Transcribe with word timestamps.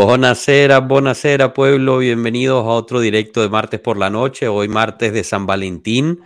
Buonasera, 0.00 0.78
buonasera 0.78 1.52
pueblo, 1.52 1.98
bienvenidos 1.98 2.64
a 2.64 2.68
otro 2.68 3.00
directo 3.00 3.42
de 3.42 3.48
martes 3.48 3.80
por 3.80 3.96
la 3.98 4.10
noche, 4.10 4.46
hoy 4.46 4.68
martes 4.68 5.12
de 5.12 5.24
San 5.24 5.44
Valentín, 5.44 6.20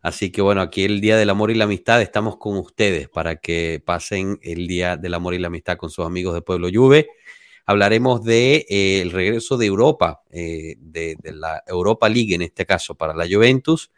así 0.00 0.32
que 0.32 0.40
bueno, 0.40 0.62
aquí 0.62 0.84
el 0.84 1.02
Día 1.02 1.18
del 1.18 1.28
Amor 1.28 1.50
y 1.50 1.54
la 1.54 1.64
Amistad 1.64 2.00
estamos 2.00 2.38
con 2.38 2.56
ustedes 2.56 3.10
para 3.10 3.36
que 3.36 3.82
pasen 3.84 4.38
el 4.40 4.66
Día 4.66 4.96
del 4.96 5.12
Amor 5.12 5.34
y 5.34 5.38
la 5.38 5.48
Amistad 5.48 5.76
con 5.76 5.90
sus 5.90 6.06
amigos 6.06 6.32
de 6.32 6.40
Pueblo 6.40 6.70
Juve. 6.72 7.10
Hablaremos 7.66 8.24
del 8.24 8.64
de, 8.66 8.66
eh, 8.70 9.08
regreso 9.12 9.58
de 9.58 9.66
Europa, 9.66 10.22
eh, 10.30 10.76
de, 10.78 11.16
de, 11.20 11.32
la 11.34 11.62
Europa 11.66 12.08
League 12.08 12.34
en 12.34 12.40
este 12.40 12.64
caso 12.64 12.94
para 12.94 13.12
la 13.12 13.26
Juventus, 13.30 13.92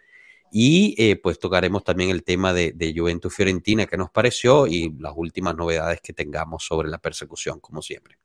y 0.50 0.96
eh, 0.98 1.14
pues 1.14 1.38
tocaremos 1.38 1.84
también 1.84 2.10
el 2.10 2.24
tema 2.24 2.52
de, 2.52 2.72
de 2.72 2.92
Juventus 2.96 3.32
Fiorentina 3.32 3.86
que 3.86 3.96
nos 3.96 4.10
pareció 4.10 4.66
y 4.66 4.92
las 4.98 5.12
últimas 5.14 5.54
novedades 5.54 6.00
que 6.00 6.12
tengamos 6.12 6.64
sobre 6.64 6.88
la 6.88 6.98
persecución, 6.98 7.60
como 7.60 7.80
siempre. 7.80 8.18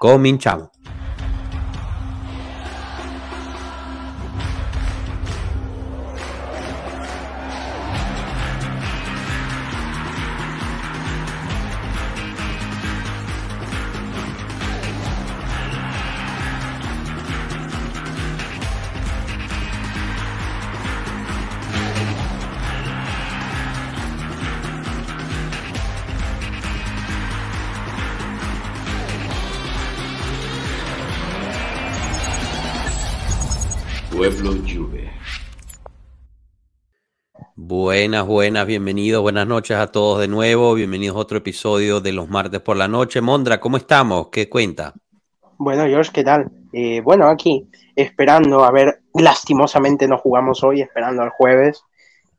Cominciamo. 0.00 0.70
Buenas, 37.70 38.26
buenas, 38.26 38.66
bienvenidos, 38.66 39.22
buenas 39.22 39.46
noches 39.46 39.76
a 39.76 39.86
todos 39.86 40.18
de 40.18 40.26
nuevo, 40.26 40.74
bienvenidos 40.74 41.16
a 41.16 41.20
otro 41.20 41.38
episodio 41.38 42.00
de 42.00 42.10
los 42.10 42.28
martes 42.28 42.60
por 42.60 42.76
la 42.76 42.88
noche. 42.88 43.20
Mondra, 43.20 43.60
¿cómo 43.60 43.76
estamos? 43.76 44.26
¿Qué 44.32 44.48
cuenta? 44.48 44.92
Bueno, 45.56 45.84
George, 45.86 46.10
¿qué 46.12 46.24
tal? 46.24 46.50
Eh, 46.72 47.00
bueno, 47.00 47.28
aquí 47.28 47.70
esperando, 47.94 48.64
a 48.64 48.72
ver, 48.72 49.02
lastimosamente 49.14 50.08
no 50.08 50.18
jugamos 50.18 50.64
hoy, 50.64 50.80
esperando 50.80 51.22
al 51.22 51.30
jueves 51.30 51.84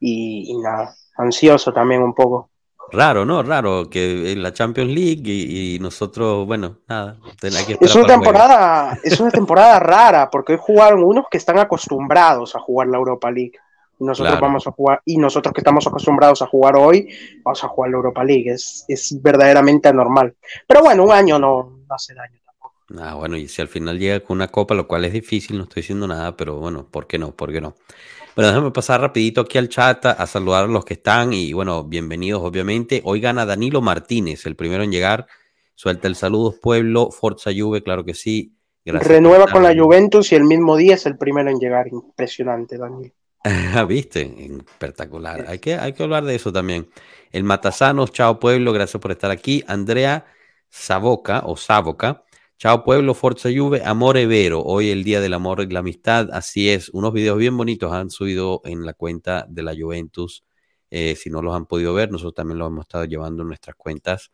y, 0.02 0.52
y 0.52 0.58
nada, 0.58 0.96
ansioso 1.16 1.72
también 1.72 2.02
un 2.02 2.14
poco. 2.14 2.50
Raro, 2.92 3.24
¿no? 3.24 3.42
Raro 3.42 3.90
que 3.90 4.34
en 4.34 4.44
la 4.44 4.52
Champions 4.52 4.92
League 4.92 5.24
y, 5.24 5.76
y 5.76 5.80
nosotros, 5.80 6.46
bueno, 6.46 6.80
nada. 6.90 7.18
es 7.80 7.96
una 7.96 8.06
temporada, 8.06 9.00
es 9.02 9.18
una 9.22 9.32
temporada 9.32 9.80
rara 9.80 10.30
porque 10.30 10.52
hoy 10.52 10.60
jugaron 10.62 11.02
unos 11.06 11.28
que 11.32 11.38
están 11.38 11.58
acostumbrados 11.58 12.54
a 12.54 12.60
jugar 12.60 12.90
la 12.90 12.98
Europa 12.98 13.32
League. 13.32 13.54
Y 14.02 14.04
nosotros 14.04 14.32
claro. 14.32 14.48
vamos 14.48 14.66
a 14.66 14.72
jugar, 14.72 15.00
y 15.06 15.18
nosotros 15.18 15.54
que 15.54 15.62
estamos 15.62 15.86
acostumbrados 15.86 16.42
a 16.42 16.48
jugar 16.48 16.76
hoy, 16.76 17.08
vamos 17.44 17.64
a 17.64 17.68
jugar 17.68 17.92
la 17.92 17.98
Europa 17.98 18.24
League. 18.24 18.50
Es, 18.50 18.84
es 18.88 19.22
verdaderamente 19.22 19.90
anormal. 19.90 20.36
Pero 20.68 20.82
bueno, 20.82 21.04
un 21.04 21.12
año 21.12 21.38
no, 21.38 21.84
no 21.88 21.96
hace 21.96 22.16
daño 22.16 22.40
tampoco. 22.44 22.74
Ah, 22.98 23.14
bueno, 23.14 23.38
y 23.38 23.48
si 23.48 23.62
al 23.62 23.68
final 23.68 24.00
llega 24.00 24.20
con 24.22 24.38
una 24.38 24.48
copa, 24.48 24.74
lo 24.74 24.88
cual 24.88 25.06
es 25.06 25.14
difícil, 25.14 25.56
no 25.56 25.66
estoy 25.66 25.84
diciendo 25.84 26.08
nada, 26.08 26.36
pero 26.36 26.58
bueno, 26.58 26.88
¿por 26.90 27.06
qué 27.06 27.20
no? 27.20 27.36
¿Por 27.36 27.52
qué 27.52 27.62
no? 27.62 27.76
Bueno, 28.36 28.50
déjame 28.50 28.72
pasar 28.72 29.02
rapidito 29.02 29.42
aquí 29.42 29.60
al 29.60 29.70
chat 29.70 30.04
a 30.04 30.26
saludar 30.26 30.64
a 30.64 30.68
los 30.68 30.84
que 30.84 30.96
están 30.96 31.32
y 31.34 31.54
bueno, 31.54 31.84
bienvenidos 31.84 32.42
obviamente. 32.42 33.02
Hoy 33.06 33.22
gana 33.22 33.46
Danilo 33.46 33.82
Martínez, 33.82 34.48
el 34.48 34.56
primero 34.56 34.84
en 34.84 34.92
llegar. 34.92 35.28
Suelta 35.76 36.08
el 36.08 36.16
saludo, 36.16 36.56
pueblo, 36.60 37.12
Forza 37.12 37.52
Juve, 37.56 37.84
claro 37.84 38.04
que 38.04 38.16
sí. 38.16 38.56
Gracias 38.84 39.12
Renueva 39.12 39.46
con 39.46 39.62
la 39.62 39.76
Juventus 39.76 40.32
y 40.32 40.36
el 40.36 40.46
mismo 40.46 40.76
día 40.76 40.96
es 40.96 41.06
el 41.06 41.20
primero 41.20 41.52
en 41.52 41.60
llegar. 41.60 41.88
Impresionante, 41.90 42.80
Danilo. 42.80 43.14
¿Viste? 43.88 44.36
Espectacular. 44.46 45.46
Hay 45.48 45.60
que, 45.60 45.76
hay 45.76 45.94
que 45.94 46.04
hablar 46.04 46.24
de 46.26 46.36
eso 46.36 46.54
también. 46.54 46.90
El 47.32 47.44
Matasanos, 47.44 48.12
chao 48.12 48.40
pueblo, 48.40 48.72
gracias 48.72 49.02
por 49.02 49.12
estar 49.12 49.32
aquí. 49.32 49.64
Andrea 49.68 50.26
Saboca 50.70 51.42
o 51.46 51.58
Saboca. 51.58 52.24
Chao 52.58 52.84
pueblo, 52.84 53.16
Forza 53.16 53.50
Juve, 53.50 53.82
Amore 53.84 54.28
Vero. 54.28 54.62
Hoy 54.62 54.92
el 54.92 55.04
Día 55.04 55.20
del 55.20 55.34
Amor 55.34 55.62
y 55.62 55.74
la 55.74 55.80
Amistad. 55.80 56.30
Así 56.32 56.70
es, 56.70 56.90
unos 56.90 57.14
videos 57.14 57.40
bien 57.40 57.58
bonitos 57.58 57.92
han 57.92 58.12
subido 58.12 58.62
en 58.64 58.86
la 58.86 58.94
cuenta 58.94 59.48
de 59.50 59.64
la 59.64 59.74
Juventus. 59.76 60.46
Eh, 60.92 61.16
si 61.16 61.32
no 61.32 61.42
los 61.42 61.56
han 61.56 61.66
podido 61.66 61.96
ver, 61.96 62.12
nosotros 62.12 62.36
también 62.36 62.60
los 62.60 62.68
hemos 62.68 62.84
estado 62.84 63.06
llevando 63.06 63.42
en 63.42 63.48
nuestras 63.48 63.76
cuentas. 63.76 64.32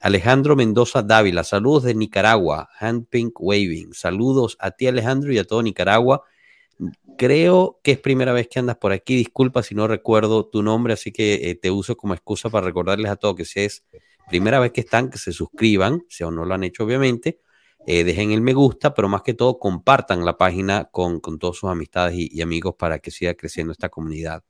Alejandro 0.00 0.56
Mendoza 0.56 1.02
Dávila, 1.02 1.44
saludos 1.44 1.82
de 1.82 1.94
Nicaragua, 1.94 2.70
Hand 2.80 3.08
Pink 3.10 3.38
Waving. 3.38 3.92
Saludos 3.92 4.56
a 4.60 4.70
ti 4.70 4.86
Alejandro 4.86 5.32
y 5.32 5.38
a 5.38 5.44
todo 5.44 5.62
Nicaragua. 5.62 6.22
Creo 7.16 7.80
que 7.82 7.92
es 7.92 7.98
primera 7.98 8.32
vez 8.32 8.48
que 8.48 8.58
andas 8.58 8.76
por 8.76 8.92
aquí. 8.92 9.16
Disculpa 9.16 9.62
si 9.62 9.74
no 9.74 9.88
recuerdo 9.88 10.46
tu 10.46 10.62
nombre, 10.62 10.92
así 10.92 11.12
que 11.12 11.50
eh, 11.50 11.54
te 11.56 11.70
uso 11.70 11.96
como 11.96 12.14
excusa 12.14 12.50
para 12.50 12.66
recordarles 12.66 13.10
a 13.10 13.16
todos 13.16 13.36
que 13.36 13.44
si 13.44 13.60
es 13.60 13.84
primera 14.28 14.60
vez 14.60 14.72
que 14.72 14.82
están, 14.82 15.10
que 15.10 15.18
se 15.18 15.32
suscriban, 15.32 16.02
si 16.08 16.22
aún 16.22 16.36
no 16.36 16.44
lo 16.44 16.54
han 16.54 16.64
hecho 16.64 16.84
obviamente 16.84 17.40
eh, 17.90 18.04
dejen 18.04 18.32
el 18.32 18.42
me 18.42 18.52
gusta, 18.52 18.92
pero 18.92 19.08
más 19.08 19.22
que 19.22 19.32
todo 19.32 19.58
compartan 19.58 20.22
la 20.24 20.36
página 20.36 20.90
con, 20.90 21.20
con 21.20 21.38
todas 21.38 21.56
sus 21.56 21.70
amistades 21.70 22.14
y, 22.18 22.42
amigos 22.42 22.74
para 22.78 22.98
que 22.98 23.10
siga 23.10 23.32
creciendo 23.32 23.72
esta 23.72 23.88
comunidad. 23.88 24.44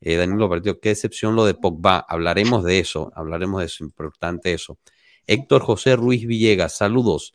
Eh, 0.00 0.14
Danilo 0.14 0.48
Partido, 0.48 0.78
qué 0.78 0.90
decepción 0.90 1.34
lo 1.34 1.44
de 1.44 1.54
Pogba. 1.54 1.98
Hablaremos 2.08 2.62
de 2.62 2.78
eso, 2.78 3.10
hablaremos 3.16 3.60
de 3.60 3.66
eso, 3.66 3.82
importante 3.82 4.52
eso. 4.52 4.78
Héctor 5.26 5.62
José 5.62 5.96
Ruiz 5.96 6.24
Villegas, 6.24 6.76
saludos. 6.76 7.34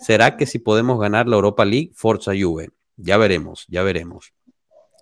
¿Será 0.00 0.36
que 0.36 0.44
si 0.44 0.58
podemos 0.58 0.98
ganar 0.98 1.28
la 1.28 1.36
Europa 1.36 1.64
League, 1.64 1.92
Forza 1.94 2.32
Juve? 2.36 2.70
Ya 2.96 3.16
veremos, 3.16 3.66
ya 3.68 3.82
veremos. 3.82 4.32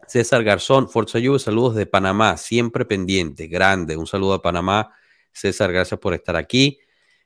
César 0.07 0.45
Garzón, 0.45 0.89
Forza 0.89 1.19
Juve, 1.23 1.39
saludos 1.39 1.75
de 1.75 1.87
Panamá, 1.87 2.37
siempre 2.37 2.85
pendiente, 2.85 3.47
grande. 3.47 3.97
Un 3.97 4.07
saludo 4.07 4.35
a 4.35 4.43
Panamá. 4.43 4.93
César, 5.33 5.73
gracias 5.73 5.99
por 5.99 6.13
estar 6.15 6.37
aquí 6.37 6.79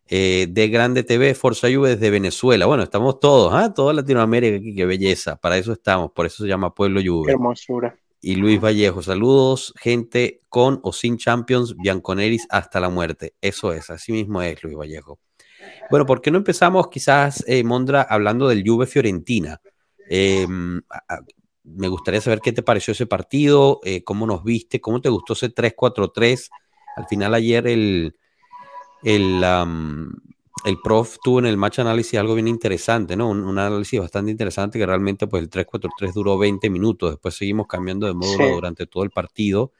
eh, 0.09 0.47
de 0.49 0.69
Grande 0.69 1.03
TV, 1.03 1.34
Forza 1.34 1.69
Juve 1.72 1.91
desde 1.91 2.10
Venezuela. 2.10 2.66
Bueno, 2.66 2.84
estamos 2.84 3.19
todos, 3.19 3.53
¿ah? 3.53 3.75
toda 3.75 3.93
Latinoamérica 3.93 4.59
aquí, 4.59 4.75
qué 4.75 4.87
belleza. 4.87 5.37
Para 5.37 5.59
eso 5.59 5.72
estamos, 5.72 6.12
por 6.12 6.27
eso 6.27 6.44
se 6.44 6.49
llama 6.49 6.72
Pueblo 6.75 7.00
Juve. 7.04 7.27
Qué 7.27 7.33
hermosura. 7.33 7.97
Y 8.21 8.37
Luis 8.37 8.60
Vallejo, 8.60 9.03
saludos, 9.03 9.75
gente 9.78 10.43
con 10.48 10.81
o 10.83 10.93
sin 10.93 11.19
Champions, 11.19 11.77
Bianconeris 11.77 12.47
hasta 12.50 12.81
la 12.81 12.88
muerte. 12.88 13.34
Eso 13.41 13.72
es, 13.72 13.91
así 13.91 14.12
mismo 14.12 14.43
es, 14.43 14.62
Luis 14.62 14.77
Vallejo. 14.77 15.19
Bueno, 15.91 16.06
¿por 16.06 16.21
qué 16.21 16.31
no 16.31 16.38
empezamos 16.38 16.88
quizás, 16.88 17.44
eh, 17.47 17.62
Mondra, 17.65 18.03
hablando 18.03 18.48
del 18.48 18.62
Juve 18.66 18.87
Fiorentina? 18.87 19.60
Eh, 20.09 20.47
me 21.67 21.89
gustaría 21.89 22.21
saber 22.21 22.41
qué 22.41 22.53
te 22.53 22.62
pareció 22.62 22.93
ese 22.93 23.06
partido, 23.06 23.81
eh, 23.84 24.05
cómo 24.05 24.27
nos 24.27 24.44
viste, 24.44 24.81
cómo 24.81 25.00
te 25.00 25.09
gustó 25.09 25.33
ese 25.33 25.50
3-4-3. 25.50 26.50
Al 26.97 27.06
final 27.06 27.34
ayer 27.34 27.67
el, 27.67 28.16
el, 29.03 29.45
um, 29.45 30.09
el 30.65 30.78
prof 30.83 31.16
tuvo 31.22 31.41
en 31.41 31.47
el 31.47 31.56
match 31.56 31.81
análisis 31.81 32.19
algo 32.19 32.34
bien 32.34 32.49
interesante, 32.49 33.16
¿no? 33.16 33.28
Un, 33.28 33.45
un, 33.45 33.59
análisis 33.59 34.00
bastante 34.00 34.31
interesante 34.31 34.78
que 34.78 34.87
realmente 34.87 35.27
pues 35.27 35.43
el 35.43 35.50
3-4-3 35.50 36.12
duró 36.15 36.39
20 36.39 36.71
minutos, 36.71 37.11
después 37.11 37.34
seguimos 37.34 37.66
cambiando 37.66 38.06
de 38.06 38.15
módulo 38.15 38.47
sí. 38.47 38.53
durante 38.53 38.87
todo 38.87 39.03
el 39.03 39.11
partido, 39.11 39.72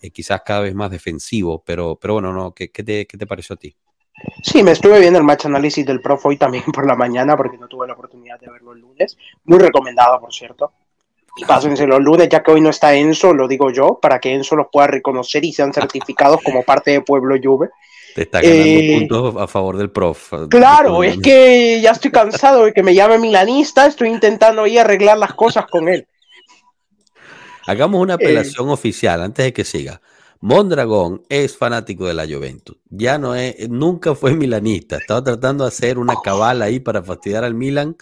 eh, 0.00 0.10
quizás 0.10 0.40
cada 0.44 0.60
vez 0.60 0.74
más 0.74 0.90
defensivo, 0.90 1.62
pero, 1.64 1.96
pero 2.00 2.14
bueno, 2.14 2.32
no, 2.32 2.54
¿qué, 2.54 2.70
qué, 2.70 2.82
te, 2.82 3.06
¿qué 3.06 3.18
te 3.18 3.26
pareció 3.26 3.54
a 3.54 3.58
ti? 3.58 3.76
Sí, 4.42 4.62
me 4.62 4.72
estuve 4.72 5.00
viendo 5.00 5.18
el 5.18 5.24
match 5.24 5.46
análisis 5.46 5.84
del 5.84 6.00
prof 6.00 6.24
hoy 6.26 6.36
también 6.36 6.64
por 6.72 6.86
la 6.86 6.96
mañana 6.96 7.36
porque 7.36 7.58
no 7.58 7.68
tuve 7.68 7.86
la 7.86 7.94
oportunidad 7.94 8.40
de 8.40 8.50
verlo 8.50 8.72
el 8.72 8.80
lunes, 8.80 9.16
muy 9.44 9.58
recomendado 9.58 10.20
por 10.20 10.32
cierto. 10.32 10.72
Y 11.38 11.44
pásense 11.44 11.86
los 11.86 12.00
lunes, 12.00 12.30
ya 12.30 12.42
que 12.42 12.50
hoy 12.50 12.62
no 12.62 12.70
está 12.70 12.94
Enzo, 12.94 13.34
lo 13.34 13.46
digo 13.46 13.70
yo, 13.70 13.98
para 14.00 14.18
que 14.18 14.32
Enzo 14.32 14.56
los 14.56 14.68
pueda 14.72 14.86
reconocer 14.86 15.44
y 15.44 15.52
sean 15.52 15.70
certificados 15.70 16.40
como 16.42 16.62
parte 16.62 16.92
de 16.92 17.02
Pueblo 17.02 17.36
Juve. 17.42 17.68
Te 18.14 18.22
está 18.22 18.40
ganando 18.40 18.64
eh, 18.64 18.96
puntos 18.98 19.36
a 19.36 19.46
favor 19.46 19.76
del 19.76 19.90
prof. 19.90 20.32
Claro, 20.48 21.04
es 21.04 21.18
que 21.18 21.78
ya 21.82 21.90
estoy 21.90 22.10
cansado 22.10 22.64
de 22.64 22.72
que 22.72 22.82
me 22.82 22.94
llame 22.94 23.18
milanista, 23.18 23.84
estoy 23.84 24.08
intentando 24.08 24.62
ahí 24.62 24.78
arreglar 24.78 25.18
las 25.18 25.34
cosas 25.34 25.66
con 25.66 25.90
él. 25.90 26.06
Hagamos 27.66 28.00
una 28.00 28.14
apelación 28.14 28.70
eh, 28.70 28.72
oficial 28.72 29.20
antes 29.20 29.44
de 29.44 29.52
que 29.52 29.64
siga. 29.64 30.00
Mondragón 30.40 31.22
es 31.28 31.56
fanático 31.56 32.06
de 32.06 32.14
la 32.14 32.26
Juventus. 32.26 32.76
Ya 32.88 33.18
no 33.18 33.34
es, 33.34 33.68
nunca 33.68 34.14
fue 34.14 34.34
milanista. 34.34 34.96
Estaba 34.96 35.22
tratando 35.22 35.64
de 35.64 35.68
hacer 35.68 35.98
una 35.98 36.14
cabala 36.22 36.66
ahí 36.66 36.80
para 36.80 37.02
fastidiar 37.02 37.44
al 37.44 37.54
Milan 37.54 37.96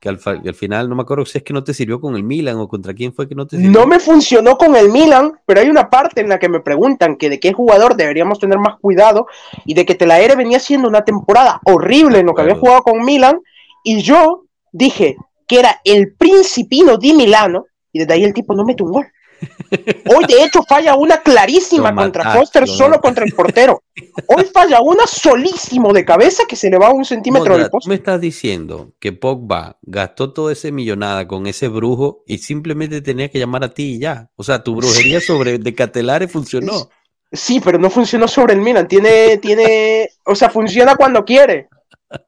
que 0.00 0.08
al, 0.08 0.18
al, 0.24 0.54
final 0.54 0.88
no 0.88 0.96
me 0.96 1.02
acuerdo 1.02 1.26
si 1.26 1.36
es 1.36 1.44
que 1.44 1.52
no 1.52 1.62
te 1.62 1.74
sirvió 1.74 2.00
con 2.00 2.16
el 2.16 2.24
Milan 2.24 2.56
o 2.56 2.66
contra 2.66 2.94
quién 2.94 3.12
fue 3.12 3.28
que 3.28 3.34
no 3.34 3.46
te 3.46 3.58
sirvió. 3.58 3.78
No 3.78 3.86
me 3.86 4.00
funcionó 4.00 4.56
con 4.56 4.74
el 4.74 4.88
Milan, 4.88 5.34
pero 5.44 5.60
hay 5.60 5.68
una 5.68 5.90
parte 5.90 6.22
en 6.22 6.30
la 6.30 6.38
que 6.38 6.48
me 6.48 6.60
preguntan 6.60 7.16
que 7.16 7.28
de 7.28 7.38
qué 7.38 7.52
jugador 7.52 7.96
deberíamos 7.96 8.38
tener 8.38 8.58
más 8.58 8.78
cuidado 8.80 9.26
y 9.66 9.74
de 9.74 9.84
que 9.84 9.94
Telaere 9.94 10.36
venía 10.36 10.58
siendo 10.58 10.88
una 10.88 11.04
temporada 11.04 11.60
horrible 11.64 12.20
en 12.20 12.26
lo 12.26 12.34
que 12.34 12.40
había 12.40 12.56
jugado 12.56 12.82
con 12.82 13.04
Milan 13.04 13.40
y 13.84 14.00
yo 14.00 14.44
dije 14.72 15.16
que 15.46 15.58
era 15.58 15.80
el 15.84 16.14
principino 16.14 16.96
di 16.96 17.12
Milano 17.12 17.66
y 17.92 17.98
desde 17.98 18.14
ahí 18.14 18.24
el 18.24 18.32
tipo 18.32 18.54
no 18.54 18.64
mete 18.64 18.82
un 18.82 18.92
gol. 18.92 19.06
Hoy, 20.14 20.24
de 20.26 20.44
hecho, 20.44 20.62
falla 20.62 20.96
una 20.96 21.18
clarísima 21.18 21.94
contra 21.94 22.32
Foster, 22.34 22.66
solo 22.66 23.00
contra 23.00 23.24
el 23.24 23.32
portero. 23.32 23.82
Hoy 24.26 24.44
falla 24.52 24.80
una 24.80 25.06
solísimo 25.06 25.92
de 25.92 26.04
cabeza 26.04 26.44
que 26.48 26.56
se 26.56 26.70
le 26.70 26.78
va 26.78 26.92
un 26.92 27.04
centímetro 27.04 27.56
del 27.56 27.70
poste. 27.70 27.88
me 27.88 27.94
estás 27.94 28.20
diciendo 28.20 28.92
que 28.98 29.12
Pogba 29.12 29.78
gastó 29.82 30.32
toda 30.32 30.52
esa 30.52 30.70
millonada 30.70 31.26
con 31.26 31.46
ese 31.46 31.68
brujo 31.68 32.22
y 32.26 32.38
simplemente 32.38 33.00
tenía 33.00 33.30
que 33.30 33.38
llamar 33.38 33.64
a 33.64 33.74
ti 33.74 33.94
y 33.94 33.98
ya. 34.00 34.30
O 34.36 34.42
sea, 34.42 34.62
tu 34.62 34.74
brujería 34.74 35.20
sobre 35.20 35.58
de 35.58 35.74
Catelare 35.74 36.28
funcionó. 36.28 36.88
Sí, 37.32 37.60
pero 37.60 37.78
no 37.78 37.90
funcionó 37.90 38.26
sobre 38.26 38.54
el 38.54 38.60
Milan. 38.60 38.88
Tiene, 38.88 39.38
tiene, 39.38 40.10
o 40.24 40.34
sea, 40.34 40.50
funciona 40.50 40.96
cuando 40.96 41.24
quiere. 41.24 41.68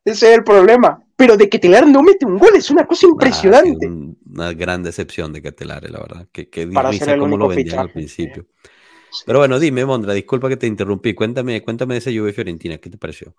Ese 0.04 0.30
es 0.30 0.38
el 0.38 0.44
problema. 0.44 1.02
Pero 1.22 1.36
de 1.36 1.48
Catelare 1.48 1.86
no 1.86 2.02
mete 2.02 2.26
un 2.26 2.36
gol, 2.36 2.56
es 2.56 2.68
una 2.68 2.84
cosa 2.84 3.06
impresionante. 3.06 3.86
una 3.86 4.52
gran 4.54 4.82
decepción 4.82 5.32
de 5.32 5.40
Catelare, 5.40 5.88
la 5.88 6.00
verdad. 6.00 6.26
Que, 6.32 6.50
que 6.50 6.66
Para 6.66 6.92
ser 6.92 7.16
como 7.16 7.36
lo 7.36 7.46
vendían 7.46 7.78
al 7.78 7.90
principio. 7.90 8.46
Pero 9.24 9.38
bueno, 9.38 9.60
dime, 9.60 9.84
Mondra, 9.84 10.14
disculpa 10.14 10.48
que 10.48 10.56
te 10.56 10.66
interrumpí. 10.66 11.14
Cuéntame, 11.14 11.62
cuéntame 11.62 11.94
de 11.94 11.98
ese 11.98 12.18
Juve 12.18 12.32
Fiorentina, 12.32 12.78
¿qué 12.78 12.90
te 12.90 12.98
pareció? 12.98 13.36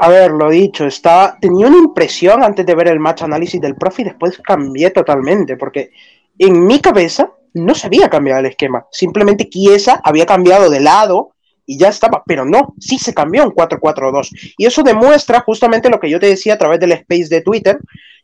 A 0.00 0.08
ver, 0.08 0.30
lo 0.30 0.48
dicho, 0.48 0.86
estaba, 0.86 1.36
tenía 1.38 1.66
una 1.66 1.76
impresión 1.76 2.42
antes 2.42 2.64
de 2.64 2.74
ver 2.74 2.88
el 2.88 2.98
match 2.98 3.24
análisis 3.24 3.60
del 3.60 3.76
profe 3.76 4.00
y 4.00 4.04
después 4.06 4.38
cambié 4.38 4.88
totalmente, 4.88 5.58
porque 5.58 5.90
en 6.38 6.64
mi 6.66 6.80
cabeza 6.80 7.30
no 7.52 7.74
se 7.74 7.88
había 7.88 8.08
cambiado 8.08 8.40
el 8.40 8.46
esquema. 8.46 8.86
Simplemente 8.90 9.50
Chiesa 9.50 10.00
había 10.02 10.24
cambiado 10.24 10.70
de 10.70 10.80
lado 10.80 11.31
y 11.66 11.78
ya 11.78 11.88
estaba, 11.88 12.22
pero 12.26 12.44
no, 12.44 12.74
sí 12.78 12.98
se 12.98 13.14
cambió 13.14 13.42
en 13.42 13.50
4-4-2. 13.50 14.54
Y 14.58 14.66
eso 14.66 14.82
demuestra 14.82 15.40
justamente 15.40 15.90
lo 15.90 16.00
que 16.00 16.10
yo 16.10 16.18
te 16.18 16.26
decía 16.26 16.54
a 16.54 16.58
través 16.58 16.80
del 16.80 16.92
space 16.92 17.28
de 17.28 17.40
Twitter, 17.40 17.78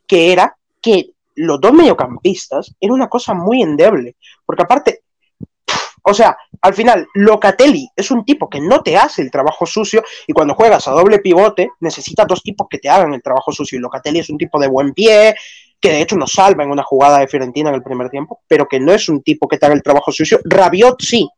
que 0.05 0.31
era 0.31 0.55
que 0.81 1.11
los 1.35 1.59
dos 1.61 1.73
mediocampistas 1.73 2.75
era 2.79 2.93
una 2.93 3.07
cosa 3.07 3.33
muy 3.33 3.61
endeble, 3.61 4.15
porque 4.45 4.63
aparte, 4.63 5.03
o 6.03 6.13
sea, 6.13 6.37
al 6.61 6.73
final, 6.73 7.07
Locatelli 7.13 7.89
es 7.95 8.11
un 8.11 8.25
tipo 8.25 8.49
que 8.49 8.59
no 8.59 8.81
te 8.81 8.97
hace 8.97 9.21
el 9.21 9.31
trabajo 9.31 9.65
sucio 9.65 10.03
y 10.27 10.33
cuando 10.33 10.55
juegas 10.55 10.87
a 10.87 10.91
doble 10.91 11.19
pivote 11.19 11.69
necesitas 11.79 12.27
dos 12.27 12.43
tipos 12.43 12.67
que 12.69 12.79
te 12.79 12.89
hagan 12.89 13.13
el 13.13 13.21
trabajo 13.21 13.51
sucio. 13.51 13.77
Y 13.77 13.81
Locatelli 13.81 14.19
es 14.19 14.29
un 14.29 14.37
tipo 14.37 14.59
de 14.59 14.67
buen 14.67 14.93
pie, 14.93 15.35
que 15.79 15.91
de 15.91 16.01
hecho 16.01 16.17
nos 16.17 16.31
salva 16.31 16.63
en 16.63 16.71
una 16.71 16.83
jugada 16.83 17.19
de 17.19 17.27
Fiorentina 17.27 17.69
en 17.69 17.75
el 17.75 17.83
primer 17.83 18.09
tiempo, 18.09 18.41
pero 18.47 18.67
que 18.67 18.79
no 18.79 18.91
es 18.91 19.07
un 19.07 19.21
tipo 19.21 19.47
que 19.47 19.57
te 19.57 19.65
haga 19.65 19.75
el 19.75 19.83
trabajo 19.83 20.11
sucio. 20.11 20.39
Rabiot 20.43 21.01
sí. 21.01 21.29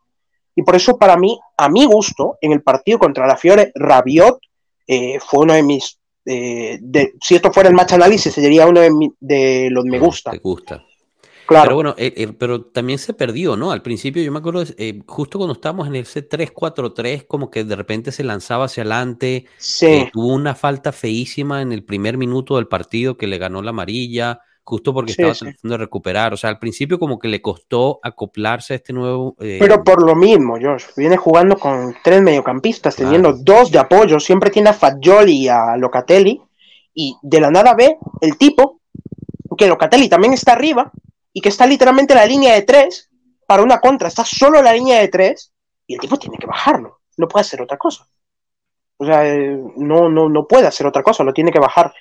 Y 0.55 0.63
por 0.63 0.75
eso 0.75 0.97
para 0.97 1.17
mí, 1.17 1.39
a 1.57 1.69
mi 1.69 1.85
gusto, 1.85 2.37
en 2.41 2.51
el 2.51 2.61
partido 2.61 2.99
contra 2.99 3.27
la 3.27 3.37
Fiore, 3.37 3.71
Rabiot 3.75 4.39
eh, 4.87 5.19
fue 5.19 5.43
uno 5.43 5.53
de 5.53 5.63
mis... 5.63 5.97
Eh, 6.25 6.77
de, 6.81 7.13
si 7.21 7.35
esto 7.35 7.51
fuera 7.51 7.69
el 7.69 7.75
match 7.75 7.93
análisis, 7.93 8.33
sería 8.33 8.67
uno 8.67 8.79
de, 8.79 8.91
de 9.19 9.69
los 9.71 9.85
me 9.85 9.97
gusta. 9.99 10.31
Te 10.31 10.37
gusta. 10.37 10.83
Claro. 11.47 11.63
Pero 11.63 11.75
bueno, 11.75 11.95
eh, 11.97 12.31
pero 12.37 12.65
también 12.65 12.99
se 12.99 13.13
perdió, 13.13 13.57
¿no? 13.57 13.71
Al 13.71 13.81
principio 13.81 14.21
yo 14.21 14.31
me 14.31 14.39
acuerdo, 14.39 14.63
justo 15.05 15.37
cuando 15.37 15.53
estábamos 15.53 15.87
en 15.87 15.95
el 15.95 16.05
C3-4-3, 16.05 17.25
como 17.27 17.49
que 17.49 17.63
de 17.63 17.75
repente 17.75 18.11
se 18.11 18.23
lanzaba 18.23 18.65
hacia 18.65 18.83
adelante. 18.83 19.47
Sí. 19.57 20.09
tuvo 20.13 20.27
una 20.27 20.55
falta 20.55 20.91
feísima 20.91 21.61
en 21.61 21.71
el 21.71 21.83
primer 21.83 22.17
minuto 22.17 22.55
del 22.55 22.67
partido 22.67 23.17
que 23.17 23.27
le 23.27 23.37
ganó 23.37 23.61
la 23.61 23.71
amarilla 23.71 24.41
justo 24.63 24.93
porque 24.93 25.11
estaba 25.11 25.33
tratando 25.33 25.73
de 25.73 25.77
recuperar. 25.77 26.33
O 26.33 26.37
sea, 26.37 26.49
al 26.49 26.59
principio 26.59 26.99
como 26.99 27.19
que 27.19 27.27
le 27.27 27.41
costó 27.41 27.99
acoplarse 28.03 28.73
a 28.73 28.75
este 28.77 28.93
nuevo... 28.93 29.35
Eh, 29.39 29.57
Pero 29.59 29.83
por 29.83 30.05
lo 30.05 30.15
mismo, 30.15 30.57
Josh, 30.61 30.85
viene 30.95 31.17
jugando 31.17 31.57
con 31.57 31.95
tres 32.03 32.21
mediocampistas, 32.21 32.95
teniendo 32.95 33.33
dos 33.33 33.71
de 33.71 33.79
apoyo, 33.79 34.19
siempre 34.19 34.49
tiene 34.49 34.69
a 34.69 34.73
Fagioli 34.73 35.43
y 35.43 35.47
a 35.47 35.75
Locatelli, 35.77 36.41
y 36.93 37.15
de 37.21 37.39
la 37.39 37.51
nada 37.51 37.73
ve 37.73 37.97
el 38.21 38.37
tipo 38.37 38.81
que 39.57 39.67
Locatelli 39.67 40.09
también 40.09 40.33
está 40.33 40.53
arriba 40.53 40.91
y 41.33 41.41
que 41.41 41.49
está 41.49 41.65
literalmente 41.65 42.13
en 42.13 42.19
la 42.19 42.25
línea 42.25 42.53
de 42.53 42.63
tres 42.63 43.09
para 43.45 43.63
una 43.63 43.79
contra, 43.79 44.07
está 44.07 44.25
solo 44.25 44.59
en 44.59 44.65
la 44.65 44.73
línea 44.73 44.99
de 44.99 45.07
tres 45.07 45.53
y 45.85 45.93
el 45.93 45.99
tipo 45.99 46.17
tiene 46.17 46.37
que 46.37 46.47
bajarlo, 46.47 47.01
no 47.17 47.27
puede 47.27 47.41
hacer 47.41 47.61
otra 47.61 47.77
cosa. 47.77 48.07
O 48.97 49.05
sea, 49.05 49.27
eh, 49.27 49.59
no, 49.77 50.09
no, 50.09 50.29
no 50.29 50.47
puede 50.47 50.67
hacer 50.67 50.85
otra 50.85 51.01
cosa, 51.01 51.23
lo 51.23 51.33
tiene 51.33 51.51
que 51.51 51.59
bajar. 51.59 51.91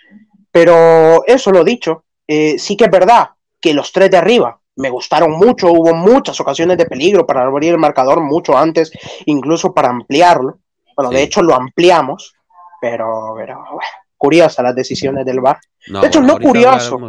Pero 0.53 1.25
eso 1.27 1.51
lo 1.51 1.65
dicho, 1.65 2.05
eh, 2.33 2.61
sí 2.61 2.77
que 2.77 2.85
es 2.85 2.91
verdad 2.93 3.31
que 3.61 3.75
los 3.75 3.91
tres 3.91 4.09
de 4.09 4.17
arriba 4.17 4.61
me 4.77 4.89
gustaron 4.89 5.33
mucho, 5.33 5.73
hubo 5.73 5.93
muchas 5.93 6.41
ocasiones 6.41 6.79
de 6.79 6.87
peligro 6.87 7.27
para 7.27 7.43
abrir 7.43 7.73
el 7.73 7.79
marcador 7.79 8.21
mucho 8.21 8.57
antes, 8.57 8.93
incluso 9.27 9.75
para 9.75 9.89
ampliarlo. 9.89 10.61
Bueno, 10.95 11.11
de 11.11 11.25
hecho 11.25 11.43
lo 11.43 11.57
ampliamos, 11.57 12.33
pero, 12.81 13.35
pero 13.37 13.57
bueno, 13.57 13.81
curiosas 14.17 14.65
las 14.65 14.77
decisiones 14.77 15.27
del 15.27 15.41
VAR. 15.41 15.59
de 15.89 16.07
hecho, 16.07 16.21
no 16.21 16.39
curioso, 16.39 17.01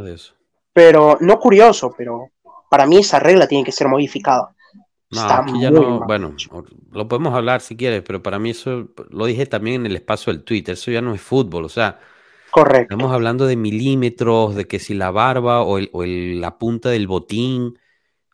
pero 0.73 1.17
no 1.21 1.39
curioso, 1.39 1.93
pero 1.95 2.29
para 2.67 2.87
mí 2.87 2.97
esa 2.97 3.19
regla 3.19 3.47
tiene 3.47 3.63
que 3.63 3.71
ser 3.71 3.87
modificada. 3.87 4.55
bueno, 6.07 6.33
lo 6.91 7.07
podemos 7.07 7.35
hablar 7.35 7.61
si 7.61 7.77
quieres, 7.77 8.01
pero 8.01 8.23
para 8.23 8.39
mí 8.39 8.49
eso 8.49 8.87
lo 9.11 9.25
dije 9.27 9.45
también 9.45 9.81
en 9.81 9.85
el 9.85 9.97
espacio 9.97 10.33
del 10.33 10.43
Twitter, 10.43 10.73
eso 10.73 10.89
ya 10.89 11.01
no 11.01 11.13
es 11.13 11.21
fútbol, 11.21 11.65
o 11.65 11.69
sea, 11.69 11.99
Correcto. 12.51 12.95
Estamos 12.95 13.13
hablando 13.13 13.45
de 13.47 13.55
milímetros, 13.55 14.55
de 14.55 14.67
que 14.67 14.79
si 14.79 14.93
la 14.93 15.09
barba 15.09 15.63
o, 15.63 15.79
la 15.79 16.57
punta 16.57 16.89
del 16.89 17.07
botín. 17.07 17.77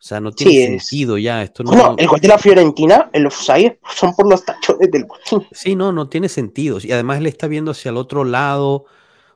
sea, 0.00 0.20
no 0.20 0.32
tiene 0.32 0.78
sentido 0.78 1.18
ya. 1.18 1.42
Esto 1.42 1.64
no, 1.64 1.96
el 1.96 2.06
gol 2.06 2.20
de 2.20 2.28
la 2.28 2.38
Fiorentina, 2.38 3.10
el 3.12 3.26
offside, 3.26 3.78
son 3.94 4.14
por 4.14 4.28
los 4.28 4.44
tachones 4.44 4.90
del 4.90 5.04
botín. 5.04 5.46
Sí, 5.52 5.74
no, 5.74 5.92
no 5.92 6.08
tiene 6.08 6.28
sentido. 6.28 6.78
Y 6.82 6.92
además 6.92 7.18
él 7.18 7.26
está 7.26 7.46
viendo 7.46 7.70
hacia 7.70 7.90
el 7.90 7.96
otro 7.96 8.24
lado. 8.24 8.84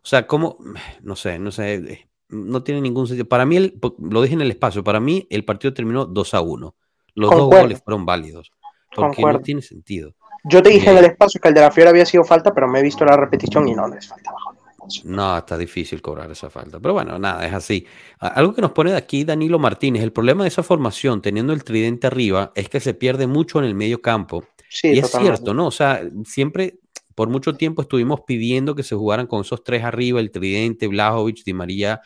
O 0.02 0.04
sea, 0.04 0.26
¿cómo? 0.26 0.58
No 1.02 1.16
sé, 1.16 1.38
no 1.38 1.52
sé. 1.52 1.74
Eh, 1.74 2.08
no 2.28 2.62
tiene 2.62 2.80
ningún 2.80 3.06
sentido. 3.06 3.28
Para 3.28 3.44
mí, 3.44 3.72
lo 3.98 4.22
dije 4.22 4.34
en 4.34 4.40
el 4.40 4.50
espacio, 4.50 4.82
para 4.82 5.00
mí 5.00 5.26
el 5.30 5.44
partido 5.44 5.74
terminó 5.74 6.06
2 6.06 6.34
a 6.34 6.40
1. 6.40 6.74
Los 7.14 7.30
dos 7.30 7.50
goles 7.50 7.82
fueron 7.84 8.06
válidos. 8.06 8.50
Porque 8.94 9.22
no 9.22 9.40
tiene 9.40 9.62
sentido. 9.62 10.14
Yo 10.44 10.62
te 10.62 10.70
dije 10.70 10.90
en 10.90 10.98
el 10.98 11.04
espacio 11.04 11.40
que 11.40 11.48
el 11.48 11.54
de 11.54 11.60
la 11.60 11.70
Fiora 11.70 11.90
había 11.90 12.06
sido 12.06 12.24
falta, 12.24 12.52
pero 12.52 12.66
me 12.66 12.80
he 12.80 12.82
visto 12.82 13.04
la 13.04 13.16
repetición 13.16 13.68
y 13.68 13.74
no, 13.74 13.86
no 13.86 13.94
es 13.94 14.08
falta 14.08 14.32
bajo 14.32 14.61
no, 15.04 15.38
está 15.38 15.58
difícil 15.58 16.00
cobrar 16.00 16.30
esa 16.30 16.50
falta. 16.50 16.80
Pero 16.80 16.94
bueno, 16.94 17.18
nada, 17.18 17.46
es 17.46 17.52
así. 17.52 17.86
Algo 18.18 18.54
que 18.54 18.62
nos 18.62 18.72
pone 18.72 18.92
de 18.92 18.96
aquí 18.96 19.24
Danilo 19.24 19.58
Martínez, 19.58 20.02
el 20.02 20.12
problema 20.12 20.44
de 20.44 20.48
esa 20.48 20.62
formación, 20.62 21.22
teniendo 21.22 21.52
el 21.52 21.64
tridente 21.64 22.06
arriba, 22.06 22.52
es 22.54 22.68
que 22.68 22.80
se 22.80 22.94
pierde 22.94 23.26
mucho 23.26 23.58
en 23.58 23.64
el 23.64 23.74
medio 23.74 24.00
campo. 24.02 24.44
y 24.82 24.98
es 24.98 25.10
cierto, 25.10 25.54
¿no? 25.54 25.66
O 25.66 25.70
sea, 25.70 26.02
siempre, 26.24 26.78
por 27.14 27.28
mucho 27.28 27.54
tiempo 27.54 27.82
estuvimos 27.82 28.20
pidiendo 28.26 28.74
que 28.74 28.82
se 28.82 28.94
jugaran 28.94 29.26
con 29.26 29.42
esos 29.42 29.62
tres 29.64 29.84
arriba, 29.84 30.20
el 30.20 30.30
tridente, 30.30 30.86
Blajovic, 30.86 31.44
Di 31.44 31.52
María, 31.52 32.00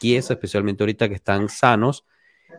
Chiesa, 0.00 0.34
especialmente 0.34 0.82
ahorita 0.82 1.08
que 1.08 1.14
están 1.14 1.48
sanos. 1.48 2.04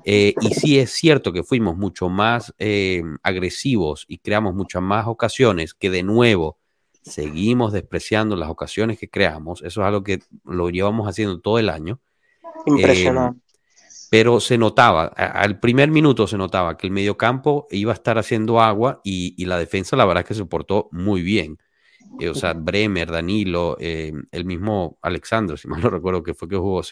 Eh, 0.05 0.33
y 0.41 0.53
sí 0.53 0.79
es 0.79 0.91
cierto 0.91 1.31
que 1.31 1.43
fuimos 1.43 1.77
mucho 1.77 2.09
más 2.09 2.53
eh, 2.57 3.03
agresivos 3.21 4.05
y 4.07 4.17
creamos 4.17 4.53
muchas 4.53 4.81
más 4.81 5.07
ocasiones 5.07 5.73
que 5.73 5.89
de 5.89 6.03
nuevo 6.03 6.57
seguimos 7.03 7.73
despreciando 7.73 8.35
las 8.35 8.49
ocasiones 8.49 8.97
que 8.97 9.09
creamos. 9.09 9.61
Eso 9.61 9.81
es 9.81 9.87
algo 9.87 10.03
que 10.03 10.21
lo 10.45 10.69
llevamos 10.69 11.07
haciendo 11.07 11.39
todo 11.39 11.59
el 11.59 11.69
año. 11.69 11.99
Impresionante. 12.65 13.39
Eh, 13.39 13.43
pero 14.13 14.39
se 14.39 14.59
notaba, 14.59 15.05
al 15.05 15.59
primer 15.59 15.89
minuto 15.89 16.27
se 16.27 16.37
notaba 16.37 16.77
que 16.77 16.85
el 16.85 16.93
mediocampo 16.93 17.65
iba 17.71 17.91
a 17.91 17.95
estar 17.95 18.19
haciendo 18.19 18.61
agua 18.61 19.01
y, 19.03 19.43
la 19.45 19.57
defensa 19.57 19.95
la 19.95 20.05
verdad 20.05 20.21
es 20.21 20.27
que 20.27 20.33
se 20.35 20.45
portó 20.45 20.87
muy 20.91 21.23
bien. 21.23 21.57
Eh, 22.19 22.29
o 22.29 22.35
sea, 22.35 22.53
Bremer, 22.53 23.09
Danilo, 23.09 23.75
eh, 23.79 24.13
el 24.31 24.45
mismo 24.45 24.99
Alexandro, 25.01 25.57
si 25.57 25.67
mal 25.67 25.81
no 25.81 25.89
recuerdo 25.89 26.21
que 26.21 26.35
fue 26.35 26.47
que 26.47 26.57
jugó 26.57 26.83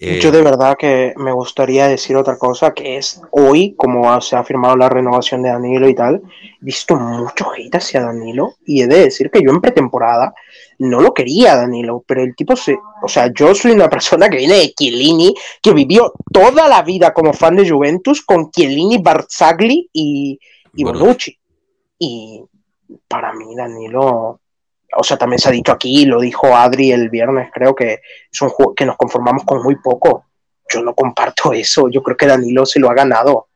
Yo 0.00 0.30
de 0.30 0.40
verdad 0.40 0.78
que 0.78 1.12
me 1.18 1.30
gustaría 1.30 1.86
decir 1.86 2.16
otra 2.16 2.38
cosa, 2.38 2.72
que 2.72 2.96
es 2.96 3.20
hoy, 3.32 3.74
como 3.76 4.18
se 4.22 4.34
ha 4.34 4.42
firmado 4.42 4.74
la 4.74 4.88
renovación 4.88 5.42
de 5.42 5.50
Danilo 5.50 5.86
y 5.90 5.94
tal, 5.94 6.22
he 6.42 6.64
visto 6.64 6.96
mucho 6.96 7.50
hate 7.52 7.74
hacia 7.74 8.00
Danilo 8.00 8.54
y 8.64 8.80
he 8.80 8.86
de 8.86 9.00
decir 9.00 9.30
que 9.30 9.42
yo 9.42 9.50
en 9.50 9.60
pretemporada 9.60 10.32
no 10.78 11.02
lo 11.02 11.12
quería 11.12 11.54
Danilo, 11.54 12.02
pero 12.06 12.22
el 12.22 12.34
tipo 12.34 12.56
se, 12.56 12.78
o 13.02 13.08
sea, 13.08 13.30
yo 13.34 13.54
soy 13.54 13.72
una 13.72 13.88
persona 13.90 14.30
que 14.30 14.38
viene 14.38 14.54
de 14.54 14.72
Chiellini, 14.72 15.34
que 15.60 15.74
vivió 15.74 16.14
toda 16.32 16.66
la 16.66 16.80
vida 16.80 17.12
como 17.12 17.34
fan 17.34 17.56
de 17.56 17.68
Juventus 17.68 18.22
con 18.22 18.50
Chiellini, 18.50 18.98
Barzagli 18.98 19.90
y, 19.92 20.40
y 20.74 20.84
Bonucci. 20.84 21.38
Y 21.98 22.42
para 23.06 23.34
mí 23.34 23.54
Danilo 23.54 24.40
o 24.96 25.04
sea, 25.04 25.16
también 25.16 25.38
se 25.38 25.48
ha 25.48 25.52
dicho 25.52 25.72
aquí, 25.72 26.04
lo 26.04 26.20
dijo 26.20 26.54
Adri 26.54 26.92
el 26.92 27.08
viernes, 27.10 27.50
creo 27.52 27.74
que 27.74 28.00
es 28.30 28.42
un 28.42 28.48
juego 28.48 28.74
que 28.74 28.86
nos 28.86 28.96
conformamos 28.96 29.44
con 29.44 29.62
muy 29.62 29.76
poco. 29.76 30.26
Yo 30.72 30.82
no 30.82 30.94
comparto 30.94 31.52
eso, 31.52 31.88
yo 31.88 32.02
creo 32.02 32.16
que 32.16 32.26
Danilo 32.26 32.64
se 32.64 32.78
lo 32.80 32.90
ha 32.90 32.94
ganado. 32.94 33.48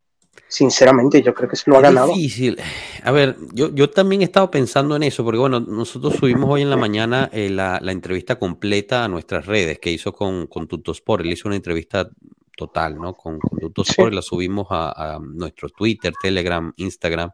Sinceramente, 0.49 1.23
yo 1.23 1.35
creo 1.35 1.49
que 1.49 1.57
se 1.57 1.71
lo 1.71 1.79
ha 1.79 1.81
ganado. 1.81 2.09
Difícil. 2.09 2.61
A 3.03 3.11
ver, 3.11 3.37
yo, 3.53 3.75
yo 3.75 3.91
también 3.91 4.23
he 4.23 4.25
estado 4.25 4.51
pensando 4.51 4.95
en 4.95 5.05
eso, 5.05 5.25
porque 5.25 5.39
bueno, 5.39 5.61
nosotros 5.61 6.15
subimos 6.15 6.51
hoy 6.51 6.63
en 6.63 6.71
la 6.71 6.77
mañana 6.77 7.29
eh, 7.33 7.51
la, 7.51 7.81
entrevista 7.87 8.39
completa 8.39 9.05
a 9.05 9.09
nuestras 9.09 9.47
redes 9.47 9.79
que 9.79 9.91
hizo 9.91 10.13
con, 10.13 10.47
con 10.47 10.69
Tutosport. 10.69 11.25
Él 11.25 11.33
hizo 11.33 11.49
una 11.49 11.57
entrevista 11.57 12.09
total, 12.57 12.97
¿no? 12.97 13.15
Con, 13.15 13.39
con 13.39 13.59
Tutosport 13.59 14.13
la 14.13 14.23
subimos 14.23 14.67
a, 14.71 15.15
a 15.17 15.19
nuestro 15.19 15.69
Twitter, 15.71 16.13
Telegram, 16.21 16.73
Instagram, 16.77 17.31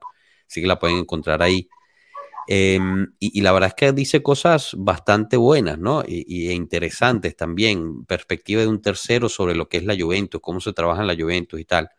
así 0.47 0.63
que 0.63 0.67
la 0.67 0.79
pueden 0.79 0.99
encontrar 0.99 1.43
ahí. 1.43 1.69
Em, 2.53 3.15
y, 3.21 3.43
la 3.43 3.53
verdad 3.53 3.69
es 3.69 3.75
que 3.75 3.93
dice 3.93 4.25
cosas 4.25 4.73
bastante 4.77 5.37
buenas, 5.37 5.79
¿no? 5.79 6.03
Y, 6.05 6.49
e 6.49 6.53
interesantes 6.53 7.37
también, 7.37 8.05
perspectiva 8.07 8.61
de 8.63 8.67
un 8.67 8.83
tercero 8.83 9.29
sobre 9.29 9.55
lo 9.55 9.69
que 9.69 9.77
es 9.77 9.85
la 9.85 9.97
Juventus, 9.97 10.41
cómo 10.41 10.61
se 10.61 10.73
trabaja 10.73 11.03
en 11.03 11.07
la 11.07 11.15
Juventus 11.15 11.61
y 11.61 11.65
tal. 11.65 11.91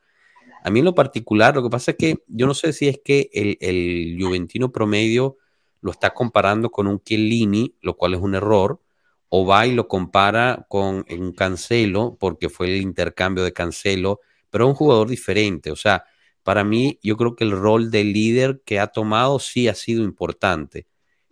A 0.66 0.70
mí 0.70 0.80
en 0.80 0.86
lo 0.86 0.94
particular, 0.94 1.56
lo 1.56 1.64
que 1.64 1.70
pasa 1.70 1.92
es 1.92 1.98
que 1.98 2.18
yo 2.28 2.48
no 2.48 2.54
sé 2.54 2.74
si 2.74 2.90
es 2.90 3.00
que 3.02 3.30
el, 3.32 4.18
Juventino 4.22 4.74
promedio 4.74 5.38
lo 5.80 5.92
está 5.92 6.10
comparando 6.14 6.70
con 6.70 6.86
un 6.86 7.02
Chiellini, 7.02 7.78
lo 7.82 7.96
cual 7.96 8.16
es 8.16 8.20
un 8.20 8.36
error, 8.36 8.82
o 9.30 9.46
va 9.46 9.66
y 9.68 9.74
lo 9.74 9.88
compara 9.88 10.66
con 10.68 11.06
un 11.10 11.32
Cancelo, 11.32 12.18
porque 12.20 12.50
fue 12.50 12.68
el 12.68 12.82
intercambio 12.82 13.46
de 13.46 13.54
Cancelo, 13.54 14.20
pero 14.50 14.68
un 14.68 14.74
jugador 14.74 15.08
diferente. 15.08 15.72
O 15.72 15.78
sea, 15.78 16.04
para 16.44 16.64
mí, 16.64 17.00
yo 17.04 17.18
creo 17.18 17.36
que 17.36 17.44
el 17.44 17.52
rol 17.52 17.92
de 17.92 18.04
líder 18.04 18.62
que 18.66 18.80
ha 18.80 18.88
tomado 18.88 19.40
sí 19.40 19.68
ha 19.68 19.76
sido 19.76 20.04
importante. 20.04 20.88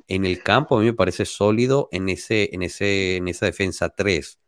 En 0.07 0.25
el 0.25 0.41
campo, 0.41 0.75
a 0.75 0.79
mí 0.79 0.85
me 0.85 0.93
parece 0.93 1.25
sólido 1.25 1.89
en, 1.91 2.09
ese, 2.09 2.49
en, 2.53 2.63
ese, 2.63 3.17
en 3.17 3.27
esa 3.27 3.45
defensa 3.45 3.89
3. 3.89 4.39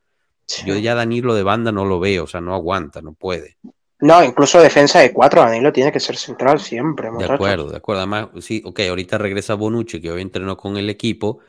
Yo 0.66 0.76
ya 0.76 0.96
Danilo 0.96 1.34
de 1.34 1.44
banda 1.44 1.72
no 1.72 1.86
lo 1.86 2.00
veo, 2.00 2.26
o 2.26 2.28
sea, 2.28 2.42
no 2.42 2.54
aguanta, 2.54 3.02
no 3.02 3.14
puede. 3.14 3.58
No, 4.00 4.24
incluso 4.24 4.60
defensa 4.60 5.00
de 5.00 5.14
cuatro, 5.14 5.42
Danilo 5.42 5.72
tiene 5.72 5.92
que 5.92 6.00
ser 6.00 6.18
central 6.18 6.60
siempre. 6.60 7.10
De 7.18 7.26
acuerdo, 7.26 7.70
de 7.70 7.78
acuerdo. 7.78 8.02
Además, 8.02 8.30
sí, 8.40 8.62
ok, 8.66 8.80
ahorita 8.90 9.20
regresa 9.20 9.54
Bonucci, 9.54 10.02
que 10.02 10.12
hoy 10.12 10.22
entrenó 10.24 10.58
con 10.58 10.76
el 10.78 10.90
equipo, 10.90 11.40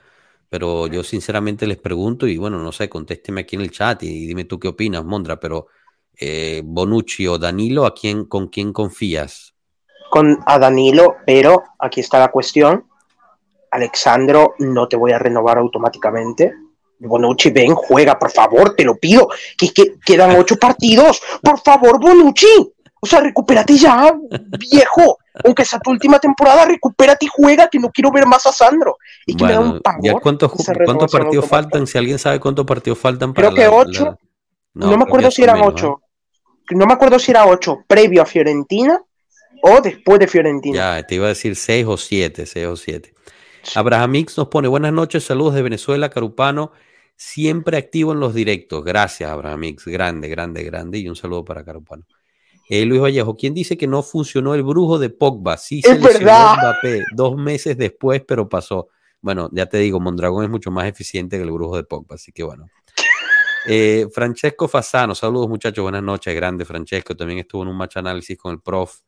pero 0.50 0.86
yo 0.86 1.02
sinceramente 1.02 1.66
les 1.66 1.78
pregunto, 1.78 2.26
y 2.26 2.36
bueno, 2.36 2.58
no 2.58 2.70
sé, 2.70 2.90
contésteme 2.90 3.40
aquí 3.40 3.56
en 3.56 3.62
el 3.62 3.70
chat 3.70 4.02
y, 4.02 4.26
dime 4.26 4.44
tú 4.44 4.60
qué 4.60 4.68
opinas, 4.68 5.02
Mondra, 5.02 5.40
pero 5.40 5.68
eh, 6.24 6.62
Bonucci 6.64 7.26
o 7.26 7.36
Danilo, 7.36 7.84
¿a 7.84 7.94
quién, 7.94 8.26
¿con 8.26 8.46
quién 8.48 8.72
confías? 8.72 9.54
Con 10.10 10.38
a 10.46 10.58
Danilo, 10.58 11.16
pero 11.26 11.64
aquí 11.78 12.00
está 12.00 12.20
la 12.20 12.30
cuestión. 12.30 12.86
Alexandro, 13.70 14.54
no 14.58 14.86
te 14.86 14.96
voy 14.96 15.12
a 15.12 15.18
renovar 15.18 15.58
automáticamente 15.58 16.52
Bonucci, 17.06 17.50
ven, 17.50 17.74
juega, 17.74 18.18
por 18.18 18.30
favor, 18.30 18.74
te 18.74 18.84
lo 18.84 18.96
pido. 18.96 19.28
Que, 19.58 19.72
que 19.72 19.98
quedan 20.04 20.36
ocho 20.38 20.56
partidos. 20.56 21.20
Por 21.42 21.60
favor, 21.60 22.00
Bonucci. 22.00 22.72
O 23.00 23.06
sea, 23.06 23.20
recupérate 23.20 23.76
ya, 23.76 24.14
viejo. 24.58 25.18
Aunque 25.44 25.64
sea 25.64 25.80
tu 25.80 25.90
última 25.90 26.20
temporada, 26.20 26.64
recupérate 26.66 27.26
y 27.26 27.28
juega, 27.32 27.68
que 27.68 27.80
no 27.80 27.90
quiero 27.90 28.12
ver 28.12 28.26
más 28.26 28.46
a 28.46 28.52
Sandro. 28.52 28.96
Y 29.26 29.34
que 29.34 29.44
me 29.44 29.52
da 29.52 29.60
un 29.60 29.80
¿Cuántos, 30.20 30.52
¿cuántos 30.84 31.10
partidos 31.10 31.46
faltan? 31.46 31.86
Si 31.86 31.98
alguien 31.98 32.18
sabe 32.18 32.38
cuántos 32.38 32.64
partidos 32.64 32.98
faltan 32.98 33.34
para 33.34 33.50
Creo 33.50 33.56
que 33.56 33.76
ocho. 33.76 34.18
No, 34.74 34.96
me 34.96 35.02
acuerdo 35.02 35.30
si 35.30 35.42
eran 35.42 35.60
ocho. 35.62 36.00
¿eh? 36.00 36.11
No 36.70 36.86
me 36.86 36.94
acuerdo 36.94 37.18
si 37.18 37.30
era 37.30 37.46
ocho 37.46 37.84
previo 37.86 38.22
a 38.22 38.26
Fiorentina 38.26 39.00
o 39.62 39.80
después 39.80 40.18
de 40.18 40.28
Fiorentina. 40.28 40.76
Ya, 40.76 41.06
te 41.06 41.16
iba 41.16 41.26
a 41.26 41.30
decir 41.30 41.56
seis 41.56 41.86
o 41.86 41.96
siete, 41.96 42.46
seis 42.46 42.66
o 42.66 42.76
siete. 42.76 43.14
Abraham 43.74 44.16
X 44.16 44.38
nos 44.38 44.48
pone 44.48 44.68
buenas 44.68 44.92
noches, 44.92 45.24
saludos 45.24 45.54
de 45.54 45.62
Venezuela, 45.62 46.10
Carupano 46.10 46.72
siempre 47.22 47.76
activo 47.76 48.12
en 48.12 48.20
los 48.20 48.34
directos. 48.34 48.84
Gracias, 48.84 49.30
Abraham 49.30 49.64
X. 49.64 49.86
Grande, 49.86 50.28
grande, 50.28 50.64
grande. 50.64 50.98
Y 50.98 51.08
un 51.08 51.16
saludo 51.16 51.44
para 51.44 51.64
Carupano. 51.64 52.04
Eh, 52.68 52.84
Luis 52.84 53.00
Vallejo, 53.00 53.36
¿quién 53.36 53.54
dice 53.54 53.76
que 53.76 53.86
no 53.86 54.02
funcionó 54.02 54.54
el 54.54 54.62
brujo 54.62 54.98
de 54.98 55.10
Pogba? 55.10 55.56
Sí, 55.56 55.82
es 55.84 56.00
verdad. 56.00 56.56
Mbappé, 56.56 57.04
dos 57.14 57.36
meses 57.36 57.76
después, 57.76 58.22
pero 58.26 58.48
pasó. 58.48 58.88
Bueno, 59.20 59.48
ya 59.52 59.66
te 59.66 59.78
digo, 59.78 60.00
Mondragón 60.00 60.44
es 60.44 60.50
mucho 60.50 60.70
más 60.70 60.86
eficiente 60.86 61.36
que 61.36 61.44
el 61.44 61.52
brujo 61.52 61.76
de 61.76 61.84
Pogba, 61.84 62.16
así 62.16 62.32
que 62.32 62.42
bueno. 62.42 62.66
Eh, 63.66 64.06
Francesco 64.12 64.66
Fasano, 64.66 65.14
saludos 65.14 65.48
muchachos, 65.48 65.82
buenas 65.82 66.02
noches, 66.02 66.34
grande 66.34 66.64
Francesco, 66.64 67.16
también 67.16 67.40
estuvo 67.40 67.62
en 67.62 67.68
un 67.68 67.76
match 67.76 67.96
análisis 67.96 68.36
con 68.36 68.52
el 68.52 68.60
prof, 68.60 69.00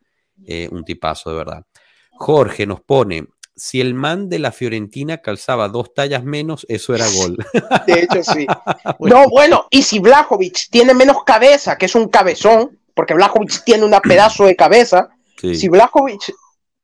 eh, 0.47 0.69
un 0.71 0.85
tipazo 0.85 1.31
de 1.31 1.37
verdad. 1.37 1.67
Jorge 2.13 2.65
nos 2.67 2.81
pone, 2.81 3.27
si 3.57 3.81
el 3.81 3.95
man 3.95 4.29
de 4.29 4.39
la 4.39 4.53
Fiorentina 4.53 5.19
calzaba 5.19 5.69
dos 5.69 5.93
tallas 5.95 6.25
menos, 6.25 6.67
eso 6.69 6.95
era 6.95 7.07
gol. 7.09 7.37
De 7.87 8.01
hecho, 8.01 8.23
sí. 8.23 8.47
No, 9.01 9.29
bueno, 9.29 9.67
y 9.71 9.83
si 9.83 9.99
Blajovic 9.99 10.69
tiene 10.71 10.95
menos 10.95 11.25
cabeza, 11.25 11.77
que 11.77 11.87
es 11.87 11.95
un 11.95 12.09
cabezón, 12.09 12.79
porque 12.95 13.15
Blajovic 13.15 13.65
tiene 13.65 13.85
una 13.85 14.01
pedazo 14.01 14.45
de 14.45 14.57
cabeza, 14.57 15.11
si 15.37 15.69
Blajovic 15.69 16.33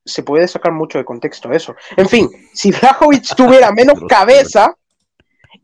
se 0.05 0.23
puede 0.23 0.49
sacar 0.49 0.73
mucho 0.73 0.99
de 0.99 1.05
contexto 1.05 1.53
eso. 1.53 1.75
En 1.97 2.09
fin, 2.09 2.29
si 2.53 2.73
Blajovic 2.73 3.35
tuviera 3.37 3.71
menos 3.73 4.01
cabeza, 4.09 4.75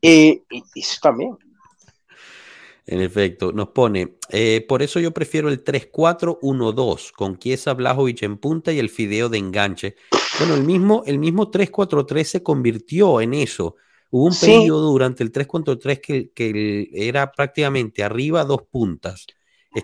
eh, 0.01 0.43
eso 0.75 0.99
también. 1.03 1.37
En 2.89 3.01
efecto, 3.01 3.53
nos 3.53 3.71
pone, 3.71 4.17
eh, 4.31 4.65
por 4.69 4.81
eso 4.81 5.01
yo 5.01 5.11
prefiero 5.11 5.49
el 5.49 5.65
3-4-1-2, 5.65 7.11
con 7.11 7.37
Chiesa 7.37 7.75
Blajovic 7.75 8.23
en 8.23 8.39
punta 8.39 8.73
y 8.73 8.79
el 8.79 8.91
fideo 8.91 9.29
de 9.29 9.39
enganche. 9.39 9.97
Bueno, 10.39 10.55
el 10.55 10.63
mismo, 10.63 11.03
el 11.05 11.19
mismo 11.19 11.51
3-4-3 11.51 12.23
se 12.23 12.43
convirtió 12.45 13.21
en 13.21 13.35
eso. 13.35 13.75
Hubo 14.11 14.27
un 14.27 14.37
periodo 14.39 14.93
durante 14.93 15.25
el 15.25 15.33
3-4-3 15.33 16.01
que, 16.01 16.31
que, 16.31 16.89
era 16.93 17.33
prácticamente 17.33 18.05
arriba 18.05 18.45
dos 18.45 18.63
puntas. 18.71 19.27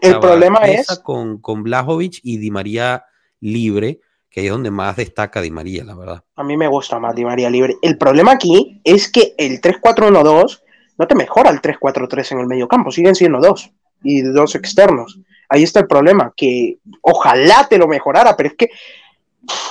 el 0.01 0.21
problema 0.21 0.59
es... 0.59 0.87
Con, 1.03 1.41
con 1.41 1.65
Blajovic 1.65 2.21
y 2.23 2.39
Di 2.39 2.53
María 2.53 3.05
libre, 3.41 3.99
que 4.31 4.45
es 4.45 4.51
donde 4.51 4.71
más 4.71 4.95
destaca 4.95 5.41
Di 5.41 5.51
María, 5.51 5.83
la 5.83 5.97
verdad. 5.97 6.25
A 6.37 6.45
mí 6.45 6.57
me 6.57 6.69
gusta 6.69 7.01
más 7.01 7.17
Di 7.17 7.25
María 7.25 7.51
libre. 7.51 7.75
El 7.83 7.99
problema 7.99 8.31
aquí 8.31 8.81
es 8.85 9.11
que 9.11 9.35
el 9.39 9.61
3-4-1-2 9.61 10.63
no 10.99 11.07
te 11.07 11.15
mejora 11.15 11.51
el 11.51 11.61
3-4-3 11.61 12.33
en 12.33 12.41
el 12.41 12.47
medio 12.47 12.69
campo, 12.69 12.91
siguen 12.91 13.15
siendo 13.15 13.41
dos 13.41 13.71
y 14.03 14.23
dos 14.23 14.55
externos. 14.55 15.19
Ahí 15.49 15.63
está 15.63 15.81
el 15.81 15.87
problema, 15.87 16.33
que 16.37 16.79
ojalá 17.03 17.67
te 17.69 17.79
lo 17.79 17.87
mejorara, 17.87 18.37
pero 18.37 18.49
es 18.49 18.55
que 18.57 18.71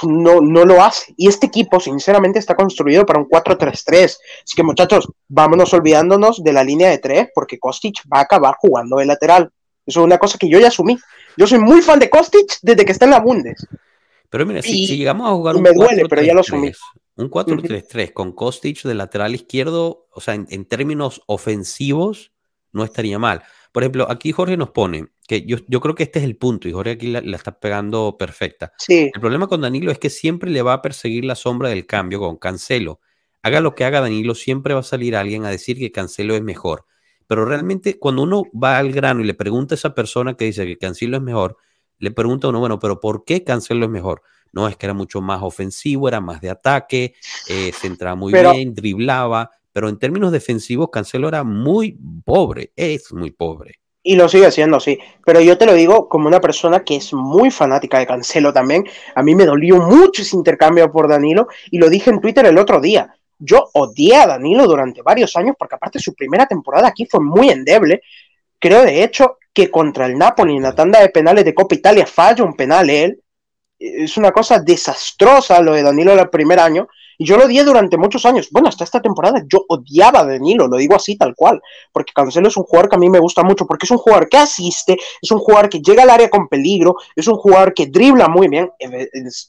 no, 0.04 0.42
no 0.42 0.66
lo 0.66 0.84
hace. 0.84 1.14
Y 1.18 1.28
este 1.28 1.48
equipo, 1.48 1.80
sinceramente, 1.80 2.40
está 2.40 2.56
construido 2.56 3.06
para 3.06 3.20
un 3.20 3.28
4-3-3. 3.28 4.04
Así 4.04 4.56
que, 4.56 4.64
muchachos, 4.64 5.08
vámonos 5.28 5.74
olvidándonos 5.74 6.44
de 6.44 6.54
la 6.54 6.64
línea 6.64 6.90
de 6.90 6.98
tres, 6.98 7.30
porque 7.34 7.60
Kostic 7.60 8.02
va 8.12 8.20
a 8.20 8.24
acabar 8.24 8.56
jugando 8.60 8.98
de 8.98 9.06
lateral. 9.06 9.50
Eso 9.86 10.02
es 10.02 10.06
una 10.06 10.18
cosa 10.18 10.38
que 10.38 10.50
yo 10.50 10.60
ya 10.60 10.68
asumí. 10.68 10.98
Yo 11.38 11.48
soy 11.48 11.60
muy 11.60 11.82
fan 11.82 12.00
de 12.00 12.10
Kostic 12.10 12.60
desde 12.62 12.86
que 12.86 12.92
está 12.92 13.06
en 13.06 13.12
la 13.12 13.20
Bundes. 13.20 13.66
Pero 14.30 14.46
mira, 14.46 14.62
si, 14.62 14.86
llegamos 14.86 15.28
a 15.28 15.32
jugar 15.32 15.56
un 15.56 15.62
me 15.62 15.74
duele, 15.74 16.04
pero 16.10 16.22
ya 16.22 16.34
lo 16.34 16.42
asumí. 16.42 16.72
Un 17.22 17.30
4-3-3 17.30 18.14
con 18.14 18.34
Kostic 18.34 18.84
de 18.84 18.96
lateral 18.96 19.36
izquierdo, 19.36 20.08
o 20.12 20.22
sea, 20.22 20.34
en, 20.34 20.66
términos 20.66 21.22
ofensivos, 21.28 22.32
no 22.72 22.84
estaría 22.84 23.20
mal. 23.20 23.44
Por 23.72 23.84
ejemplo, 23.84 24.10
aquí 24.10 24.32
Jorge 24.32 24.58
nos 24.58 24.72
pone 24.72 25.08
que 25.28 25.46
yo, 25.46 25.58
yo 25.68 25.80
creo 25.80 25.96
que 25.96 26.04
este 26.04 26.20
es 26.20 26.26
el 26.26 26.36
punto 26.36 26.68
y 26.68 26.74
Jorge 26.74 26.92
aquí 26.92 27.08
la, 27.08 27.20
está 27.36 27.60
pegando 27.60 28.18
perfecta. 28.18 28.74
Sí. 28.78 29.12
El 29.14 29.22
problema 29.22 29.48
con 29.48 29.62
Danilo 29.62 29.92
es 29.92 30.00
que 30.00 30.10
siempre 30.10 30.50
le 30.50 30.62
va 30.62 30.74
a 30.74 30.82
perseguir 30.82 31.26
la 31.26 31.36
sombra 31.36 31.70
del 31.70 31.86
cambio 31.86 32.20
con 32.20 32.38
Cancelo. 32.38 33.00
Haga 33.44 33.62
lo 33.62 33.76
que 33.76 33.86
haga 33.86 34.02
Danilo, 34.02 34.36
siempre 34.36 34.74
va 34.74 34.82
a 34.82 34.84
salir 34.84 35.16
alguien 35.16 35.46
a 35.46 35.50
decir 35.50 35.78
que 35.78 35.92
Cancelo 35.92 36.36
es 36.36 36.44
mejor. 36.44 36.86
Pero 37.28 37.46
realmente 37.46 37.98
cuando 37.98 38.24
uno 38.24 38.44
va 38.52 38.78
al 38.78 38.92
grano 38.92 39.22
y 39.22 39.24
le 39.24 39.34
pregunta 39.34 39.74
a 39.74 39.78
esa 39.78 39.96
persona 39.96 40.36
que 40.36 40.46
dice 40.46 40.66
que 40.66 40.78
Cancelo 40.78 41.18
es 41.18 41.24
mejor, 41.24 41.58
le 41.98 42.12
pregunta 42.12 42.48
a 42.48 42.50
uno, 42.50 42.60
bueno, 42.60 42.80
pero 42.80 43.00
¿por 43.00 43.24
qué 43.24 43.44
Cancelo 43.44 43.86
es 43.86 43.92
mejor? 43.92 44.24
No, 44.54 44.68
es 44.68 44.76
que 44.76 44.86
era 44.86 44.94
mucho 44.94 45.22
más 45.22 45.42
ofensivo, 45.42 46.08
era 46.08 46.20
más 46.20 46.42
de 46.42 46.50
ataque, 46.50 47.16
eh, 47.48 47.72
se 47.72 47.88
entraba 47.88 48.16
muy 48.16 48.34
bien, 48.34 48.74
driblaba, 48.74 49.50
pero 49.72 49.88
en 49.88 49.98
términos 49.98 50.32
defensivos 50.32 50.90
Cancelo 50.92 51.30
era 51.30 51.44
muy 51.44 51.98
pobre, 52.26 52.72
es 52.76 53.14
muy 53.14 53.32
pobre. 53.32 53.80
Y 54.04 54.16
lo 54.16 54.28
sigue 54.28 54.52
siendo, 54.52 54.80
sí. 54.80 54.98
Pero 55.26 55.42
yo 55.42 55.58
te 55.58 55.66
lo 55.66 55.74
digo 55.76 56.10
como 56.10 56.28
una 56.28 56.42
persona 56.42 56.84
que 56.84 56.96
es 56.96 57.14
muy 57.14 57.52
fanática 57.52 58.00
de 58.00 58.08
Cancelo 58.08 58.52
también. 58.52 58.84
A 59.14 59.22
mí 59.22 59.36
me 59.36 59.46
dolió 59.46 59.80
mucho 59.80 60.24
ese 60.24 60.36
intercambio 60.36 60.92
por 60.92 61.08
Danilo 61.08 61.48
y 61.70 61.78
lo 61.78 61.88
dije 61.88 62.10
en 62.10 62.20
Twitter 62.20 62.46
el 62.48 62.58
otro 62.58 62.82
día. 62.82 63.14
Yo 63.38 63.70
odié 63.74 64.16
a 64.16 64.28
Danilo 64.28 64.66
durante 64.66 65.04
varios 65.04 65.36
años 65.36 65.56
porque 65.58 65.76
aparte 65.76 66.00
su 66.00 66.16
primera 66.16 66.48
temporada 66.48 66.88
aquí 66.88 67.06
fue 67.06 67.20
muy 67.20 67.50
endeble. 67.50 68.02
Creo 68.60 68.82
de 68.84 69.04
hecho 69.04 69.38
que 69.54 69.70
contra 69.70 70.08
el 70.08 70.18
Napoli 70.18 70.56
en 70.56 70.64
la 70.64 70.74
tanda 70.74 71.00
de 71.00 71.10
penales 71.10 71.46
de 71.46 71.54
Copa 71.54 71.76
Italia 71.76 72.06
falla 72.08 72.44
un 72.44 72.56
penal 72.56 72.90
él 72.90 73.22
es 73.82 74.16
una 74.18 74.32
cosa 74.32 74.60
desastrosa 74.60 75.60
lo 75.62 75.74
de 75.74 75.82
Danilo 75.82 76.14
el 76.14 76.30
primer 76.30 76.60
año. 76.60 76.88
Y 77.18 77.26
yo 77.26 77.38
lo 77.38 77.46
odié 77.46 77.64
durante 77.64 77.98
muchos 77.98 78.26
años. 78.26 78.50
Bueno, 78.52 78.70
hasta 78.70 78.84
esta 78.84 79.02
temporada 79.02 79.44
yo 79.48 79.64
odiaba 79.68 80.22
a 80.22 80.26
Danilo, 80.26 80.68
lo 80.68 80.78
digo 80.78 80.96
así 80.96 81.18
tal 81.18 81.36
cual. 81.36 81.62
Porque 81.92 82.14
Cancelo 82.14 82.48
es 82.48 82.58
un 82.58 82.64
jugador 82.64 82.90
que 82.90 82.96
a 82.96 83.00
mí 83.00 83.10
me 83.10 83.20
gusta 83.20 83.44
mucho, 83.44 83.68
porque 83.68 83.86
es 83.86 83.92
un 83.92 84.00
jugador 84.00 84.28
que 84.28 84.38
asiste, 84.38 84.98
es 85.22 85.32
un 85.32 85.38
jugador 85.38 85.70
que 85.70 85.82
llega 85.82 86.02
al 86.04 86.10
área 86.10 86.30
con 86.30 86.48
peligro, 86.48 86.96
es 87.16 87.28
un 87.28 87.36
jugador 87.36 87.74
que 87.74 87.88
dribla 87.88 88.28
muy 88.28 88.48
bien. 88.48 88.72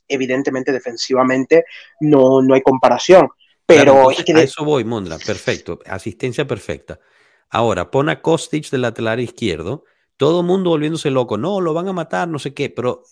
Evidentemente, 0.06 0.70
defensivamente, 0.70 1.64
no, 2.00 2.42
no 2.42 2.54
hay 2.54 2.60
comparación. 2.60 3.28
Pero 3.64 4.10
a 4.10 4.12
eso 4.12 4.64
voy, 4.64 4.84
Mondra. 4.84 5.16
Perfecto. 5.18 5.78
Asistencia 5.86 6.46
perfecta. 6.46 7.00
Ahora, 7.48 7.90
pon 7.90 8.08
a 8.08 8.20
Kostic 8.20 8.68
del 8.70 8.82
lateral 8.82 9.20
izquierdo. 9.20 9.84
Todo 10.18 10.42
mundo 10.42 10.70
volviéndose 10.70 11.10
loco. 11.10 11.38
No, 11.38 11.60
lo 11.60 11.72
van 11.72 11.88
a 11.88 11.92
matar, 11.92 12.28
no 12.28 12.38
sé 12.38 12.52
qué. 12.52 12.68
Pero 12.68 13.04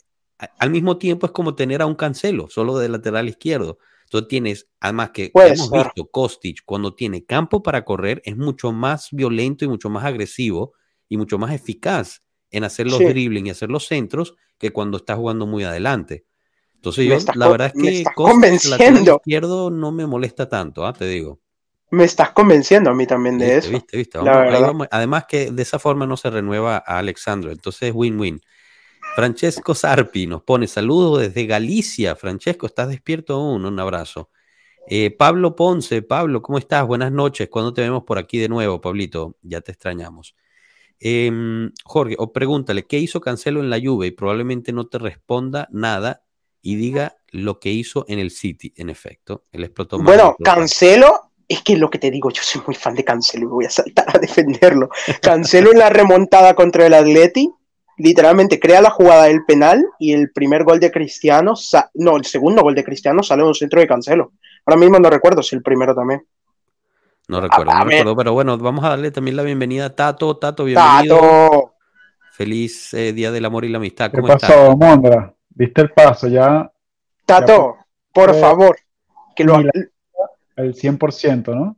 al 0.58 0.70
mismo 0.70 0.98
tiempo 0.98 1.26
es 1.26 1.32
como 1.32 1.54
tener 1.54 1.82
a 1.82 1.86
un 1.86 1.94
cancelo, 1.94 2.48
solo 2.48 2.78
de 2.78 2.88
lateral 2.88 3.28
izquierdo. 3.28 3.78
Entonces 4.04 4.28
tienes, 4.28 4.68
además 4.80 5.10
que 5.10 5.30
hemos 5.34 5.70
visto 5.70 6.08
Kostic 6.10 6.62
cuando 6.64 6.94
tiene 6.94 7.24
campo 7.24 7.62
para 7.62 7.84
correr, 7.84 8.20
es 8.24 8.36
mucho 8.36 8.72
más 8.72 9.08
violento 9.12 9.64
y 9.64 9.68
mucho 9.68 9.88
más 9.88 10.04
agresivo 10.04 10.72
y 11.08 11.16
mucho 11.16 11.38
más 11.38 11.52
eficaz 11.52 12.22
en 12.50 12.64
hacer 12.64 12.86
los 12.86 12.98
dribbling 12.98 13.46
y 13.46 13.50
hacer 13.50 13.70
los 13.70 13.86
centros 13.86 14.34
que 14.58 14.72
cuando 14.72 14.96
está 14.96 15.14
jugando 15.14 15.46
muy 15.46 15.62
adelante. 15.62 16.24
Entonces 16.74 17.06
yo, 17.06 17.16
la 17.34 17.48
verdad 17.48 17.72
es 17.74 17.82
que 17.82 18.04
Kostic, 18.14 18.64
izquierdo 19.06 19.70
no 19.70 19.92
me 19.92 20.06
molesta 20.06 20.48
tanto, 20.48 20.86
¿ah? 20.86 20.92
te 20.92 21.06
digo. 21.06 21.38
Me 21.90 22.04
estás 22.04 22.30
convenciendo 22.30 22.90
a 22.90 22.94
mí 22.94 23.06
también 23.06 23.36
de 23.38 23.58
eso. 23.58 23.70
Viste, 23.70 23.96
viste. 23.96 24.18
además 24.90 25.24
que 25.28 25.50
de 25.50 25.62
esa 25.62 25.78
forma 25.78 26.06
no 26.06 26.16
se 26.16 26.30
renueva 26.30 26.82
a 26.84 26.98
Alexandro, 26.98 27.50
entonces 27.50 27.92
win-win. 27.94 28.40
Francesco 29.20 29.74
Sarpi 29.74 30.26
nos 30.26 30.42
pone 30.44 30.66
saludos 30.66 31.20
desde 31.20 31.44
Galicia. 31.44 32.16
Francesco, 32.16 32.64
¿estás 32.64 32.88
despierto 32.88 33.34
aún? 33.34 33.66
Un 33.66 33.78
abrazo. 33.78 34.30
Eh, 34.88 35.10
Pablo 35.10 35.54
Ponce, 35.54 36.00
Pablo, 36.00 36.40
¿cómo 36.40 36.56
estás? 36.56 36.86
Buenas 36.86 37.12
noches. 37.12 37.50
¿Cuándo 37.50 37.74
te 37.74 37.82
vemos 37.82 38.04
por 38.04 38.16
aquí 38.16 38.38
de 38.38 38.48
nuevo, 38.48 38.80
Pablito? 38.80 39.36
Ya 39.42 39.60
te 39.60 39.72
extrañamos. 39.72 40.34
Em, 40.98 41.70
Jorge, 41.84 42.16
o 42.18 42.32
pregúntale, 42.32 42.86
¿qué 42.86 42.98
hizo 42.98 43.20
Cancelo 43.20 43.60
en 43.60 43.68
la 43.68 43.78
Juve? 43.78 44.06
Y 44.06 44.12
probablemente 44.12 44.72
no 44.72 44.86
te 44.86 44.96
responda 44.98 45.68
nada 45.70 46.22
y 46.62 46.76
diga 46.76 47.18
lo 47.28 47.60
que 47.60 47.72
hizo 47.72 48.06
en 48.08 48.20
el 48.20 48.30
City, 48.30 48.72
en 48.74 48.88
efecto. 48.88 49.44
Él 49.52 49.64
explotó 49.64 49.98
Bueno, 49.98 50.34
Cancelo, 50.42 51.32
es 51.46 51.60
que 51.60 51.76
lo 51.76 51.90
que 51.90 51.98
te 51.98 52.10
digo, 52.10 52.30
yo 52.30 52.42
soy 52.42 52.62
muy 52.66 52.74
fan 52.74 52.94
de 52.94 53.04
Cancelo 53.04 53.44
y 53.44 53.48
voy 53.50 53.64
a 53.66 53.70
saltar 53.70 54.16
a 54.16 54.18
defenderlo. 54.18 54.88
Cancelo 55.20 55.72
en 55.72 55.78
la 55.78 55.90
remontada 55.90 56.54
contra 56.54 56.86
el 56.86 56.94
Atleti, 56.94 57.50
literalmente 58.00 58.58
crea 58.58 58.80
la 58.80 58.90
jugada 58.90 59.24
del 59.24 59.44
penal 59.44 59.84
y 59.98 60.12
el 60.12 60.30
primer 60.32 60.64
gol 60.64 60.80
de 60.80 60.90
Cristiano, 60.90 61.54
no, 61.94 62.16
el 62.16 62.24
segundo 62.24 62.62
gol 62.62 62.74
de 62.74 62.84
Cristiano 62.84 63.22
sale 63.22 63.42
de 63.42 63.48
un 63.48 63.54
centro 63.54 63.80
de 63.80 63.86
Cancelo. 63.86 64.32
Ahora 64.66 64.80
mismo 64.80 64.98
no 64.98 65.10
recuerdo 65.10 65.42
si 65.42 65.56
el 65.56 65.62
primero 65.62 65.94
también. 65.94 66.24
No 67.28 67.40
recuerdo, 67.40 67.72
no 67.72 67.84
recuerdo, 67.84 68.16
pero 68.16 68.32
bueno, 68.32 68.58
vamos 68.58 68.84
a 68.84 68.90
darle 68.90 69.10
también 69.10 69.36
la 69.36 69.42
bienvenida 69.42 69.86
a 69.86 69.94
Tato. 69.94 70.36
Tato, 70.36 70.64
bienvenido. 70.64 71.16
Tato. 71.16 71.74
Feliz 72.32 72.92
eh, 72.94 73.12
Día 73.12 73.30
del 73.30 73.44
Amor 73.44 73.64
y 73.64 73.68
la 73.68 73.78
Amistad. 73.78 74.10
¿Cómo 74.10 74.26
¿Qué 74.26 74.32
pasó, 74.32 74.76
Mondra? 74.76 75.32
¿Viste 75.50 75.82
el 75.82 75.90
paso? 75.90 76.26
Ya. 76.26 76.70
Tato, 77.26 77.76
por 78.12 78.34
favor. 78.34 78.76
Que 79.36 79.44
lo 79.44 79.58
El 79.58 80.74
100%, 80.74 81.54
¿no? 81.54 81.76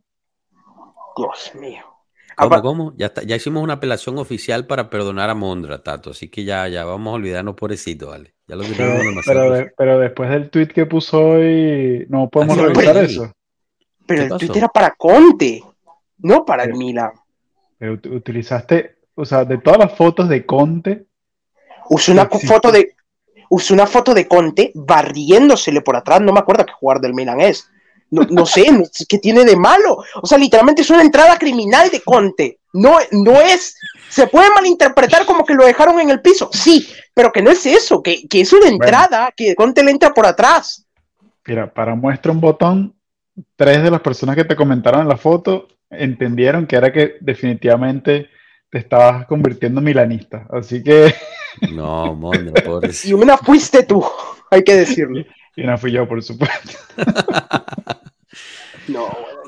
Dios 1.17 1.53
mío. 1.61 1.92
¿Cómo, 2.37 2.63
cómo? 2.63 2.95
Ya, 2.97 3.13
ya 3.27 3.37
hicimos 3.37 3.63
una 3.63 3.75
apelación 3.75 4.19
oficial 4.19 4.67
para 4.67 4.91
perdonar 4.91 5.31
a 5.31 5.35
Mondra, 5.35 5.83
Tato. 5.83 6.11
Así 6.11 6.29
que 6.29 6.45
ya, 6.45 6.69
ya 6.69 6.85
vamos 6.85 7.13
a 7.13 7.15
olvidarnos, 7.15 7.55
pobrecito, 7.55 8.09
¿vale? 8.09 8.35
Ya 8.47 8.57
lo 8.57 8.65
pero, 8.65 9.01
pero, 9.25 9.71
pero, 9.77 9.99
después 9.99 10.31
del 10.31 10.51
tweet 10.51 10.69
que 10.69 10.87
puso 10.87 11.21
hoy, 11.21 12.07
no 12.09 12.29
podemos 12.29 12.57
revisar 12.57 12.97
eso. 12.99 13.33
Pero 14.07 14.23
el 14.23 14.29
tweet 14.31 14.57
era 14.57 14.69
para 14.69 14.93
Conte, 14.93 15.63
no 16.19 16.45
para 16.45 16.65
el 16.65 16.75
Milan. 16.75 17.13
Pero 17.79 17.95
utilizaste, 17.95 18.97
o 19.15 19.25
sea, 19.25 19.45
de 19.45 19.59
todas 19.59 19.79
las 19.79 19.97
fotos 19.97 20.29
de 20.29 20.45
Conte. 20.45 21.07
Usé 21.89 22.13
una 22.13 22.27
foto 22.27 22.71
de. 22.71 22.95
Usé 23.51 23.75
una 23.75 23.87
foto 23.87 24.15
de 24.15 24.27
Conte 24.27 24.73
barriéndosele 24.75 25.83
por 25.83 25.97
atrás. 25.97 26.21
No 26.21 26.33
me 26.33 26.41
acuerdo 26.41 26.65
qué 26.65 26.73
jugar 26.73 27.01
del 27.01 27.15
Milan 27.15 27.41
es. 27.41 27.71
No, 28.13 28.45
sé, 28.45 28.67
¿qué 29.09 29.17
tiene 29.19 29.45
de 29.45 29.57
malo? 29.57 30.05
O 30.21 30.27
sea, 30.27 30.37
literalmente 30.37 30.83
es 30.83 30.91
una 30.91 31.01
entrada 31.01 31.39
criminal 31.39 31.91
de 31.91 32.03
Conte. 32.03 32.59
No, 32.75 32.99
no 33.11 33.41
es. 33.41 33.75
Se 34.11 34.27
puede 34.27 34.51
malinterpretar 34.55 35.25
como 35.25 35.47
que 35.47 35.55
lo 35.55 35.65
dejaron 35.65 35.99
en 35.99 36.11
el 36.11 36.21
piso. 36.21 36.51
Sí, 36.53 36.87
pero 37.15 37.33
que 37.33 37.41
no 37.41 37.51
es 37.51 37.65
eso, 37.65 38.03
que, 38.03 38.27
es 38.31 38.53
una 38.53 38.69
entrada, 38.69 39.33
que 39.35 39.55
Conte 39.55 39.83
le 39.83 39.93
entra 39.93 40.13
por 40.13 40.27
atrás. 40.27 40.87
Mira, 41.47 41.73
para 41.73 41.95
muestra 41.95 42.33
un 42.33 42.41
botón, 42.41 42.95
tres 43.57 43.83
de 43.83 43.91
las 43.91 44.03
personas 44.03 44.37
que 44.37 44.45
te 44.45 44.57
comentaron 44.57 45.01
en 45.01 45.09
la 45.09 45.17
foto 45.17 45.69
entendieron 45.89 46.67
que 46.67 46.77
era 46.77 46.93
que 46.93 47.17
definitivamente 47.21 48.29
te 48.71 48.79
estabas 48.79 49.27
convirtiendo 49.27 49.81
en 49.81 49.85
milanista. 49.85 50.47
Así 50.51 50.83
que. 50.83 51.15
No, 51.71 52.15
mono, 52.15 52.55
Y 53.05 53.13
una 53.13 53.37
fuiste 53.37 53.83
tú, 53.83 54.03
hay 54.51 54.65
que 54.65 54.75
decirlo. 54.75 55.23
Y 55.55 55.63
una 55.65 55.77
fui 55.77 55.93
yo, 55.93 56.09
por 56.09 56.23
supuesto. 56.23 56.79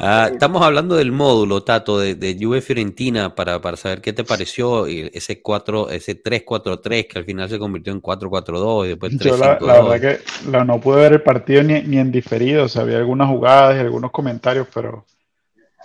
Ah, 0.01 0.29
estamos 0.33 0.63
hablando 0.63 0.97
del 0.97 1.13
módulo, 1.13 1.63
Tato, 1.63 1.99
de, 1.99 2.15
de 2.15 2.37
Juve 2.39 2.61
Fiorentina, 2.61 3.35
para, 3.35 3.61
para, 3.61 3.77
saber 3.77 4.01
qué 4.01 4.13
te 4.13 4.25
pareció 4.25 4.87
ese 4.87 5.41
4, 5.41 5.91
ese 5.91 6.23
3-4-3 6.23 7.09
que 7.09 7.19
al 7.19 7.25
final 7.25 7.49
se 7.49 7.59
convirtió 7.59 7.93
en 7.93 8.03
4-4-2 8.03 8.85
y 8.85 8.89
después 8.89 9.17
3 9.19 9.39
la, 9.39 9.59
la, 9.61 9.83
verdad 9.83 10.01
que 10.01 10.65
no 10.65 10.81
pude 10.81 11.03
ver 11.03 11.13
el 11.15 11.23
partido 11.23 11.63
ni, 11.63 11.83
ni, 11.83 11.99
en 11.99 12.13
diferido, 12.13 12.65
o 12.65 12.69
sea, 12.69 12.83
había 12.83 12.99
algunas 12.99 13.29
jugadas 13.29 13.77
y 13.77 13.81
algunos 13.81 14.11
comentarios, 14.11 14.69
pero, 14.73 15.07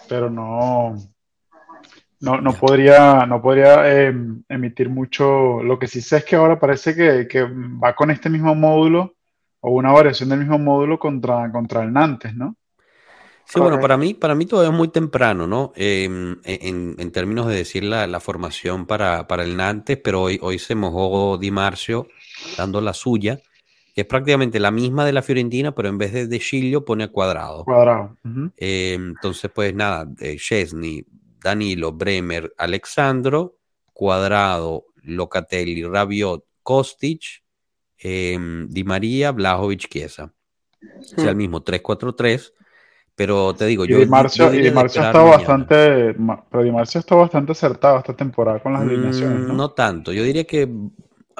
pero 0.07 0.29
no, 0.29 0.95
no, 2.19 2.41
no 2.41 2.53
podría, 2.53 3.25
no 3.25 3.41
podría 3.41 4.07
em, 4.07 4.43
emitir 4.49 4.89
mucho. 4.89 5.63
Lo 5.63 5.79
que 5.79 5.87
sí 5.87 6.01
sé 6.01 6.17
es 6.17 6.25
que 6.25 6.35
ahora 6.35 6.59
parece 6.59 6.95
que, 6.95 7.27
que, 7.27 7.43
va 7.43 7.95
con 7.95 8.11
este 8.11 8.29
mismo 8.29 8.53
módulo 8.55 9.15
o 9.61 9.71
una 9.71 9.91
variación 9.91 10.29
del 10.29 10.39
mismo 10.39 10.59
módulo 10.59 10.99
contra, 10.99 11.51
contra 11.51 11.83
el 11.83 11.93
Nantes, 11.93 12.35
¿no? 12.35 12.55
Sí, 13.51 13.59
bueno, 13.59 13.79
para 13.79 13.97
mí, 13.97 14.13
para 14.13 14.35
mí 14.35 14.45
todavía 14.45 14.69
es 14.69 14.77
muy 14.77 14.89
temprano, 14.89 15.47
¿no? 15.47 15.73
Em, 15.75 16.37
en, 16.43 17.11
términos 17.11 17.47
de 17.47 17.55
decir 17.55 17.83
la, 17.83 18.19
formación 18.19 18.85
para, 18.85 19.25
el 19.39 19.57
Nantes, 19.57 19.97
pero 20.03 20.21
hoy, 20.21 20.37
hoy 20.43 20.59
se 20.59 20.75
mojó 20.75 21.35
Di 21.39 21.49
Marcio 21.49 22.07
dando 22.57 22.79
la 22.79 22.93
suya, 22.93 23.41
que 23.95 24.01
es 24.01 24.07
prácticamente 24.07 24.59
la 24.59 24.69
misma 24.69 25.03
de 25.03 25.13
la 25.13 25.23
Fiorentina, 25.23 25.73
pero 25.73 25.89
en 25.89 25.97
vez 25.97 26.13
de 26.13 26.27
de 26.27 26.39
Chilio 26.39 26.85
pone 26.85 27.05
a 27.05 27.07
cuadrado. 27.07 27.63
Cuadrado. 27.65 28.17
Em, 28.55 29.09
entonces, 29.09 29.49
pues 29.51 29.73
nada, 29.73 30.07
Chesney, 30.37 31.03
Danilo, 31.43 31.91
Bremer, 31.91 32.53
Alexandro, 32.55 33.57
Cuadrado, 33.93 34.85
Locatelli, 35.01 35.83
Rabiot, 35.85 36.45
Kostic, 36.61 37.41
em, 37.97 38.69
Di 38.69 38.83
María, 38.83 39.31
Blajovic, 39.31 39.89
Chiesa. 39.89 40.31
O 40.99 41.19
sea, 41.19 41.31
el 41.31 41.35
mismo 41.35 41.63
3-4-3 41.63 42.53
pero 43.19 43.53
te 43.53 43.65
digo, 43.65 43.83
yo. 43.83 43.97
Di 43.97 44.05
Marcio, 44.05 44.53
y 44.53 44.61
Di 44.61 44.71
Marcio 44.71 45.01
está 45.01 45.21
bastante. 45.21 46.15
Pero 46.49 46.63
Di 46.63 46.71
Marcio 46.71 47.01
está 47.01 47.15
bastante 47.15 47.51
acertado 47.51 47.97
esta 47.97 48.13
temporada 48.13 48.59
con 48.59 48.71
las 48.71 48.81
mm, 48.81 48.87
alineaciones. 48.87 49.39
¿no? 49.41 49.53
no 49.55 49.71
tanto. 49.71 50.13
Yo 50.13 50.23
diría 50.23 50.45
que 50.45 50.69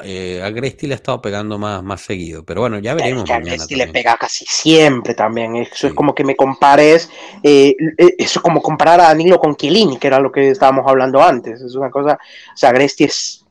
eh, 0.03 0.41
a 0.43 0.49
Gresti 0.49 0.87
le 0.87 0.95
ha 0.95 0.97
estado 0.97 1.21
pegando 1.21 1.57
más, 1.57 1.81
más 1.81 2.01
seguido. 2.01 2.43
Pero 2.43 2.59
bueno, 2.59 2.79
ya 2.79 2.95
veremos. 2.95 3.23
Es 3.23 3.33
a 3.33 3.39
Gresti 3.39 3.75
le 3.75 3.87
pega 3.87 4.17
casi 4.17 4.43
siempre 4.45 5.13
también. 5.13 5.55
Eso 5.55 5.87
es 5.87 5.93
como 5.93 6.13
que 6.13 6.25
me 6.25 6.35
compares. 6.35 7.09
Eh, 7.43 7.73
eh, 7.97 8.15
eso 8.17 8.39
es 8.39 8.43
como 8.43 8.61
comparar 8.61 8.99
a 8.99 9.03
Danilo 9.03 9.39
con 9.39 9.55
Chiellini, 9.55 9.97
que 9.97 10.07
era 10.07 10.19
lo 10.19 10.33
que 10.33 10.49
estábamos 10.49 10.85
hablando 10.85 11.23
antes. 11.23 11.61
Es 11.61 11.75
una 11.75 11.89
cosa. 11.89 12.15
O 12.53 12.57
sea, 12.57 12.73
Gresti 12.73 13.05
es. 13.05 13.45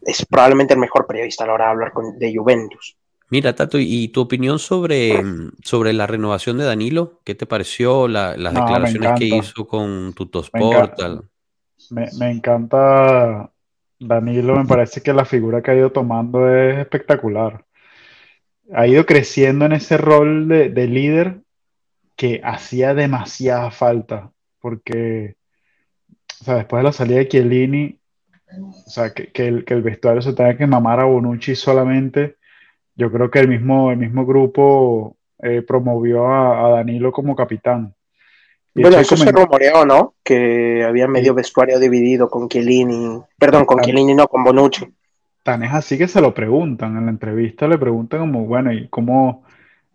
Es 0.00 0.24
probablemente 0.24 0.72
el 0.72 0.80
mejor 0.80 1.06
periodista 1.06 1.44
a 1.44 1.48
la 1.48 1.52
hora 1.52 1.64
de 1.66 1.70
hablar 1.72 1.92
con, 1.92 2.18
de 2.18 2.34
Juventus. 2.34 2.96
Mira, 3.28 3.54
Tato, 3.56 3.78
¿y 3.80 4.08
tu 4.08 4.20
opinión 4.20 4.58
sobre, 4.60 5.20
sobre 5.62 5.92
la 5.92 6.06
renovación 6.06 6.58
de 6.58 6.64
Danilo? 6.64 7.20
¿Qué 7.24 7.34
te 7.34 7.44
pareció 7.44 8.06
las 8.06 8.36
declaraciones 8.36 9.12
que 9.18 9.24
hizo 9.24 9.66
con 9.66 10.12
Tutosport? 10.12 11.00
Me, 11.90 12.08
me, 12.18 12.30
encanta 12.30 13.50
Danilo, 13.98 14.56
me 14.56 14.64
parece 14.64 15.00
que 15.00 15.12
la 15.12 15.24
figura 15.24 15.60
que 15.60 15.72
ha 15.72 15.76
ido 15.76 15.90
tomando 15.90 16.48
es 16.48 16.78
espectacular. 16.78 17.64
Ha 18.72 18.86
ido 18.86 19.04
creciendo 19.06 19.64
en 19.64 19.72
ese 19.72 19.96
rol 19.96 20.48
de, 20.48 20.86
líder 20.86 21.40
que 22.14 22.40
hacía 22.44 22.94
demasiada 22.94 23.72
falta, 23.72 24.30
porque 24.60 25.34
o 26.40 26.44
sea, 26.44 26.54
después 26.56 26.80
de 26.80 26.84
la 26.84 26.92
salida 26.92 27.18
de 27.18 27.28
Chiellini, 27.28 27.98
o 28.60 28.90
sea, 28.90 29.12
que, 29.12 29.32
que, 29.32 29.48
el, 29.48 29.64
que 29.64 29.74
el 29.74 29.82
vestuario 29.82 30.22
se 30.22 30.32
tenga 30.32 30.56
que 30.56 30.66
mamar 30.66 31.00
a 31.00 31.04
Bonucci 31.04 31.56
solamente 31.56 32.36
yo 32.96 33.12
creo 33.12 33.30
que 33.30 33.40
el 33.40 33.48
mismo, 33.48 33.90
el 33.90 33.98
mismo 33.98 34.24
grupo 34.24 35.16
eh, 35.42 35.62
promovió 35.62 36.26
a, 36.28 36.70
Danilo 36.70 37.12
como 37.12 37.36
capitán. 37.36 37.94
bueno, 38.74 38.98
eso 38.98 39.16
se 39.16 39.30
rumoreó, 39.30 39.84
¿no? 39.84 40.14
Que 40.24 40.82
había 40.82 41.06
medio 41.06 41.34
vestuario 41.34 41.78
dividido 41.78 42.30
con 42.30 42.48
Chiellini, 42.48 43.20
perdón, 43.38 43.66
con 43.66 43.80
Chiellini, 43.80 44.14
no, 44.14 44.26
con 44.28 44.42
Bonucci. 44.42 44.86
Tan 45.42 45.62
es 45.62 45.72
así 45.72 45.98
que 45.98 46.08
se 46.08 46.20
lo 46.20 46.34
preguntan, 46.34 46.96
en 46.96 47.04
la 47.04 47.10
entrevista 47.10 47.68
le 47.68 47.78
preguntan 47.78 48.20
como, 48.20 48.46
bueno, 48.46 48.72
¿y 48.72 48.88
cómo, 48.88 49.44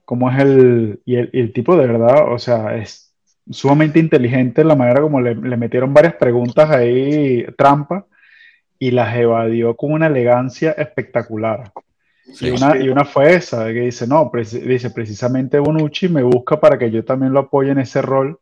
cómo 0.05 0.31
es 0.31 0.39
el, 0.39 1.01
y 1.03 1.15
el, 1.15 1.51
tipo 1.53 1.75
de 1.75 1.87
verdad, 1.87 2.31
o 2.31 2.37
sea, 2.37 2.77
es 2.77 3.13
sumamente 3.49 3.99
inteligente 3.99 4.63
la 4.63 4.75
manera 4.75 5.01
como 5.01 5.19
le, 5.19 5.35
le 5.35 5.57
metieron 5.57 5.93
varias 5.93 6.13
preguntas 6.13 6.69
ahí, 6.69 7.45
trampa, 7.57 8.05
y 8.79 8.91
las 8.91 9.15
evadió 9.17 9.75
con 9.75 9.91
una 9.91 10.07
elegancia 10.07 10.71
espectacular 10.71 11.71
y, 12.39 12.49
una, 12.49 12.77
y 12.77 12.89
una 12.89 13.05
fue 13.05 13.35
esa, 13.35 13.65
que 13.67 13.81
dice, 13.81 14.07
no, 14.07 14.31
dice, 14.33 14.91
precisamente 14.91 15.59
Bonucci 15.59 16.09
me 16.09 16.23
busca 16.23 16.59
para 16.59 16.77
que 16.77 16.91
yo 16.91 17.03
también 17.03 17.33
lo 17.33 17.41
apoye 17.41 17.71
en 17.71 17.79
ese 17.79 18.01
rol 18.01 18.39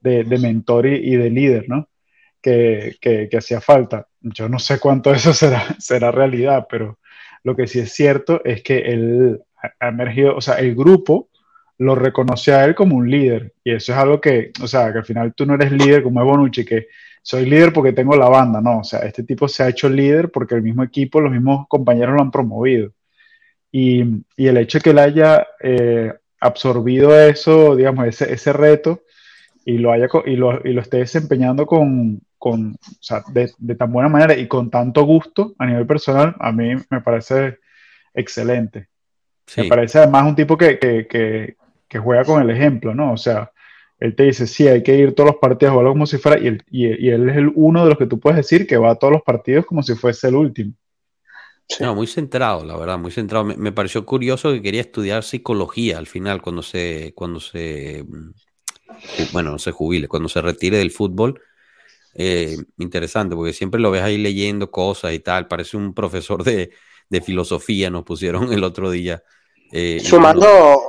de, 0.00 0.24
de 0.24 0.38
mentor 0.38 0.86
y, 0.86 1.16
de 1.16 1.30
líder, 1.30 1.68
¿no? 1.68 1.88
Que, 2.40 2.96
que, 3.00 3.28
que, 3.28 3.36
hacía 3.36 3.60
falta. 3.60 4.06
Yo 4.20 4.48
no 4.48 4.58
sé 4.58 4.78
cuánto 4.78 5.12
eso 5.12 5.32
será, 5.34 5.76
será 5.78 6.10
realidad, 6.10 6.66
pero 6.68 6.98
lo 7.44 7.56
que 7.56 7.66
sí 7.66 7.78
es 7.80 7.92
cierto 7.92 8.42
es 8.44 8.62
que 8.62 8.78
él 8.78 9.40
ha 9.78 9.88
emergido, 9.88 10.36
o 10.36 10.40
sea, 10.40 10.54
el 10.54 10.74
grupo 10.74 11.28
lo 11.78 11.94
reconoce 11.94 12.52
a 12.52 12.64
él 12.64 12.74
como 12.74 12.96
un 12.96 13.10
líder. 13.10 13.54
Y 13.64 13.72
eso 13.72 13.92
es 13.92 13.98
algo 13.98 14.20
que, 14.20 14.52
o 14.62 14.66
sea, 14.66 14.92
que 14.92 14.98
al 14.98 15.04
final 15.04 15.34
tú 15.34 15.46
no 15.46 15.54
eres 15.54 15.72
líder 15.72 16.02
como 16.02 16.20
es 16.20 16.26
Bonucci, 16.26 16.64
que 16.64 16.88
soy 17.22 17.46
líder 17.46 17.72
porque 17.72 17.92
tengo 17.92 18.16
la 18.16 18.28
banda, 18.28 18.60
no, 18.60 18.78
o 18.78 18.84
sea, 18.84 19.00
este 19.00 19.22
tipo 19.24 19.48
se 19.48 19.62
ha 19.62 19.68
hecho 19.68 19.88
líder 19.88 20.30
porque 20.30 20.54
el 20.54 20.62
mismo 20.62 20.82
equipo, 20.82 21.20
los 21.20 21.32
mismos 21.32 21.66
compañeros 21.68 22.14
lo 22.14 22.22
han 22.22 22.30
promovido. 22.30 22.92
Y, 23.72 24.24
y 24.36 24.46
el 24.46 24.56
hecho 24.56 24.78
de 24.78 24.82
que 24.82 24.90
él 24.90 24.98
haya 24.98 25.46
eh, 25.62 26.12
absorbido 26.40 27.18
eso, 27.18 27.76
digamos, 27.76 28.06
ese, 28.06 28.32
ese, 28.32 28.52
reto 28.52 29.02
y 29.64 29.78
lo, 29.78 29.92
haya, 29.92 30.08
y 30.26 30.36
lo, 30.36 30.60
y 30.66 30.72
lo 30.72 30.80
esté 30.80 30.98
desempeñando 30.98 31.66
con, 31.66 32.20
con, 32.38 32.72
o 32.72 33.02
sea, 33.02 33.22
de, 33.32 33.50
de, 33.58 33.74
tan 33.74 33.92
buena 33.92 34.08
manera 34.08 34.36
y 34.36 34.48
con 34.48 34.70
tanto 34.70 35.04
gusto 35.04 35.54
a 35.58 35.66
nivel 35.66 35.86
personal, 35.86 36.34
a 36.40 36.50
mí 36.50 36.74
me 36.90 37.00
parece 37.00 37.58
excelente. 38.14 38.88
Me 39.56 39.64
parece 39.64 39.98
además 39.98 40.26
un 40.26 40.36
tipo 40.36 40.56
que, 40.56 40.78
que, 40.78 41.06
que, 41.06 41.56
que, 41.88 41.98
juega 41.98 42.24
con 42.24 42.40
el 42.40 42.50
ejemplo, 42.50 42.94
¿no? 42.94 43.12
O 43.12 43.16
sea, 43.16 43.50
él 43.98 44.14
te 44.14 44.24
dice, 44.24 44.46
sí, 44.46 44.66
hay 44.68 44.82
que 44.82 44.96
ir 44.96 45.14
todos 45.14 45.30
los 45.30 45.40
partidos 45.40 45.70
a 45.70 45.72
jugarlo 45.72 45.92
como 45.92 46.06
si 46.06 46.18
fuera, 46.18 46.40
y 46.40 46.46
él, 46.46 46.62
y, 46.70 46.86
y 46.86 47.10
él 47.10 47.28
es 47.28 47.36
el 47.36 47.50
uno 47.54 47.82
de 47.82 47.90
los 47.90 47.98
que 47.98 48.06
tú 48.06 48.20
puedes 48.20 48.36
decir 48.36 48.66
que 48.66 48.76
va 48.76 48.92
a 48.92 48.94
todos 48.94 49.12
los 49.12 49.22
partidos 49.22 49.66
como 49.66 49.82
si 49.82 49.94
fuese 49.94 50.28
el 50.28 50.36
último. 50.36 50.72
No, 51.78 51.94
muy 51.94 52.06
centrado, 52.06 52.64
la 52.64 52.76
verdad, 52.76 52.98
muy 52.98 53.10
centrado. 53.10 53.44
Me, 53.44 53.56
me, 53.56 53.72
pareció 53.72 54.04
curioso 54.04 54.52
que 54.52 54.62
quería 54.62 54.80
estudiar 54.80 55.22
psicología 55.22 55.98
al 55.98 56.06
final, 56.06 56.42
cuando 56.42 56.62
se, 56.62 57.12
cuando 57.14 57.38
se, 57.38 58.04
bueno, 59.32 59.52
no 59.52 59.58
se 59.58 59.70
jubile, 59.70 60.08
cuando 60.08 60.28
se 60.28 60.42
retire 60.42 60.78
del 60.78 60.90
fútbol. 60.90 61.40
Eh, 62.14 62.56
interesante, 62.78 63.36
porque 63.36 63.52
siempre 63.52 63.80
lo 63.80 63.90
ves 63.90 64.02
ahí 64.02 64.18
leyendo 64.18 64.70
cosas 64.70 65.12
y 65.12 65.20
tal. 65.20 65.46
Parece 65.46 65.76
un 65.76 65.94
profesor 65.94 66.42
de, 66.42 66.70
de 67.08 67.20
filosofía, 67.20 67.90
nos 67.90 68.04
pusieron 68.04 68.52
el 68.52 68.64
otro 68.64 68.90
día. 68.90 69.22
Eh, 69.72 70.00
sumando, 70.02 70.46
bueno, 70.46 70.80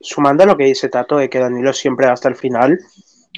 sumando 0.00 0.44
a 0.44 0.46
lo 0.46 0.56
que 0.56 0.64
dice 0.64 0.88
Tato 0.88 1.16
de 1.16 1.28
que 1.28 1.40
Danilo 1.40 1.72
siempre 1.72 2.06
hasta 2.06 2.28
el 2.28 2.36
final, 2.36 2.78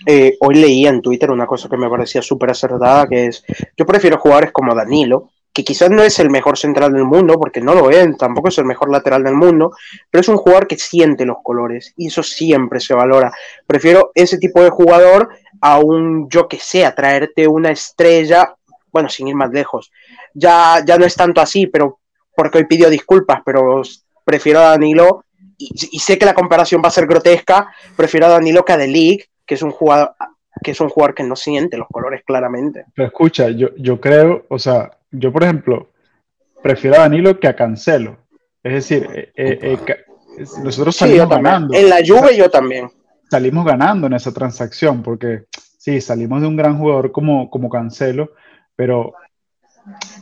eh, 0.06 0.36
hoy 0.40 0.56
leía 0.56 0.90
en 0.90 1.02
Twitter 1.02 1.30
una 1.30 1.46
cosa 1.46 1.68
que 1.68 1.76
me 1.76 1.88
parecía 1.88 2.22
súper 2.22 2.50
acertada, 2.50 3.08
que 3.08 3.26
es, 3.26 3.44
yo 3.76 3.86
prefiero 3.86 4.18
jugadores 4.18 4.52
como 4.52 4.74
Danilo, 4.74 5.30
que 5.52 5.64
quizás 5.64 5.90
no 5.90 6.02
es 6.02 6.18
el 6.18 6.30
mejor 6.30 6.56
central 6.56 6.92
del 6.92 7.04
mundo, 7.04 7.34
porque 7.38 7.60
no 7.60 7.74
lo 7.74 7.90
es, 7.90 8.16
tampoco 8.16 8.48
es 8.48 8.58
el 8.58 8.64
mejor 8.64 8.90
lateral 8.90 9.24
del 9.24 9.34
mundo, 9.34 9.72
pero 10.10 10.20
es 10.20 10.28
un 10.28 10.36
jugador 10.36 10.66
que 10.66 10.76
siente 10.76 11.26
los 11.26 11.38
colores 11.42 11.92
y 11.96 12.06
eso 12.06 12.22
siempre 12.22 12.80
se 12.80 12.94
valora. 12.94 13.32
Prefiero 13.66 14.12
ese 14.14 14.38
tipo 14.38 14.62
de 14.62 14.70
jugador 14.70 15.30
a 15.60 15.78
un, 15.78 16.28
yo 16.30 16.46
que 16.46 16.58
sé, 16.58 16.84
a 16.84 16.94
traerte 16.94 17.48
una 17.48 17.70
estrella, 17.70 18.54
bueno, 18.92 19.08
sin 19.08 19.28
ir 19.28 19.34
más 19.34 19.50
lejos. 19.50 19.90
Ya, 20.34 20.84
ya 20.86 20.96
no 20.96 21.04
es 21.04 21.16
tanto 21.16 21.40
así, 21.40 21.66
pero 21.66 21.98
porque 22.34 22.58
hoy 22.58 22.64
pidió 22.66 22.88
disculpas, 22.88 23.40
pero 23.44 23.82
prefiero 24.24 24.60
a 24.60 24.70
Danilo, 24.70 25.24
y, 25.58 25.98
sé 25.98 26.18
que 26.18 26.24
la 26.24 26.32
comparación 26.32 26.80
va 26.82 26.88
a 26.88 26.92
ser 26.92 27.06
grotesca, 27.06 27.70
prefiero 27.94 28.26
a 28.26 28.30
Danilo 28.30 28.64
que 28.64 28.72
a 28.72 28.78
The 28.78 28.86
League, 28.86 29.26
que 29.44 29.56
es 29.56 29.62
un 29.62 29.72
jugador 29.72 30.12
que 30.62 30.72
es 30.72 30.80
un 30.80 30.88
jugador 30.88 31.14
que 31.14 31.22
no 31.22 31.36
siente 31.36 31.78
los 31.78 31.88
colores 31.88 32.22
claramente. 32.24 32.84
Pero 32.94 33.08
escucha, 33.08 33.48
yo, 33.48 33.68
yo 33.76 34.00
creo, 34.00 34.44
o 34.48 34.58
sea, 34.58 34.90
yo, 35.10 35.32
por 35.32 35.42
ejemplo, 35.42 35.90
prefiero 36.62 36.96
a 36.96 37.00
Danilo 37.00 37.38
que 37.38 37.48
a 37.48 37.56
Cancelo. 37.56 38.18
Es 38.62 38.72
decir, 38.72 39.08
eh, 39.12 39.32
eh, 39.34 39.78
eh, 39.88 39.96
nosotros 40.62 40.96
salimos 40.96 41.28
sí, 41.28 41.34
ganando. 41.34 41.74
En 41.74 41.88
la 41.88 41.98
Juve 42.06 42.36
yo 42.36 42.50
también. 42.50 42.90
Salimos 43.30 43.64
ganando 43.64 44.06
en 44.06 44.14
esa 44.14 44.32
transacción 44.32 45.02
porque 45.02 45.44
sí, 45.78 46.00
salimos 46.00 46.42
de 46.42 46.48
un 46.48 46.56
gran 46.56 46.78
jugador 46.78 47.12
como, 47.12 47.48
como 47.48 47.70
Cancelo, 47.70 48.32
pero 48.74 49.14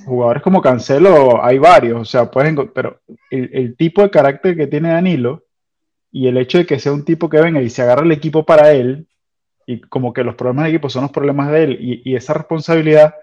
jugadores 0.04 0.42
como 0.42 0.62
Cancelo 0.62 1.44
hay 1.44 1.58
varios, 1.58 2.00
o 2.00 2.04
sea, 2.04 2.30
pueden, 2.30 2.70
pero 2.72 3.00
el, 3.30 3.50
el, 3.52 3.76
tipo 3.76 4.02
de 4.02 4.10
carácter 4.10 4.56
que 4.56 4.66
tiene 4.66 4.90
Danilo 4.90 5.44
y 6.12 6.28
el 6.28 6.36
hecho 6.36 6.58
de 6.58 6.66
que 6.66 6.78
sea 6.78 6.92
un 6.92 7.04
tipo 7.04 7.28
que 7.28 7.40
venga 7.40 7.60
y 7.60 7.70
se 7.70 7.82
agarra 7.82 8.02
el 8.02 8.12
equipo 8.12 8.44
para 8.46 8.72
él 8.72 9.08
y 9.66 9.80
como 9.80 10.12
que 10.12 10.24
los 10.24 10.34
problemas 10.34 10.64
de 10.64 10.70
equipo 10.70 10.88
son 10.88 11.02
los 11.02 11.10
problemas 11.10 11.50
de 11.50 11.64
él 11.64 11.78
y, 11.80 12.02
y 12.10 12.14
esa 12.16 12.34
responsabilidad, 12.34 13.14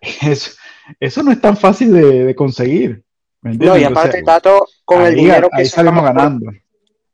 es, 0.22 0.58
eso 0.98 1.22
no 1.22 1.32
es 1.32 1.40
tan 1.40 1.56
fácil 1.56 1.92
de, 1.92 2.24
de 2.24 2.34
conseguir. 2.34 3.02
No, 3.42 3.76
y 3.76 3.84
aparte, 3.84 4.22
Tato, 4.22 4.66
con 4.84 5.02
el 5.02 5.14
dinero 5.14 5.48
que 5.54 5.64
salimos 5.64 6.02
ganando. 6.02 6.46
Por, 6.46 6.62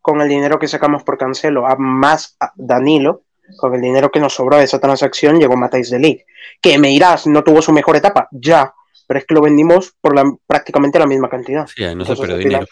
con 0.00 0.20
el 0.20 0.28
dinero 0.28 0.58
que 0.58 0.68
sacamos 0.68 1.02
por 1.02 1.18
Cancelo, 1.18 1.66
a 1.66 1.76
más 1.76 2.36
a 2.40 2.52
Danilo, 2.56 3.22
con 3.56 3.74
el 3.74 3.80
dinero 3.80 4.10
que 4.10 4.20
nos 4.20 4.34
sobró 4.34 4.56
de 4.56 4.64
esa 4.64 4.80
transacción, 4.80 5.38
llegó 5.38 5.56
Matáis 5.56 5.90
de 5.90 5.98
League. 5.98 6.26
Que 6.60 6.78
me 6.78 6.92
irás, 6.92 7.26
no 7.26 7.44
tuvo 7.44 7.62
su 7.62 7.72
mejor 7.72 7.96
etapa, 7.96 8.28
ya, 8.32 8.72
pero 9.06 9.18
es 9.18 9.26
que 9.26 9.34
lo 9.34 9.40
vendimos 9.40 9.94
por 10.00 10.14
la, 10.14 10.24
prácticamente 10.46 10.98
la 10.98 11.06
misma 11.06 11.28
cantidad. 11.28 11.66
Sí, 11.66 11.82
no 11.82 11.90
Entonces, 11.90 12.16
se 12.16 12.20
perdió 12.22 12.36
dinero. 12.38 12.66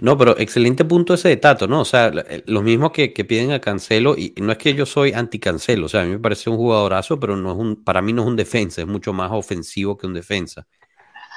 No, 0.00 0.16
pero 0.16 0.38
excelente 0.38 0.84
punto 0.84 1.14
ese 1.14 1.28
de 1.28 1.36
Tato, 1.36 1.66
¿no? 1.66 1.80
O 1.80 1.84
sea, 1.84 2.12
los 2.46 2.62
mismos 2.62 2.92
que, 2.92 3.12
que, 3.12 3.24
piden 3.24 3.50
a 3.50 3.60
Cancelo, 3.60 4.16
y 4.16 4.32
no 4.40 4.52
es 4.52 4.58
que 4.58 4.74
yo 4.74 4.86
soy 4.86 5.12
anti-Cancelo, 5.12 5.86
o 5.86 5.88
sea, 5.88 6.02
a 6.02 6.04
mí 6.04 6.12
me 6.12 6.20
parece 6.20 6.50
un 6.50 6.56
jugadorazo, 6.56 7.18
pero 7.18 7.36
no 7.36 7.50
es 7.50 7.58
un, 7.58 7.82
para 7.82 8.00
mí 8.00 8.12
no 8.12 8.22
es 8.22 8.28
un 8.28 8.36
defensa, 8.36 8.80
es 8.80 8.86
mucho 8.86 9.12
más 9.12 9.32
ofensivo 9.32 9.98
que 9.98 10.06
un 10.06 10.14
defensa. 10.14 10.66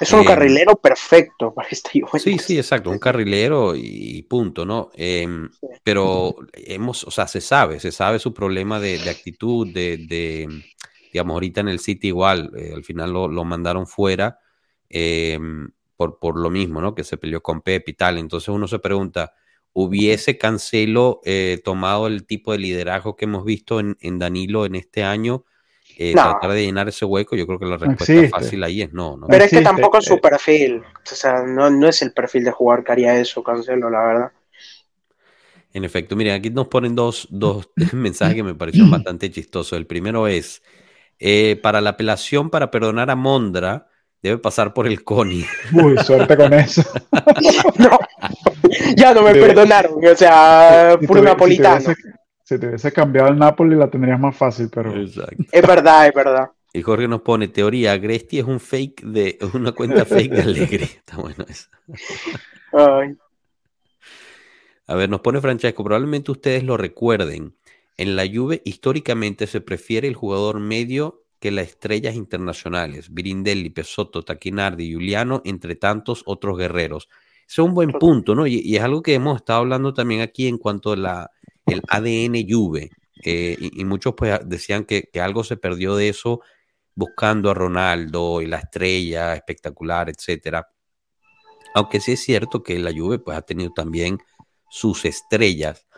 Es 0.00 0.12
un 0.12 0.20
eh, 0.20 0.24
carrilero 0.24 0.76
perfecto 0.76 1.52
para 1.52 1.68
este. 1.68 2.02
Sí, 2.18 2.38
sí, 2.38 2.56
exacto, 2.56 2.90
un 2.90 2.98
carrilero 2.98 3.74
y 3.76 4.22
punto, 4.22 4.64
¿no? 4.64 4.90
Eh, 4.94 5.26
sí. 5.60 5.66
Pero 5.82 6.36
hemos, 6.54 7.04
o 7.04 7.10
sea, 7.10 7.26
se 7.26 7.40
sabe, 7.40 7.78
se 7.80 7.92
sabe 7.92 8.18
su 8.18 8.32
problema 8.32 8.80
de, 8.80 8.98
de 8.98 9.10
actitud, 9.10 9.72
de, 9.72 9.98
de, 9.98 10.48
digamos, 11.12 11.34
ahorita 11.34 11.60
en 11.60 11.68
el 11.68 11.78
City 11.78 12.08
igual, 12.08 12.52
eh, 12.56 12.72
al 12.74 12.84
final 12.84 13.12
lo, 13.12 13.28
lo 13.28 13.44
mandaron 13.44 13.86
fuera. 13.86 14.38
Eh, 16.02 16.18
por, 16.18 16.18
por, 16.18 16.38
lo 16.38 16.50
mismo, 16.50 16.80
¿no? 16.80 16.94
Que 16.94 17.04
se 17.04 17.16
peleó 17.16 17.42
con 17.42 17.60
Pep 17.62 17.88
y 17.88 17.94
tal. 17.94 18.18
Entonces 18.18 18.48
uno 18.48 18.66
se 18.68 18.78
pregunta, 18.78 19.34
¿hubiese 19.72 20.38
Cancelo 20.38 21.20
eh, 21.24 21.60
tomado 21.64 22.06
el 22.06 22.26
tipo 22.26 22.52
de 22.52 22.58
liderazgo 22.58 23.16
que 23.16 23.24
hemos 23.26 23.44
visto 23.44 23.80
en, 23.80 23.96
en 24.00 24.18
Danilo 24.18 24.66
en 24.66 24.74
este 24.74 25.04
año? 25.04 25.44
Eh, 25.98 26.14
no. 26.14 26.22
Tratar 26.22 26.52
de 26.52 26.64
llenar 26.64 26.88
ese 26.88 27.04
hueco, 27.04 27.36
yo 27.36 27.46
creo 27.46 27.58
que 27.58 27.66
la 27.66 27.76
respuesta 27.76 28.12
existe. 28.12 28.28
fácil 28.28 28.64
ahí 28.64 28.82
es 28.82 28.92
no. 28.92 29.16
no 29.16 29.26
Pero 29.26 29.44
es 29.44 29.50
que 29.50 29.60
tampoco 29.60 29.98
es 29.98 30.04
su 30.06 30.20
perfil. 30.20 30.78
O 30.80 31.14
sea, 31.14 31.42
no, 31.42 31.70
no 31.70 31.88
es 31.88 32.02
el 32.02 32.12
perfil 32.12 32.44
de 32.44 32.50
jugar 32.50 32.82
que 32.82 32.92
haría 32.92 33.18
eso, 33.18 33.42
Cancelo, 33.42 33.90
la 33.90 34.00
verdad. 34.00 34.32
En 35.74 35.84
efecto, 35.84 36.16
miren, 36.16 36.34
aquí 36.34 36.50
nos 36.50 36.68
ponen 36.68 36.94
dos, 36.94 37.26
dos 37.30 37.70
mensajes 37.92 38.34
que 38.34 38.42
me 38.42 38.54
parecieron 38.54 38.90
bastante 38.90 39.30
chistosos. 39.30 39.78
El 39.78 39.86
primero 39.86 40.26
es, 40.26 40.62
eh, 41.18 41.58
para 41.62 41.80
la 41.80 41.90
apelación 41.90 42.50
para 42.50 42.70
perdonar 42.70 43.10
a 43.10 43.16
Mondra, 43.16 43.88
debe 44.22 44.38
pasar 44.38 44.72
por 44.72 44.86
el 44.86 45.02
CONI. 45.02 45.44
Uy, 45.72 45.98
suerte 45.98 46.36
con 46.36 46.52
eso. 46.52 46.82
no, 47.78 47.98
ya 48.96 49.12
no 49.12 49.22
me 49.22 49.32
perdonaron, 49.32 49.94
o 50.04 50.16
sea, 50.16 50.96
si, 51.00 51.06
puro 51.06 51.20
si 51.20 51.26
napolitano. 51.26 51.80
Si 51.80 51.84
te, 51.86 51.92
hubiese, 51.92 52.18
si 52.44 52.58
te 52.58 52.66
hubiese 52.68 52.92
cambiado 52.92 53.28
el 53.28 53.38
Napoli 53.38 53.76
la 53.76 53.90
tendrías 53.90 54.20
más 54.20 54.36
fácil, 54.36 54.70
pero... 54.72 54.94
Exacto. 54.94 55.44
Es 55.50 55.66
verdad, 55.66 56.06
es 56.06 56.14
verdad. 56.14 56.50
Y 56.74 56.80
Jorge 56.80 57.06
nos 57.06 57.20
pone, 57.20 57.48
teoría, 57.48 57.98
Gresti 57.98 58.38
es 58.38 58.46
un 58.46 58.58
fake 58.58 59.02
de, 59.02 59.38
una 59.52 59.72
cuenta 59.72 60.06
fake 60.06 60.32
de 60.32 60.42
Alegre. 60.42 60.84
Está 60.84 61.16
bueno 61.16 61.44
eso. 61.48 61.68
Ay. 62.72 63.16
A 64.86 64.94
ver, 64.94 65.10
nos 65.10 65.20
pone 65.20 65.40
Francesco, 65.40 65.84
probablemente 65.84 66.30
ustedes 66.30 66.64
lo 66.64 66.76
recuerden. 66.76 67.54
En 67.98 68.16
la 68.16 68.24
Juve 68.26 68.62
históricamente 68.64 69.46
se 69.46 69.60
prefiere 69.60 70.08
el 70.08 70.14
jugador 70.14 70.60
medio 70.60 71.21
que 71.42 71.50
las 71.50 71.70
estrellas 71.70 72.14
internacionales, 72.14 73.12
Birindelli, 73.12 73.70
Pesotto, 73.70 74.22
Taquinardi, 74.22 74.94
Juliano, 74.94 75.42
entre 75.44 75.74
tantos 75.74 76.22
otros 76.24 76.56
guerreros. 76.56 77.08
Ese 77.48 77.62
es 77.62 77.66
un 77.66 77.74
buen 77.74 77.90
punto, 77.90 78.36
¿no? 78.36 78.46
Y, 78.46 78.60
y, 78.60 78.76
es 78.76 78.82
algo 78.82 79.02
que 79.02 79.14
hemos 79.14 79.38
estado 79.38 79.58
hablando 79.58 79.92
también 79.92 80.20
aquí 80.20 80.46
en 80.46 80.56
cuanto 80.56 80.92
a 80.92 80.96
la, 80.96 81.30
el 81.66 81.82
ADN 81.88 82.46
Juve. 82.48 82.90
Eh, 83.24 83.56
y, 83.58 83.80
y, 83.80 83.84
muchos 83.84 84.14
pues 84.16 84.38
decían 84.44 84.84
que, 84.84 85.10
que, 85.12 85.20
algo 85.20 85.42
se 85.42 85.56
perdió 85.56 85.96
de 85.96 86.10
eso 86.10 86.42
buscando 86.94 87.50
a 87.50 87.54
Ronaldo 87.54 88.40
y 88.40 88.46
la 88.46 88.58
estrella 88.58 89.34
espectacular, 89.34 90.10
etcétera. 90.10 90.68
Aunque 91.74 91.98
sí 91.98 92.12
es 92.12 92.20
cierto 92.22 92.62
que 92.62 92.78
la 92.78 92.92
Juve 92.92 93.18
pues 93.18 93.36
ha 93.36 93.42
tenido 93.42 93.72
también 93.74 94.18
sus 94.70 95.04
estrellas, 95.04 95.88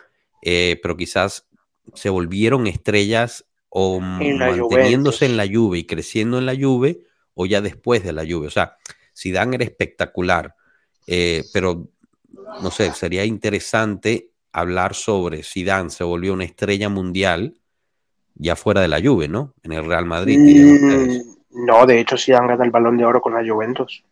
eh, 0.40 0.80
pero 0.80 0.96
quizás 0.96 1.46
se 1.92 2.09
volvieron 2.09 2.66
estrellas 2.66 3.44
o 3.77 3.97
en 4.21 4.39
manteniéndose 4.39 5.27
en 5.27 5.37
la 5.37 5.47
lluvia 5.47 5.81
y 5.81 5.85
creciendo 5.85 6.39
en 6.39 6.47
la 6.47 6.55
lluvia 6.55 6.95
o 7.35 7.45
ya 7.45 7.61
después 7.61 8.05
de 8.05 8.13
la 8.13 8.23
lluvia. 8.23 8.47
O 8.47 8.53
sea, 8.53 8.77
Zidane 9.17 9.57
era 9.57 9.65
espectacular, 9.65 10.55
eh, 11.09 11.43
pero 11.53 11.89
no 12.63 12.71
sé, 12.71 12.93
sería 12.93 13.25
interesante 13.25 14.31
hablar 14.53 14.95
sobre 14.95 15.43
Zidane 15.43 15.91
se 15.91 16.05
volvió 16.05 16.33
una 16.35 16.45
estrella 16.45 16.89
mundial 16.89 17.55
ya 18.37 18.55
fuera 18.55 18.81
de 18.81 18.87
la 18.87 19.01
lluvia, 19.01 19.27
¿no? 19.27 19.55
En 19.65 19.73
el 19.73 19.85
Real 19.85 20.07
Madrid. 20.07 20.39
Mm, 20.39 21.67
no, 21.67 21.85
de 21.85 21.99
hecho 21.99 22.17
Zidane 22.17 22.47
gana 22.47 22.65
el 22.65 22.71
Balón 22.71 22.97
de 22.97 23.05
Oro 23.05 23.21
con 23.21 23.35
la 23.35 23.45
Juventus. 23.45 24.05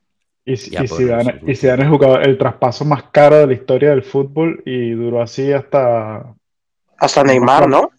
Y, 0.45 0.55
y, 0.55 0.89
Zidane, 0.89 1.41
y 1.47 1.55
Zidane 1.55 1.85
es 1.85 1.89
jugador, 1.89 2.27
el 2.27 2.37
traspaso 2.37 2.85
más 2.85 3.05
caro 3.13 3.39
de 3.39 3.47
la 3.47 3.53
historia 3.53 3.91
del 3.91 4.03
fútbol 4.03 4.61
y 4.67 4.91
duró 4.91 5.23
así 5.23 5.53
hasta... 5.53 6.35
Hasta 6.99 7.23
Neymar, 7.23 7.69
¿no? 7.69 7.93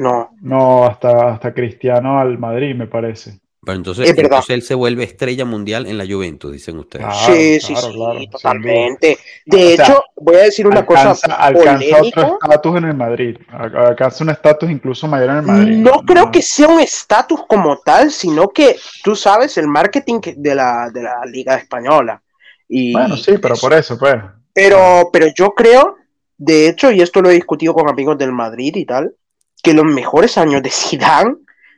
No. 0.00 0.30
No, 0.40 0.86
hasta, 0.86 1.34
hasta 1.34 1.52
Cristiano 1.52 2.18
al 2.18 2.38
Madrid, 2.38 2.74
me 2.74 2.86
parece. 2.86 3.38
Pero 3.62 3.76
entonces, 3.76 4.08
entonces, 4.16 4.48
él 4.48 4.62
se 4.62 4.74
vuelve 4.74 5.04
estrella 5.04 5.44
mundial 5.44 5.86
en 5.86 5.98
la 5.98 6.06
Juventus, 6.06 6.50
dicen 6.50 6.78
ustedes. 6.78 7.04
Claro, 7.04 7.34
sí, 7.34 7.60
sí, 7.60 7.74
claro, 7.74 7.88
sí, 7.88 7.94
claro, 7.94 8.20
totalmente. 8.30 9.18
De 9.44 9.74
hecho, 9.74 9.84
sea, 9.84 10.02
voy 10.16 10.36
a 10.36 10.44
decir 10.44 10.66
una 10.66 10.80
alcanza, 10.80 11.28
cosa. 11.28 11.34
Alcanza 11.34 11.98
polémica. 11.98 12.20
otro 12.22 12.38
estatus 12.40 12.76
en 12.78 12.84
el 12.86 12.94
Madrid. 12.94 13.36
Alcanza 13.50 14.24
un 14.24 14.30
estatus 14.30 14.70
incluso 14.70 15.06
mayor 15.06 15.28
en 15.28 15.36
el 15.36 15.42
Madrid. 15.42 15.76
No, 15.76 15.90
no. 15.90 16.02
creo 16.06 16.30
que 16.30 16.40
sea 16.40 16.68
un 16.68 16.80
estatus 16.80 17.40
como 17.46 17.78
tal, 17.80 18.10
sino 18.10 18.48
que 18.48 18.76
tú 19.04 19.14
sabes 19.14 19.58
el 19.58 19.68
marketing 19.68 20.20
de 20.34 20.54
la, 20.54 20.88
de 20.90 21.02
la 21.02 21.26
Liga 21.26 21.56
Española. 21.56 22.22
Y 22.66 22.94
bueno, 22.94 23.18
sí, 23.18 23.34
pero 23.36 23.54
por 23.56 23.74
eso, 23.74 23.98
pues. 23.98 24.14
Pero, 24.54 25.10
pero 25.12 25.26
yo 25.36 25.50
creo, 25.50 25.96
de 26.38 26.70
hecho, 26.70 26.90
y 26.90 27.02
esto 27.02 27.20
lo 27.20 27.28
he 27.28 27.34
discutido 27.34 27.74
con 27.74 27.90
amigos 27.90 28.16
del 28.16 28.32
Madrid 28.32 28.74
y 28.76 28.86
tal, 28.86 29.14
que 29.62 29.74
los 29.74 29.84
mejores 29.84 30.38
años 30.38 30.62
de 30.62 30.70
Zidane 30.70 31.36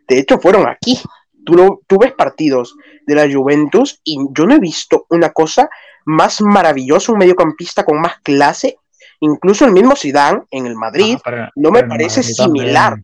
De 0.09 0.19
hecho, 0.19 0.39
fueron 0.39 0.69
aquí. 0.69 1.01
Tú, 1.45 1.83
tú 1.87 1.99
ves 1.99 2.13
partidos 2.13 2.77
de 3.07 3.15
la 3.15 3.33
Juventus 3.33 4.01
y 4.05 4.19
yo 4.31 4.47
no 4.47 4.55
he 4.55 4.61
visto 4.61 5.07
una 5.11 5.31
cosa 5.31 5.69
más 6.05 6.41
maravillosa, 6.41 7.13
un 7.13 7.19
mediocampista 7.19 7.85
con 7.85 8.01
más 8.01 8.21
clase. 8.23 8.77
Incluso 9.21 9.65
el 9.65 9.73
mismo 9.73 9.97
Zidane 9.97 10.43
en 10.51 10.67
el 10.67 10.75
Madrid 10.75 11.17
ah, 11.25 11.51
no 11.57 11.71
me 11.71 11.85
parece 11.85 12.23
similar. 12.23 12.97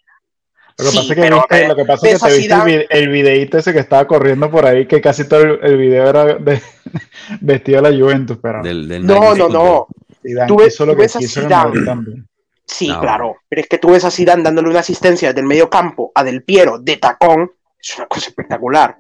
Lo 0.79 0.91
que 0.91 0.97
pasa 0.97 1.01
es 1.01 1.09
que, 1.09 1.21
viste, 1.23 1.69
lo 1.69 1.77
que, 1.77 1.85
pasa 1.85 2.09
es 2.09 2.23
que 2.23 2.29
te 2.29 2.37
viste 2.39 2.87
el, 2.91 3.09
videíto 3.09 3.59
ese 3.59 3.73
que 3.73 3.81
estaba 3.81 4.07
corriendo 4.07 4.49
por 4.49 4.65
ahí, 4.65 4.87
que 4.87 5.01
casi 5.01 5.29
todo 5.29 5.43
el, 5.43 5.77
video 5.77 6.09
era 6.09 6.25
de, 6.37 6.63
vestido 7.41 7.83
de 7.83 7.91
la 7.91 7.99
Juventus, 7.99 8.39
pero... 8.41 8.63
no, 8.63 9.35
no, 9.35 9.49
no. 9.49 9.87
Tú 10.47 10.57
ves, 10.59 11.17
a 11.17 11.21
Zidane. 11.21 12.25
Sí, 12.69 12.87
claro. 13.01 13.37
Pero 13.49 13.63
es 13.63 13.69
que 13.69 13.79
tú 13.79 13.91
ves 13.91 14.05
a 14.05 14.11
Zidane 14.11 14.43
dándole 14.43 14.69
una 14.69 14.81
asistencia 14.81 15.33
del 15.33 15.45
medio 15.45 15.69
campo 15.69 16.13
a 16.15 16.23
Del 16.23 16.43
Piero 16.45 16.79
de 16.79 16.99
tacón. 16.99 17.51
Es 17.81 17.97
una 17.97 18.07
cosa 18.07 18.29
espectacular 18.29 18.97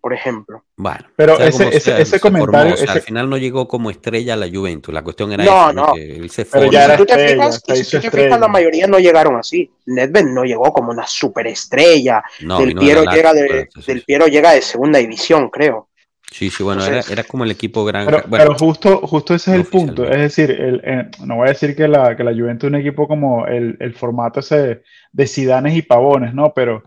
por 0.00 0.12
ejemplo. 0.14 0.64
Bueno, 0.76 1.00
pero 1.16 1.38
ese, 1.38 1.76
ese, 1.76 2.20
comentario. 2.20 2.74
al 2.88 3.02
final 3.02 3.28
no 3.28 3.36
llegó 3.36 3.66
como 3.66 3.90
estrella 3.90 4.34
a 4.34 4.36
la 4.36 4.48
Juventus. 4.48 4.94
La 4.94 5.02
cuestión 5.02 5.32
era 5.32 5.44
no, 5.44 5.72
no. 5.72 5.92
que 5.92 6.16
él 6.16 6.30
se 6.30 6.44
fue. 6.44 6.62
si 6.70 6.96
tú 6.96 7.04
te 7.04 7.28
fijas, 7.28 7.62
si 7.66 8.00
te 8.00 8.10
fijas, 8.10 8.40
la 8.40 8.48
mayoría 8.48 8.86
no 8.86 8.98
llegaron 8.98 9.36
así. 9.36 9.70
Nedved 9.86 10.24
no 10.26 10.44
llegó 10.44 10.72
como 10.72 10.92
una 10.92 11.06
superestrella. 11.06 12.22
del, 12.40 12.74
Piero 12.74 13.04
llega 13.04 13.34
de, 13.34 13.68
del 13.86 14.02
Piero 14.02 14.26
llega 14.26 14.52
de 14.52 14.62
segunda 14.62 14.98
división, 14.98 15.50
creo. 15.50 15.87
Sí, 16.30 16.50
sí, 16.50 16.62
bueno, 16.62 16.84
era, 16.84 17.00
era, 17.10 17.24
como 17.24 17.44
el 17.44 17.50
equipo 17.50 17.84
grande. 17.84 18.12
Pero, 18.12 18.28
bueno, 18.28 18.54
justo, 18.58 18.98
justo 19.06 19.34
ese 19.34 19.52
es 19.52 19.56
el 19.56 19.64
punto. 19.64 20.04
Es 20.04 20.18
decir, 20.18 20.50
el, 20.50 20.80
eh, 20.84 21.10
no 21.24 21.36
voy 21.36 21.46
a 21.46 21.52
decir 21.52 21.74
que 21.74 21.88
la, 21.88 22.16
que 22.16 22.22
la 22.22 22.32
Juventus 22.32 22.68
es 22.68 22.70
un 22.70 22.80
equipo 22.80 23.08
como 23.08 23.46
el, 23.46 23.76
el 23.80 23.94
formato 23.94 24.40
ese 24.40 24.82
de 25.12 25.26
Sidanes 25.26 25.74
y 25.76 25.82
Pavones, 25.82 26.34
¿no? 26.34 26.52
Pero 26.54 26.84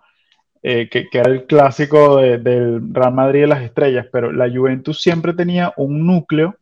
eh, 0.64 0.90
que, 0.90 1.08
era 1.12 1.32
el 1.32 1.46
clásico 1.46 2.18
del 2.18 2.94
Real 2.94 3.14
Madrid 3.14 3.42
de 3.42 3.48
las 3.48 3.64
estrellas, 3.64 4.06
pero 4.12 4.32
la 4.32 4.48
Juventus 4.48 5.02
siempre 5.02 5.34
tenía 5.34 5.74
un 5.76 6.06
núcleo 6.06 6.56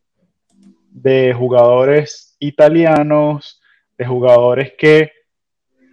de 0.89 1.33
jugadores 1.33 2.37
italianos, 2.39 3.61
de 3.97 4.05
jugadores 4.05 4.73
que, 4.77 5.11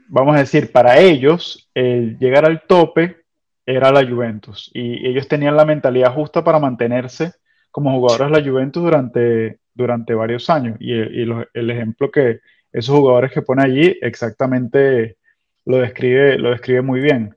vamos 0.06 0.36
a 0.36 0.40
decir, 0.40 0.70
para 0.70 1.00
ellos, 1.00 1.68
el 1.74 2.16
llegar 2.18 2.44
al 2.44 2.62
tope 2.62 3.24
era 3.66 3.90
la 3.90 4.08
Juventus 4.08 4.70
y 4.72 5.06
ellos 5.06 5.26
tenían 5.26 5.56
la 5.56 5.64
mentalidad 5.64 6.14
justa 6.14 6.44
para 6.44 6.60
mantenerse 6.60 7.32
como 7.72 7.92
jugadores 7.92 8.30
de 8.30 8.40
la 8.40 8.48
Juventus 8.48 8.82
durante, 8.82 9.58
durante 9.74 10.14
varios 10.14 10.48
años. 10.48 10.76
Y, 10.80 10.92
el 10.92 11.70
ejemplo 11.70 12.10
que 12.10 12.40
esos 12.72 12.96
jugadores 12.96 13.32
que 13.32 13.42
pone 13.42 13.64
allí 13.64 13.98
exactamente 14.00 15.18
lo 15.66 15.78
describe, 15.78 16.38
lo 16.38 16.50
describe 16.50 16.80
muy 16.80 17.00
bien. 17.00 17.36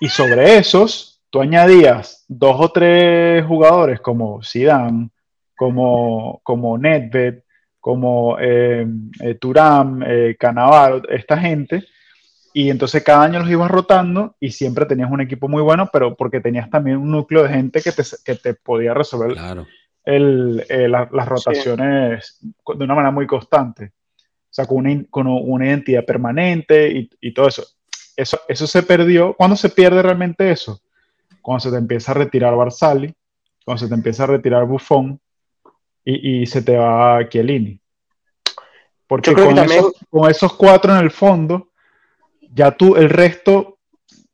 Y 0.00 0.08
sobre 0.08 0.58
esos, 0.58 1.22
tú 1.30 1.40
añadías 1.40 2.24
dos 2.28 2.56
o 2.58 2.70
tres 2.70 3.44
jugadores 3.46 4.00
como 4.00 4.42
Zidane, 4.42 5.10
como, 5.56 6.40
como 6.42 6.76
Nedved, 6.76 7.42
como 7.80 8.36
eh, 8.38 8.86
eh 9.20 9.38
eh, 9.40 10.36
Canavaro, 10.38 11.08
esta 11.08 11.38
gente, 11.38 11.84
y 12.52 12.70
entonces 12.70 13.02
cada 13.02 13.24
año 13.24 13.40
los 13.40 13.50
ibas 13.50 13.70
rotando 13.70 14.34
y 14.40 14.50
siempre 14.50 14.86
tenías 14.86 15.10
un 15.10 15.20
equipo 15.20 15.48
muy 15.48 15.62
bueno, 15.62 15.88
pero 15.92 16.14
porque 16.14 16.40
tenías 16.40 16.70
también 16.70 16.98
un 16.98 17.10
núcleo 17.10 17.42
de 17.42 17.50
gente 17.50 17.82
que 17.82 17.92
te, 17.92 18.02
que 18.24 18.34
te 18.34 18.54
podía 18.54 18.94
resolver 18.94 19.36
el, 20.04 20.64
eh, 20.68 20.88
las 20.88 21.28
rotaciones 21.28 22.38
de 22.40 22.84
una 22.84 22.94
manera 22.94 23.10
muy 23.10 23.26
constante. 23.26 23.92
O 24.16 24.54
sea, 24.54 24.66
con 24.66 24.78
una, 24.78 25.04
con 25.08 25.26
una 25.26 25.66
identidad 25.66 26.04
permanente 26.04 26.90
y, 26.90 27.10
y 27.20 27.32
todo 27.32 27.48
eso 27.48 27.64
eso, 28.16 28.40
eso 28.48 28.66
se 28.66 28.82
perdió. 28.82 29.34
¿Cuándo 29.34 29.56
se 29.56 29.68
pierde 29.68 30.02
realmente 30.02 30.50
eso? 30.50 30.80
Cuando 31.40 31.60
se 31.60 31.70
te 31.70 31.76
empieza 31.76 32.12
a 32.12 32.16
retirar 32.16 32.54
Barzali, 32.54 33.14
cuando 33.64 33.80
se 33.80 33.88
te 33.88 33.94
empieza 33.94 34.24
a 34.24 34.28
retirar 34.28 34.66
Buffon 34.66 35.20
y, 36.04 36.46
se 36.46 36.62
te 36.62 36.76
va 36.76 37.28
Chiellini. 37.28 37.80
Porque 39.06 39.34
con, 39.34 39.58
esos, 40.28 40.54
cuatro 40.54 40.96
en 40.96 41.02
el 41.02 41.10
fondo, 41.10 41.70
ya 42.54 42.72
tú 42.72 42.96
el 42.96 43.10
resto 43.10 43.78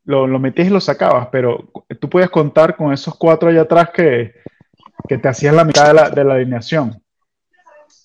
lo, 0.03 0.27
lo 0.27 0.39
metías 0.39 0.67
y 0.67 0.71
lo 0.71 0.81
sacabas, 0.81 1.27
pero 1.31 1.71
tú 1.99 2.09
puedes 2.09 2.29
contar 2.29 2.75
con 2.75 2.93
esos 2.93 3.15
cuatro 3.17 3.49
allá 3.49 3.61
atrás 3.61 3.89
que, 3.93 4.33
te 5.07 5.27
hacían 5.27 5.55
la 5.55 5.63
mitad 5.63 5.87
de 5.87 5.93
la, 5.93 6.09
de 6.09 6.23
la 6.23 6.35
alineación. 6.35 7.01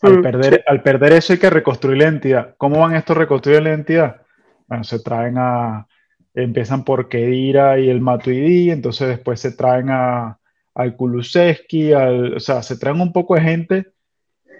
Al, 0.01 0.19
mm, 0.19 0.23
perder, 0.23 0.65
al 0.67 0.83
perder 0.83 1.13
eso 1.13 1.33
hay 1.33 1.39
que 1.39 1.51
reconstruir 1.51 1.99
la 1.99 2.05
identidad. 2.05 2.55
¿Cómo 2.57 2.81
van 2.81 2.95
estos 2.95 3.17
a 3.17 3.21
reconstruir 3.21 3.63
la 3.63 3.71
identidad? 3.71 4.23
bueno, 4.67 4.85
se 4.85 5.01
traen 5.01 5.37
a, 5.39 5.87
empiezan 6.35 6.85
por 6.85 7.09
Kedira 7.09 7.79
y 7.79 7.89
el 7.89 8.01
Matuidi, 8.01 8.71
entonces 8.71 9.09
después 9.09 9.41
se 9.41 9.53
traen 9.53 9.91
a, 9.91 10.39
al 10.75 10.97
Kulusevski, 10.97 11.93
al, 11.93 12.35
o 12.37 12.41
sea, 12.41 12.63
se 12.63 12.77
traen 12.77 13.01
un 13.01 13.13
poco 13.13 13.35
de 13.35 13.43
gente 13.43 13.87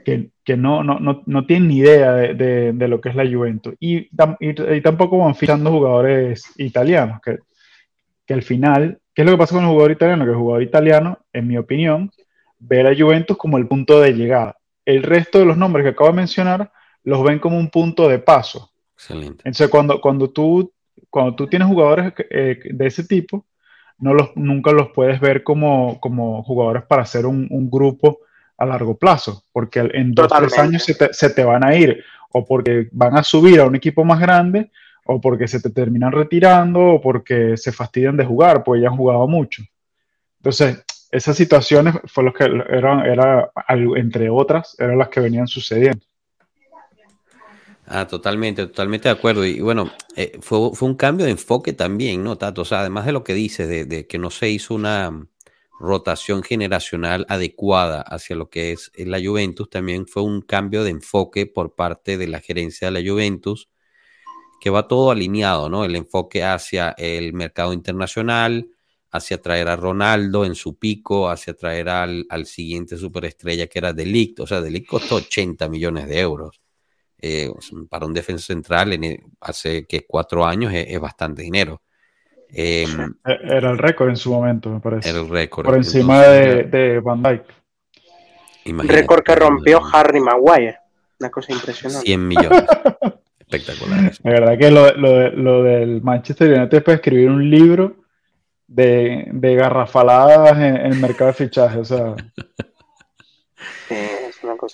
que, 0.05 0.31
que 0.45 0.57
no, 0.57 0.85
no, 0.85 1.01
no, 1.01 1.23
no, 1.27 1.47
tienen 1.47 1.69
ni 1.69 1.79
idea 1.79 2.13
de, 2.13 2.73
de, 2.73 2.89
lo 2.89 3.01
que 3.01 3.09
es 3.09 3.15
la 3.15 3.25
Juventus. 3.25 3.75
Y, 3.81 4.09
y, 4.41 4.81
tampoco 4.83 5.19
van 5.19 5.35
fichando 5.35 5.71
jugadores 5.71 6.53
italianos, 6.57 7.21
que, 7.23 7.39
que 8.27 8.35
al 8.35 8.43
final, 8.43 9.01
¿qué 9.15 9.23
es 9.23 9.27
lo 9.27 9.33
que 9.33 9.39
pasa 9.39 9.55
con 9.55 9.65
el 9.65 9.71
jugador 9.71 9.91
italiano? 9.91 10.25
Que 10.25 10.31
el 10.31 10.37
jugador 10.37 10.63
italiano, 10.63 11.19
en 11.33 11.49
mi 11.49 11.57
opinión, 11.57 12.11
ve 12.59 12.81
a 12.81 12.85
la 12.85 12.97
Juventus 12.97 13.37
como 13.37 13.59
el 13.59 13.67
punto 13.67 14.01
de 14.01 14.13
llegada. 14.13 14.57
El 14.85 15.03
resto 15.03 15.39
de 15.39 15.47
los 15.47 15.57
nombres 15.57 15.85
que 15.85 15.91
acabo 15.91 16.11
de 16.11 16.17
mencionar 16.17 16.71
los 17.03 17.23
ven 17.23 17.39
como 17.39 17.59
un 17.59 17.71
punto 17.71 18.09
de 18.09 18.19
paso. 18.19 18.71
Excelente. 18.95 19.43
Entonces, 19.45 19.69
cuando, 19.69 20.01
cuando, 20.01 20.31
tú, 20.31 20.73
cuando 21.11 21.35
tú 21.35 21.47
tienes 21.47 21.69
jugadores 21.69 22.13
eh, 22.31 22.59
de 22.65 22.87
ese 22.87 23.05
tipo, 23.05 23.45
no 23.99 24.15
los, 24.15 24.37
nunca 24.37 24.73
los 24.73 24.91
puedes 24.91 25.21
ver 25.21 25.43
como, 25.43 26.01
como 26.01 26.43
jugadores 26.43 26.85
para 26.85 27.03
hacer 27.03 27.27
un, 27.27 27.47
un, 27.51 27.71
grupo 27.71 28.21
a 28.57 28.67
largo 28.67 28.97
plazo, 28.97 29.45
porque 29.53 29.81
en 29.93 30.15
dos 30.15 30.31
o 30.33 30.37
tres 30.37 30.59
años 30.59 30.85
se 30.85 30.95
te, 30.95 31.13
se 31.13 31.31
te, 31.31 31.45
van 31.45 31.65
a 31.65 31.75
ir, 31.75 32.05
o 32.33 32.45
porque 32.45 32.89
van 32.93 33.17
a 33.17 33.23
subir 33.23 33.61
a 33.61 33.67
un 33.67 33.75
equipo 33.75 34.05
más 34.05 34.21
grande, 34.21 34.71
o 35.07 35.21
porque 35.21 35.49
se 35.49 35.61
te 35.61 35.71
terminan 35.71 36.13
retirando, 36.13 36.81
o 36.81 37.01
porque 37.01 37.57
se 37.57 37.73
fastidian 37.73 38.17
de 38.17 38.25
jugar, 38.25 38.65
porque 38.65 38.83
ya 38.83 38.89
han 38.89 38.97
jugado 38.97 39.27
mucho. 39.27 39.63
Entonces, 40.39 40.85
esas 41.11 41.37
situaciones 41.37 41.95
fue 42.07 42.25
lo 42.25 42.33
que 42.33 42.45
eran, 42.45 43.01
era, 43.01 43.51
entre 43.97 44.31
otras, 44.31 44.77
eran 44.79 44.99
las 44.99 45.09
que 45.09 45.21
venían 45.21 45.47
sucediendo. 45.47 46.05
Ah, 47.87 48.07
totalmente, 48.07 48.67
totalmente 48.67 49.09
de 49.09 49.15
acuerdo. 49.15 49.45
Y 49.45 49.61
bueno, 49.61 49.93
eh, 50.17 50.39
fue, 50.41 50.71
fue, 50.75 50.89
un 50.89 50.95
cambio 50.95 51.27
de 51.27 51.33
enfoque 51.33 51.73
también, 51.73 52.25
¿no, 52.25 52.37
Tato? 52.37 52.63
O 52.63 52.65
sea, 52.65 52.81
además 52.81 53.05
de 53.05 53.13
lo 53.13 53.25
que 53.25 53.35
dices, 53.35 53.89
de, 53.89 54.07
que 54.07 54.19
no 54.19 54.31
se 54.31 54.49
hizo 54.49 54.75
una 54.75 55.27
rotación 55.81 56.43
generacional 56.43 57.27
adecuada 57.29 58.03
hacia 58.03 58.37
lo 58.37 58.49
que 58.49 58.73
es 58.73 58.93
la 58.97 59.21
Juventus, 59.23 59.69
también 59.71 60.07
fue 60.07 60.23
un 60.23 60.41
cambio 60.43 60.85
de 60.85 60.91
enfoque 60.91 61.47
por 61.47 61.75
parte 61.75 62.17
de 62.17 62.29
la 62.29 62.41
gerencia 62.41 62.91
de 62.91 63.03
la 63.03 63.11
Juventus, 63.11 63.69
que 64.61 64.71
va 64.71 64.89
todo 64.89 65.11
alineado, 65.11 65.69
¿no? 65.69 65.85
El 65.85 65.97
enfoque 65.97 66.45
hacia 66.45 66.91
el 66.97 67.33
mercado 67.35 67.73
internacional, 67.73 68.71
hacia 69.11 69.41
traer 69.41 69.69
a 69.69 69.77
Ronaldo 69.77 70.45
en 70.45 70.55
su 70.55 70.79
pico, 70.79 71.29
hacia 71.29 71.55
traer 71.55 71.89
al, 71.89 72.27
al 72.31 72.47
siguiente 72.47 72.97
superestrella 72.97 73.67
que 73.67 73.79
era 73.79 73.93
Delict. 73.93 74.41
O 74.41 74.47
sea, 74.47 74.61
Delict 74.61 74.89
costó 74.89 75.17
80 75.17 75.69
millones 75.69 76.09
de 76.09 76.21
euros 76.21 76.61
eh, 77.27 77.51
para 77.89 78.05
un 78.05 78.13
defensa 78.13 78.45
central 78.45 78.93
en 78.93 79.33
hace 79.41 79.87
que 79.87 80.05
cuatro 80.07 80.45
años 80.45 80.73
es, 80.75 81.01
bastante 81.01 81.43
dinero. 81.43 81.81
Em, 82.57 83.15
e, 83.27 83.57
era 83.57 83.71
el 83.73 83.79
récord 83.79 84.11
en 84.11 84.17
su 84.17 84.33
momento, 84.33 84.71
me 84.71 84.79
parece. 84.81 85.11
Era 85.11 85.21
el 85.21 85.29
récord. 85.29 85.67
Por 85.67 85.77
encima 85.77 86.23
de, 86.23 86.63
de, 86.65 87.01
Van 87.01 87.21
Dyke. 87.23 87.53
Récord 88.85 89.25
que 89.25 89.35
rompió 89.35 89.83
Harry 89.93 90.21
Maguire. 90.21 90.79
Una 91.19 91.31
cosa 91.31 91.53
impresionante. 91.53 92.07
100 92.07 92.29
millones. 92.29 92.65
Espectacular. 93.41 94.13
La 94.23 94.31
verdad 94.31 94.59
que 94.59 94.71
lo, 94.71 94.95
lo, 94.95 95.31
lo 95.31 95.63
del 95.65 96.01
Manchester 96.03 96.57
United 96.59 96.83
puede 96.83 96.97
escribir 96.97 97.29
un 97.29 97.51
libro 97.51 97.97
de, 98.67 99.29
de 99.33 99.55
garrafaladas 99.55 100.57
en, 100.57 100.77
en, 100.77 100.93
el 100.93 101.01
mercado 101.01 101.29
de 101.29 101.35
fichajes. 101.35 101.79
O 101.79 101.85
sea. 101.85 102.15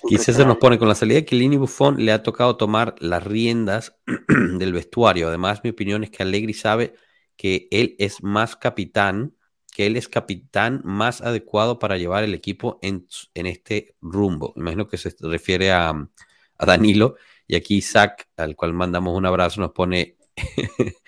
Quizás 0.07 0.37
se 0.37 0.45
nos 0.45 0.59
pone 0.59 0.79
con 0.79 0.88
la 0.88 0.95
salida 0.95 1.16
de 1.16 1.25
Kilini 1.25 1.57
Buffon, 1.57 2.05
le 2.05 2.12
ha 2.12 2.23
tocado 2.23 2.57
tomar 2.57 2.95
las 2.99 3.25
riendas 3.25 3.97
del 4.59 4.73
vestuario. 4.73 5.29
Además, 5.29 5.61
mi 5.64 5.71
opinión 5.71 6.05
es 6.05 6.11
que 6.11 6.23
Allegri 6.23 6.55
sabe 6.55 6.95
que 7.40 7.68
él 7.70 7.96
es 7.98 8.22
más 8.22 8.55
capitán, 8.55 9.33
que 9.74 9.87
él 9.87 9.96
es 9.96 10.11
capitán 10.11 10.83
más 10.85 11.22
adecuado 11.22 11.79
para 11.79 11.96
llevar 11.96 12.22
el 12.22 12.35
equipo 12.35 12.79
en, 12.83 13.07
en 13.33 13.46
este 13.46 13.94
rumbo. 14.03 14.53
Imagino 14.57 14.87
que 14.87 14.98
se 14.98 15.14
refiere 15.20 15.72
a, 15.72 15.88
a 15.88 16.66
Danilo. 16.66 17.16
Y 17.48 17.57
aquí 17.57 17.76
Isaac, 17.76 18.29
al 18.37 18.57
cual 18.57 18.74
mandamos 18.74 19.16
un 19.16 19.24
abrazo, 19.24 19.62
nos 19.62 19.70
pone 19.70 20.16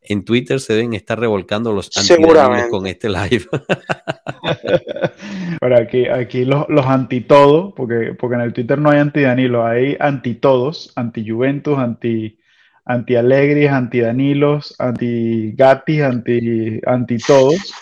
en 0.00 0.24
Twitter 0.24 0.60
se 0.60 0.72
deben 0.72 0.94
estar 0.94 1.20
revolcando 1.20 1.74
los 1.74 1.94
antidanilos 1.94 2.70
con 2.70 2.86
este 2.86 3.10
live. 3.10 3.44
Pero 5.60 5.76
aquí, 5.76 6.06
aquí 6.06 6.46
los, 6.46 6.64
los 6.70 6.86
anti 6.86 7.20
todo, 7.20 7.74
porque, 7.74 8.16
porque 8.18 8.36
en 8.36 8.40
el 8.40 8.54
Twitter 8.54 8.78
no 8.78 8.88
hay 8.88 8.98
anti 8.98 9.20
Danilo, 9.20 9.66
hay 9.66 9.98
anti 10.00 10.36
todos, 10.36 10.90
anti 10.96 11.28
Juventus, 11.28 11.78
anti, 11.78 12.38
anti 12.84 13.16
Alegris, 13.16 13.70
anti 13.70 14.00
Danilos, 14.00 14.74
anti 14.78 15.52
Gatis, 15.52 16.02
anti, 16.02 16.80
anti 16.84 17.18
todos. 17.18 17.74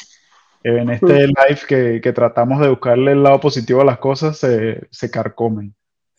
En 0.63 0.91
este 0.91 1.27
live 1.27 2.01
que, 2.03 2.13
tratamos 2.13 2.61
de 2.61 2.69
buscarle 2.69 3.13
el 3.13 3.23
lado 3.23 3.41
positivo 3.41 3.81
a 3.81 3.85
las 3.85 3.99
cosas, 3.99 4.39
se, 4.39 4.89
se 4.91 5.11
carcomen. 5.11 5.75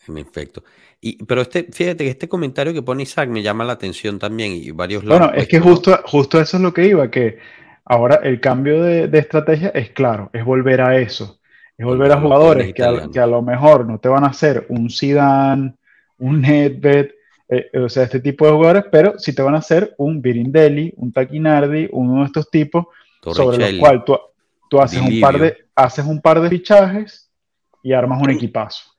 En 0.08 0.18
efecto. 0.18 0.64
Y, 1.00 1.24
pero 1.26 1.42
este, 1.42 1.68
fíjate 1.72 2.04
que 2.04 2.10
este 2.10 2.30
comentario 2.30 2.74
que 2.74 2.82
pone 2.82 3.04
Isaac 3.04 3.30
me 3.30 3.42
llama 3.42 3.64
la 3.64 3.74
atención 3.74 4.20
también 4.20 4.52
y 4.54 4.70
varios 4.72 5.04
Bueno, 5.04 5.32
es 5.34 5.48
que 5.48 5.60
justo, 5.60 6.00
justo 6.06 6.40
eso 6.40 6.58
es 6.58 6.64
lo 6.64 6.74
que 6.74 6.86
iba, 6.86 7.10
que 7.10 7.40
ahora 7.86 8.20
el 8.24 8.40
cambio 8.40 8.84
de, 8.84 9.10
estrategia 9.18 9.70
es 9.70 9.92
claro, 9.92 10.30
es 10.34 10.46
volver 10.46 10.82
a 10.82 10.98
eso. 10.98 11.40
Es 11.78 11.86
volver 11.86 12.12
a 12.12 12.22
jugadores 12.22 12.74
que 12.74 12.84
a, 12.84 13.10
que 13.12 13.20
a, 13.20 13.26
lo 13.26 13.42
mejor 13.42 13.88
no 13.88 14.00
te 14.00 14.10
van 14.10 14.24
a 14.24 14.28
hacer 14.28 14.68
un 14.70 14.92
Zidane, 14.92 15.74
un 16.20 16.42
Nedved, 16.42 17.10
eh, 17.54 17.70
o 17.78 17.90
sea, 17.90 18.04
este 18.04 18.22
tipo 18.22 18.46
de 18.46 18.54
jugadores, 18.54 18.86
pero 18.90 19.20
si 19.20 19.36
te 19.36 19.42
van 19.42 19.56
a 19.56 19.58
hacer 19.58 19.94
un 19.98 20.22
Birindelli, 20.22 20.94
un 20.96 21.12
Taquinardi, 21.12 21.90
uno 21.92 22.22
de 22.22 22.28
estos 22.28 22.50
tipos, 22.50 22.86
sobre 23.22 23.58
los 23.58 23.80
cuales 23.80 24.04
tú, 24.70 24.80
haces, 24.80 25.02
un 25.02 25.20
par 25.20 25.38
de, 25.38 25.58
haces 25.76 26.06
un 26.06 26.22
par 26.22 26.40
de 26.40 26.48
fichajes 26.48 27.30
y 27.84 27.92
armas 27.92 28.22
un 28.22 28.30
equipazo. 28.30 28.92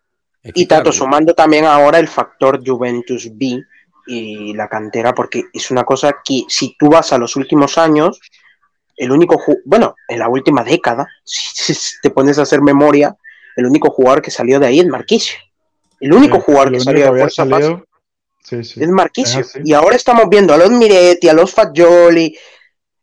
Y 0.43 0.67
tanto 0.67 0.93
sumando 0.93 1.33
también 1.33 1.65
ahora 1.65 1.99
el 1.99 2.09
factor 2.09 2.61
Juventus 2.63 3.31
B 3.33 3.65
y 4.07 4.53
la 4.53 4.69
cantera, 4.69 5.15
porque 5.15 5.45
es 5.51 5.71
una 5.71 5.85
cosa 5.85 6.17
que 6.23 6.43
si 6.47 6.77
tú 6.79 6.91
vas 6.91 7.11
a 7.15 7.19
los 7.19 7.37
últimos 7.37 7.79
años, 7.79 8.21
el 8.99 9.13
único, 9.13 9.41
bueno, 9.65 9.95
en 10.09 10.19
la 10.19 10.29
última 10.29 10.63
década, 10.63 11.07
si 11.25 11.73
te 12.03 12.11
pones 12.11 12.39
a 12.39 12.43
hacer 12.43 12.61
memoria, 12.61 13.17
el 13.57 13.65
único 13.65 13.89
jugador 13.89 14.21
que 14.21 14.31
salió 14.31 14.61
de 14.61 14.67
ahí 14.67 14.81
es 14.81 14.87
Marquisio. 14.87 15.39
El 16.01 16.13
único 16.13 16.39
jugador 16.41 16.71
que 16.71 16.81
salió 16.81 17.05
de 17.05 17.19
Fuerza 17.19 17.47
Es 18.51 18.89
Marquisio. 18.89 19.45
Y 19.65 19.73
ahora 19.73 19.97
estamos 19.97 20.29
viendo 20.29 20.53
a 20.53 20.59
los 20.59 20.71
Miretti, 20.71 21.29
a 21.29 21.35
los 21.35 21.53
Fagioli. 21.53 22.37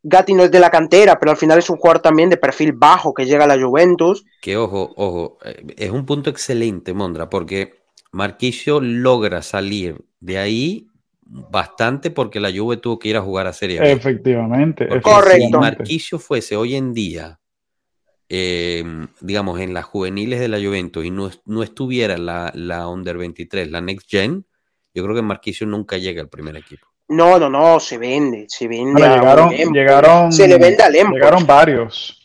Gatti 0.01 0.33
no 0.33 0.43
es 0.43 0.51
de 0.51 0.59
la 0.59 0.69
cantera, 0.69 1.19
pero 1.19 1.31
al 1.31 1.37
final 1.37 1.59
es 1.59 1.69
un 1.69 1.77
jugador 1.77 2.01
también 2.01 2.29
de 2.29 2.37
perfil 2.37 2.71
bajo 2.73 3.13
que 3.13 3.25
llega 3.25 3.43
a 3.43 3.47
la 3.47 3.61
Juventus. 3.61 4.25
Que 4.41 4.55
ojo, 4.55 4.93
ojo, 4.95 5.37
eh, 5.43 5.65
es 5.77 5.91
un 5.91 6.05
punto 6.05 6.29
excelente, 6.29 6.93
Mondra, 6.93 7.29
porque 7.29 7.81
Marquisio 8.11 8.79
logra 8.79 9.41
salir 9.41 9.97
de 10.19 10.37
ahí 10.37 10.87
bastante 11.29 12.11
porque 12.11 12.39
la 12.39 12.51
Juve 12.51 12.77
tuvo 12.77 12.97
que 12.97 13.09
ir 13.09 13.17
a 13.17 13.21
jugar 13.21 13.47
a 13.47 13.53
Serie 13.53 13.79
B. 13.79 13.91
Efectivamente. 13.91 14.87
Correcto. 15.01 15.47
Si 15.47 15.57
Marquisio 15.57 16.17
fuese 16.17 16.55
hoy 16.55 16.75
en 16.75 16.93
día, 16.93 17.39
eh, 18.29 18.83
digamos, 19.21 19.59
en 19.59 19.73
las 19.73 19.85
juveniles 19.85 20.39
de 20.39 20.47
la 20.47 20.57
Juventus 20.57 21.05
y 21.05 21.11
no, 21.11 21.29
no 21.45 21.61
estuviera 21.61 22.17
la, 22.17 22.51
la 22.55 22.87
Under 22.87 23.17
23, 23.17 23.69
la 23.69 23.81
Next 23.81 24.09
Gen, 24.09 24.45
yo 24.93 25.03
creo 25.03 25.15
que 25.15 25.21
Marquisio 25.21 25.67
nunca 25.67 25.97
llega 25.97 26.21
al 26.21 26.29
primer 26.29 26.55
equipo. 26.57 26.87
No, 27.09 27.39
no, 27.39 27.49
no, 27.49 27.79
se 27.79 27.97
vende, 27.97 28.45
se 28.47 28.67
vende. 28.67 29.01
llegaron, 29.01 29.49
llegaron, 29.49 30.31
se 30.31 30.47
le 30.47 30.57
vende 30.57 30.83
al 30.83 30.93
Llegaron 30.93 31.45
varios. 31.45 32.15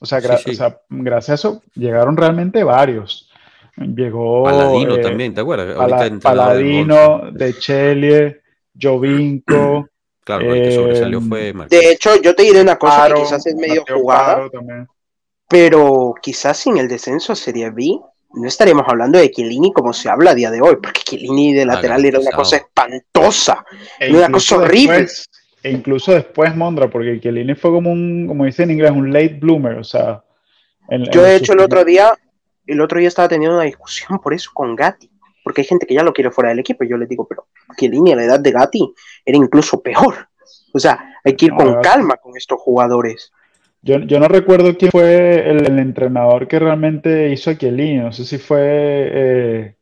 O 0.00 0.06
sea, 0.06 0.20
gracias 0.20 0.60
a 0.60 1.34
eso 1.34 1.62
llegaron 1.74 2.16
realmente 2.16 2.62
varios. 2.62 3.30
Llegó. 3.76 4.44
Paladino 4.44 4.96
eh, 4.96 5.02
también, 5.02 5.34
¿te 5.34 5.40
acuerdas? 5.40 6.20
Paladino, 6.22 7.30
de 7.32 7.58
Chelie, 7.58 8.42
Jovinko. 8.80 9.88
Claro, 10.24 10.54
el 10.54 10.62
que 10.62 10.74
sobresalió 10.74 11.20
fue 11.20 11.48
em, 11.48 11.68
De 11.68 11.90
hecho, 11.90 12.18
yo 12.22 12.34
te 12.34 12.44
diré 12.44 12.62
una 12.62 12.78
cosa 12.78 13.08
que 13.08 13.20
quizás 13.20 13.46
es 13.46 13.54
medio 13.56 13.84
jugada, 13.86 14.48
pero 15.46 16.14
quizás 16.22 16.56
sin 16.56 16.78
el 16.78 16.88
descenso 16.88 17.34
a 17.34 17.36
Serie 17.36 17.68
B 17.68 18.00
no 18.36 18.48
estaremos 18.48 18.84
hablando 18.86 19.18
de 19.18 19.30
Chiellini 19.30 19.72
como 19.72 19.92
se 19.92 20.08
habla 20.08 20.32
a 20.32 20.34
día 20.34 20.50
de 20.50 20.60
hoy, 20.60 20.76
porque 20.76 21.00
Chiellini 21.04 21.54
de 21.54 21.66
lateral 21.66 22.04
era 22.04 22.18
una 22.18 22.30
cosa 22.30 22.56
espantosa, 22.56 23.64
e 23.98 24.14
una 24.14 24.30
cosa 24.30 24.58
horrible. 24.58 25.06
e 25.62 25.70
incluso 25.70 26.12
después, 26.12 26.54
Mondra, 26.54 26.88
porque 26.88 27.20
Chiellini 27.20 27.54
fue 27.54 27.70
como 27.70 27.90
un, 27.90 28.26
como 28.26 28.44
dice 28.44 28.64
en 28.64 28.72
inglés, 28.72 28.90
un 28.90 29.12
late 29.12 29.38
bloomer, 29.40 29.78
o 29.78 29.84
sea... 29.84 30.22
Yo 31.12 31.22
de 31.22 31.36
hecho 31.36 31.54
el 31.54 31.60
otro 31.60 31.84
día, 31.84 32.12
el 32.66 32.80
otro 32.80 32.98
día 32.98 33.08
estaba 33.08 33.28
teniendo 33.28 33.56
una 33.56 33.64
discusión 33.64 34.18
por 34.18 34.34
eso 34.34 34.50
con 34.52 34.76
Gatti, 34.76 35.10
porque 35.42 35.62
hay 35.62 35.66
gente 35.66 35.86
que 35.86 35.94
ya 35.94 36.02
lo 36.02 36.12
quiere 36.12 36.30
fuera 36.30 36.50
del 36.50 36.58
equipo, 36.58 36.84
y 36.84 36.90
yo 36.90 36.96
le 36.96 37.06
digo, 37.06 37.26
pero 37.26 37.46
Chiellini 37.76 38.12
a 38.12 38.16
la 38.16 38.24
edad 38.24 38.40
de 38.40 38.50
Gatti 38.50 38.92
era 39.24 39.36
incluso 39.36 39.80
peor. 39.82 40.28
O 40.72 40.78
sea, 40.78 41.18
hay 41.24 41.36
que 41.36 41.46
ir 41.46 41.54
con 41.54 41.80
calma 41.80 42.16
con 42.16 42.36
estos 42.36 42.60
jugadores. 42.60 43.32
Yo, 43.84 43.98
no 43.98 44.28
recuerdo 44.28 44.78
quién 44.78 44.90
fue 44.90 45.50
el, 45.50 45.78
entrenador 45.78 46.48
que 46.48 46.58
realmente 46.58 47.30
hizo 47.30 47.50
a 47.50 47.58
Chiellini. 47.58 47.98
No 47.98 48.12
sé 48.12 48.24
si 48.24 48.38
fue 48.38 48.58
eh, 48.62 49.76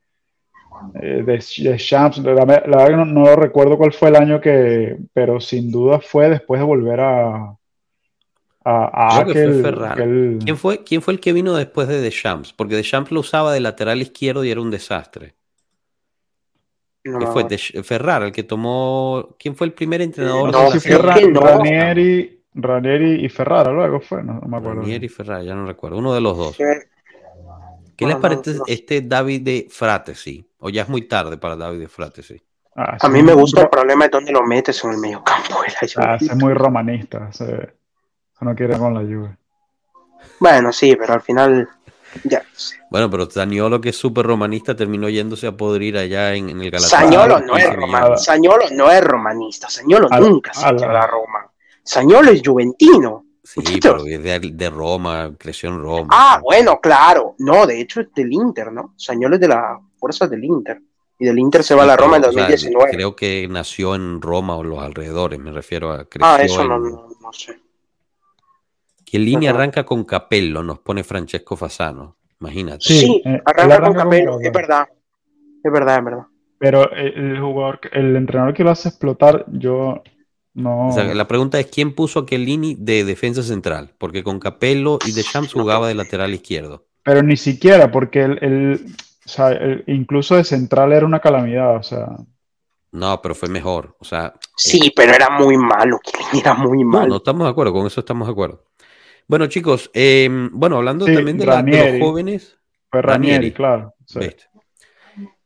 eh, 1.00 1.22
de, 1.24 1.76
Champs. 1.78 2.18
La, 2.18 2.44
verdad 2.44 2.88
que 2.88 2.96
no, 2.96 3.04
no, 3.04 3.36
recuerdo 3.36 3.78
cuál 3.78 3.92
fue 3.92 4.08
el 4.08 4.16
año 4.16 4.40
que. 4.40 4.96
Pero 5.12 5.40
sin 5.40 5.70
duda 5.70 6.00
fue 6.00 6.28
después 6.28 6.60
de 6.60 6.66
volver 6.66 7.00
a. 7.00 7.56
A, 8.64 9.20
aquel, 9.20 10.38
¿Quién, 10.44 10.56
fue, 10.56 10.84
¿Quién 10.84 11.02
fue 11.02 11.14
el 11.14 11.20
que 11.20 11.32
vino 11.32 11.52
después 11.54 11.88
de 11.88 12.10
Champs? 12.10 12.52
Porque 12.52 12.80
Champs 12.82 13.10
lo 13.10 13.18
usaba 13.18 13.52
de 13.52 13.58
lateral 13.58 14.00
izquierdo 14.00 14.44
y 14.44 14.50
era 14.52 14.60
un 14.60 14.70
desastre. 14.70 15.34
¿Qué 17.02 17.26
fue? 17.26 17.44
De 17.44 17.58
Ferrar, 17.58 18.22
el 18.22 18.32
que 18.32 18.44
tomó. 18.44 19.36
¿Quién 19.38 19.56
fue 19.56 19.66
el 19.66 19.72
primer 19.72 20.00
entrenador? 20.02 20.52
No, 20.52 20.70
de 20.70 20.78
si 20.78 20.90
Ranieri, 20.90 22.41
Ranieri 22.54 23.24
y 23.24 23.28
Ferrara 23.28 23.72
luego 23.72 24.00
fue, 24.00 24.22
no, 24.22 24.40
me 24.46 24.56
acuerdo. 24.56 24.82
Ranieri 24.82 25.06
y 25.06 25.08
Ferrara, 25.08 25.42
ya 25.42 25.54
no 25.54 25.66
recuerdo, 25.66 25.98
uno 25.98 26.12
de 26.12 26.20
los 26.20 26.36
dos. 26.36 26.56
¿Qué 27.96 28.06
les 28.06 28.16
parece 28.16 28.56
este 28.66 29.02
David 29.02 29.42
de 29.42 29.66
Fratesi? 29.70 30.44
¿O 30.58 30.70
ya 30.70 30.82
es 30.82 30.88
muy 30.88 31.02
tarde 31.02 31.38
para 31.38 31.56
David 31.56 31.80
de 31.80 31.88
Fratesi? 31.88 32.42
Ah, 32.74 32.96
a 33.00 33.08
mí 33.08 33.22
me 33.22 33.34
gusta 33.34 33.62
el 33.62 33.68
problema 33.68 34.04
de 34.04 34.10
dónde 34.10 34.32
lo 34.32 34.42
metes 34.42 34.82
en 34.84 34.92
el 34.92 34.98
medio 34.98 35.22
campo. 35.22 35.60
Ah, 35.98 36.16
es 36.20 36.34
muy 36.36 36.54
romanista, 36.54 37.30
no 38.40 38.54
quiere 38.54 38.76
con 38.76 38.94
la 38.94 39.02
lluvia. 39.02 39.36
Bueno, 40.40 40.72
sí, 40.72 40.96
pero 40.96 41.14
al 41.14 41.20
final 41.20 41.68
ya. 42.24 42.42
Bueno, 42.90 43.08
pero 43.10 43.30
Sañolo, 43.30 43.80
que 43.80 43.90
es 43.90 43.96
súper 43.96 44.26
romanista, 44.26 44.74
terminó 44.74 45.08
yéndose 45.08 45.46
a 45.46 45.52
podrir 45.52 45.96
allá 45.96 46.34
en, 46.34 46.50
el 46.50 46.70
Galatasaray. 46.70 47.08
Sañolo 47.08 47.40
no, 47.40 47.56
es 47.56 47.74
romanista. 47.74 48.16
Sañolo 48.16 48.64
no 48.72 48.90
es 48.90 49.04
romanista. 49.04 49.68
Sañolo 49.70 50.08
nunca 50.08 50.52
se 50.52 50.66
a 50.66 51.06
Roma. 51.06 51.51
Sañolo 51.82 52.30
es 52.30 52.42
juventino. 52.44 53.26
Sí, 53.42 53.80
pero 53.82 54.06
es 54.06 54.22
de, 54.22 54.70
Roma, 54.70 55.34
creció 55.36 55.68
en 55.68 55.80
Roma. 55.80 56.08
Ah, 56.12 56.40
bueno, 56.42 56.80
claro. 56.80 57.34
No, 57.38 57.66
de 57.66 57.80
hecho 57.80 58.00
es 58.00 58.12
del 58.14 58.32
Inter, 58.32 58.72
¿no? 58.72 58.94
Sañolo 58.96 59.34
es 59.34 59.40
de 59.40 59.48
las 59.48 59.80
fuerzas 59.96 60.30
del 60.30 60.44
Inter. 60.44 60.80
Y 61.18 61.26
del 61.26 61.38
Inter 61.38 61.62
se 61.62 61.74
va 61.74 61.82
a 61.82 61.86
la 61.86 61.96
Roma 61.96 62.16
en 62.16 62.22
2019. 62.22 62.92
creo 62.92 63.16
que 63.16 63.46
nació 63.48 63.94
en 63.94 64.22
Roma 64.22 64.56
o 64.56 64.62
los 64.62 64.78
alrededores, 64.78 65.38
me 65.38 65.52
refiero 65.52 65.92
a. 65.92 66.06
Ah, 66.20 66.38
eso 66.40 66.64
no, 66.64 66.78
no, 66.78 67.32
sé. 67.32 67.60
Que 69.04 69.18
línea 69.18 69.50
arranca 69.50 69.84
con 69.84 70.04
Capello, 70.04 70.62
nos 70.62 70.78
pone 70.78 71.04
Francesco 71.04 71.56
Fasano. 71.56 72.16
Imagínate. 72.40 72.84
Sí, 72.84 73.22
eh, 73.24 73.40
arranca 73.44 73.82
con 73.82 73.94
Capello, 73.94 74.40
es 74.40 74.52
verdad. 74.52 74.88
Es 75.62 75.72
verdad, 75.72 75.98
es 75.98 76.04
verdad. 76.04 76.26
Pero 76.58 76.92
el 76.92 77.40
jugador, 77.40 77.80
el 77.92 78.16
entrenador 78.16 78.54
que 78.54 78.64
lo 78.64 78.70
hace 78.70 78.88
explotar, 78.88 79.44
yo 79.48 80.02
no. 80.54 80.90
la 81.14 81.28
pregunta 81.28 81.58
es: 81.58 81.66
¿quién 81.66 81.94
puso 81.94 82.20
a 82.20 82.26
Kellini 82.26 82.74
de 82.74 83.04
defensa 83.04 83.42
central? 83.42 83.92
Porque 83.98 84.22
con 84.22 84.38
Capello 84.38 84.98
y 85.06 85.12
De 85.12 85.22
Champs 85.22 85.52
jugaba 85.52 85.88
de 85.88 85.94
lateral 85.94 86.34
izquierdo. 86.34 86.86
Pero 87.02 87.22
ni 87.22 87.36
siquiera, 87.36 87.90
porque 87.90 88.22
el, 88.22 88.86
incluso 89.86 90.36
de 90.36 90.44
central 90.44 90.92
era 90.92 91.06
una 91.06 91.20
calamidad, 91.20 91.76
o 91.76 91.82
sea. 91.82 92.16
No, 92.92 93.22
pero 93.22 93.34
fue 93.34 93.48
mejor. 93.48 93.96
O 93.98 94.04
sea. 94.04 94.34
Sí, 94.56 94.86
eh, 94.86 94.92
pero 94.94 95.12
era 95.14 95.30
muy 95.30 95.56
malo. 95.56 95.98
Kellini 96.04 96.40
era 96.40 96.54
muy 96.54 96.84
malo. 96.84 97.08
No, 97.08 97.16
estamos 97.16 97.44
de 97.44 97.50
acuerdo, 97.50 97.72
con 97.72 97.86
eso 97.86 98.00
estamos 98.00 98.28
de 98.28 98.32
acuerdo. 98.32 98.64
Bueno, 99.26 99.46
chicos, 99.46 99.90
em, 99.94 100.50
bueno, 100.52 100.76
hablando 100.76 101.06
también 101.06 101.38
de, 101.38 101.46
los 101.46 102.00
jóvenes. 102.00 102.58
Fue 102.90 103.00
Ranieri, 103.00 103.52
claro. 103.52 103.94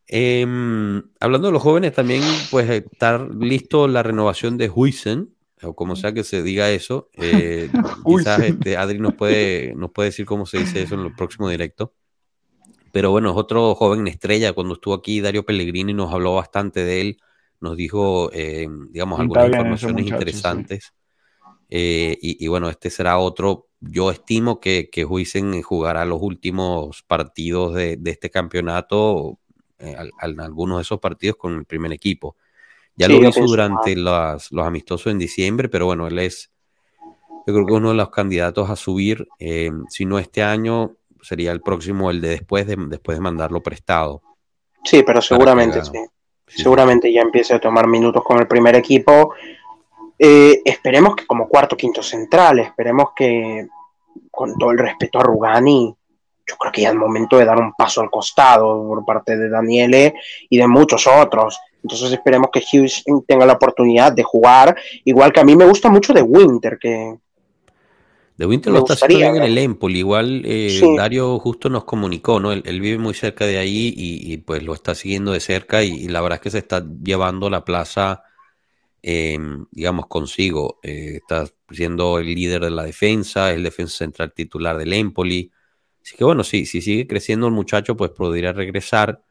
Em, 0.09 1.03
hablando 1.19 1.49
de 1.49 1.53
los 1.53 1.63
jóvenes, 1.63 1.93
también 1.93 2.23
pues 2.51 2.71
estar 2.71 3.29
listo 3.35 3.89
la 3.89 4.03
renovación 4.05 4.57
de 4.57 4.69
Huisen, 4.69 5.35
o 5.63 5.75
como 5.75 5.97
sea 5.97 6.13
que 6.13 6.23
se 6.23 6.43
diga 6.43 6.71
eso. 6.71 7.11
Eh, 7.15 7.69
quizás 8.07 8.41
este, 8.41 8.77
Adri 8.77 8.99
nos 8.99 9.15
puede, 9.15 9.75
nos 9.75 9.91
puede 9.91 10.11
decir 10.11 10.27
cómo 10.27 10.47
se 10.47 10.59
dice 10.59 10.83
eso 10.83 10.95
en 10.95 11.01
el 11.01 11.15
próximo 11.15 11.49
directo. 11.49 11.93
Pero 12.93 13.11
bueno, 13.11 13.31
es 13.31 13.37
otro 13.37 13.75
joven 13.75 14.07
estrella. 14.07 14.53
Cuando 14.53 14.75
estuvo 14.75 14.95
aquí 14.95 15.21
Dario 15.21 15.45
Pellegrini 15.45 15.93
nos 15.93 16.13
habló 16.13 16.35
bastante 16.37 16.85
de 16.85 17.01
él, 17.01 17.21
nos 17.61 17.77
dijo, 17.77 18.31
em, 18.33 18.91
digamos, 18.93 19.19
algunas 19.19 19.47
informaciones 19.49 20.07
interesantes. 20.07 20.95
Eh, 21.69 22.17
y, 22.21 22.47
bueno, 22.47 22.71
este 22.71 22.91
será 22.91 23.19
otro. 23.19 23.69
Yo 23.81 24.11
estimo 24.13 24.61
que, 24.61 24.89
que 24.91 25.05
Huisen 25.05 25.61
jugará 25.63 26.05
los 26.05 26.23
últimos 26.23 27.03
partidos 27.03 27.75
de, 27.75 27.97
de 27.97 28.11
este 28.13 28.31
campeonato 28.31 29.41
en 29.79 29.89
eh, 29.89 30.11
algunos 30.39 30.79
de 30.79 30.83
esos 30.83 31.01
partidos 31.01 31.37
con 31.37 31.55
el 31.55 31.65
primer 31.65 31.93
equipo. 31.93 32.37
Ya 32.97 33.09
lo 33.09 33.29
hizo 33.29 33.43
durante 33.43 33.95
los, 33.95 34.51
amistosos 34.53 35.13
en 35.13 35.19
diciembre, 35.19 35.69
pero 35.69 35.85
bueno, 35.85 36.07
él 36.07 36.19
es, 36.19 36.51
yo 37.47 37.53
creo 37.53 37.67
que 37.67 37.73
uno 37.75 37.91
de 37.91 37.95
los 37.95 38.09
candidatos 38.09 38.71
a 38.71 38.77
subir, 38.77 39.29
eh, 39.39 39.71
si 39.89 40.07
no 40.07 40.19
este 40.19 40.43
año, 40.43 40.97
sería 41.21 41.53
el 41.53 41.61
próximo, 41.61 42.11
el 42.11 42.21
de 42.21 42.29
después 42.31 42.67
de, 42.67 42.77
después 42.89 43.19
de 43.19 43.23
mandarlo 43.23 43.63
prestado. 43.63 44.23
Sí, 44.83 45.03
pero 45.03 45.21
seguramente 45.21 45.85
sí. 45.85 45.93
seguramente 46.47 47.13
ya 47.13 47.21
empiece 47.21 47.55
a 47.55 47.61
tomar 47.61 47.87
minutos 47.87 48.23
con 48.25 48.39
el 48.39 48.47
primer 48.47 48.77
equipo. 48.77 49.35
Eh, 50.19 50.63
esperemos 50.65 51.17
que 51.17 51.27
como 51.27 51.49
cuarto 51.49 51.77
quinto 51.77 52.03
central, 52.03 52.61
esperemos 52.61 53.11
que 53.15 53.67
con 54.31 54.57
todo 54.57 54.71
el 54.71 54.79
respeto 54.79 55.19
a 55.19 55.25
Rugani, 55.25 55.95
yo 56.47 56.57
creo 56.57 56.73
que 56.73 56.83
ya 56.83 56.89
es 56.89 56.95
el 56.95 57.01
momento 57.01 57.37
de 57.37 57.45
dar 57.45 57.59
un 57.59 57.73
paso 57.73 58.01
al 58.01 58.11
costado 58.11 58.87
por 58.87 59.05
parte 59.05 59.37
de 59.37 59.49
Daniele 59.49 60.15
y 60.49 60.59
de 60.59 60.69
muchos 60.69 61.07
otros. 61.07 61.59
Entonces 61.83 62.13
esperemos 62.13 62.51
que 62.53 62.61
Hughes 62.61 63.05
tenga 63.27 63.47
la 63.47 63.55
oportunidad 63.55 64.13
de 64.13 64.23
jugar, 64.23 64.77
igual 65.05 65.33
que 65.33 65.41
a 65.41 65.45
mí 65.45 65.57
me 65.57 65.67
gusta 65.67 65.89
mucho 65.89 66.13
de 66.13 66.23
Winter, 66.23 66.79
que... 66.81 67.17
De 68.37 68.45
Winter 68.45 68.71
lo 68.71 68.81
está 68.81 68.93
haciendo 68.93 69.17
bien 69.17 69.37
en 69.37 69.43
el 69.45 69.57
Empoli, 69.57 70.01
igual 70.01 70.43
eh, 70.45 70.79
Dario 70.95 71.39
justo 71.39 71.71
nos 71.71 71.85
comunicó, 71.85 72.39
¿no? 72.39 72.53
Él, 72.53 72.81
vive 72.81 72.99
muy 72.99 73.15
cerca 73.15 73.47
de 73.47 73.57
ahí 73.57 73.95
y, 73.97 74.37
pues 74.39 74.63
lo 74.63 74.75
está 74.75 74.95
siguiendo 74.95 75.33
de 75.33 75.41
cerca 75.41 75.83
y, 75.83 76.09
la 76.09 76.21
verdad 76.21 76.37
es 76.37 76.43
que 76.43 76.51
se 76.51 76.59
está 76.59 76.85
llevando 77.03 77.49
la 77.49 77.65
plaza, 77.65 78.25
em, 79.01 79.65
digamos, 79.71 80.07
consigo. 80.09 80.81
Eh, 80.83 81.21
está 81.23 81.47
siendo 81.71 82.19
el 82.19 82.27
líder 82.27 82.65
de 82.65 82.71
la 82.71 82.83
defensa, 82.83 83.55
el 83.55 83.63
defensa 83.63 83.99
central 83.99 84.35
titular 84.35 84.77
del 84.77 84.93
Empoli. 84.93 85.51
Así 86.07 86.17
que 86.17 86.23
bueno, 86.23 86.45
sí, 86.45 86.67
si 86.67 86.81
sigue 86.83 87.09
creciendo 87.09 87.49
el 87.49 87.53
muchacho, 87.53 87.97
pues 87.97 88.13
podría 88.13 88.53
regresar. 88.53 89.23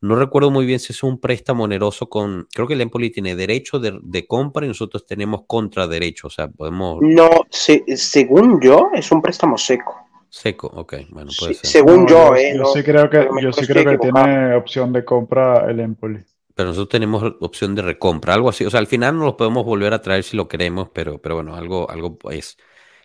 No 0.00 0.16
recuerdo 0.16 0.50
muy 0.50 0.66
bien 0.66 0.80
si 0.80 0.92
es 0.92 1.04
un 1.04 1.20
préstamo 1.20 1.62
oneroso 1.62 2.08
con. 2.08 2.48
Creo 2.52 2.66
que 2.66 2.74
el 2.74 2.80
Empoli 2.80 3.10
tiene 3.10 3.36
derecho 3.36 3.78
de, 3.78 4.26
compra 4.26 4.64
y 4.64 4.68
nosotros 4.68 5.06
tenemos 5.06 5.42
contraderecho. 5.46 6.26
O 6.26 6.30
sea, 6.30 6.48
podemos. 6.48 6.98
No, 7.02 7.30
según 7.50 8.60
yo, 8.60 8.90
es 8.94 9.12
un 9.12 9.22
préstamo 9.22 9.56
seco. 9.56 9.94
Seco, 10.28 10.66
ok, 10.74 10.94
bueno, 11.10 11.30
puede 11.38 11.54
ser. 11.54 11.70
Según 11.70 12.08
yo, 12.08 12.34
eh, 12.34 12.54
yo, 12.56 12.64
sí 12.66 12.82
creo 12.82 13.08
que, 13.08 13.28
yo 13.40 13.52
sí 13.52 13.64
creo 13.68 13.92
que 13.92 13.98
tiene 13.98 14.56
opción 14.56 14.92
de 14.92 15.04
compra 15.04 15.70
el 15.70 15.78
Empoli. 15.78 16.18
Pero 16.52 16.70
nosotros 16.70 16.88
tenemos 16.88 17.22
opción 17.38 17.76
de 17.76 17.82
recompra, 17.82 18.34
algo 18.34 18.48
así. 18.48 18.64
O 18.64 18.70
sea, 18.70 18.80
al 18.80 18.88
final 18.88 19.16
no 19.16 19.24
lo 19.24 19.36
podemos 19.36 19.64
volver 19.64 19.94
a 19.94 20.02
traer 20.02 20.24
si 20.24 20.36
lo 20.36 20.48
queremos, 20.48 20.88
pero, 20.92 21.18
pero 21.18 21.36
bueno, 21.36 21.54
algo, 21.54 21.88
algo 21.88 22.18
es. 22.32 22.56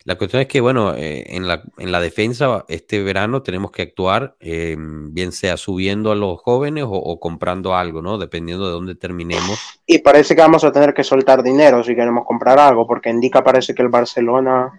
La 0.05 0.15
cuestión 0.15 0.41
es 0.41 0.47
que, 0.47 0.61
bueno, 0.61 0.95
eh, 0.95 1.25
en, 1.35 1.47
la, 1.47 1.63
en 1.77 1.91
la 1.91 1.99
defensa 1.99 2.65
este 2.67 3.03
verano 3.03 3.41
tenemos 3.41 3.71
que 3.71 3.81
actuar, 3.81 4.35
eh, 4.39 4.75
bien 4.77 5.31
sea 5.31 5.57
subiendo 5.57 6.11
a 6.11 6.15
los 6.15 6.39
jóvenes 6.39 6.85
o, 6.87 7.19
comprando 7.19 7.75
algo, 7.75 8.01
¿no? 8.01 8.17
Dependiendo 8.17 8.65
de 8.65 8.71
dónde 8.71 8.95
terminemos. 8.95 9.59
Y 9.85 9.99
parece 9.99 10.35
que 10.35 10.41
vamos 10.41 10.63
a 10.63 10.71
tener 10.71 10.93
que 10.93 11.03
soltar 11.03 11.43
dinero 11.43 11.83
si 11.83 11.95
queremos 11.95 12.25
comprar 12.25 12.59
algo, 12.59 12.87
porque 12.87 13.09
indica 13.09 13.43
parece 13.43 13.75
que 13.75 13.81
el 13.81 13.89
Barcelona... 13.89 14.71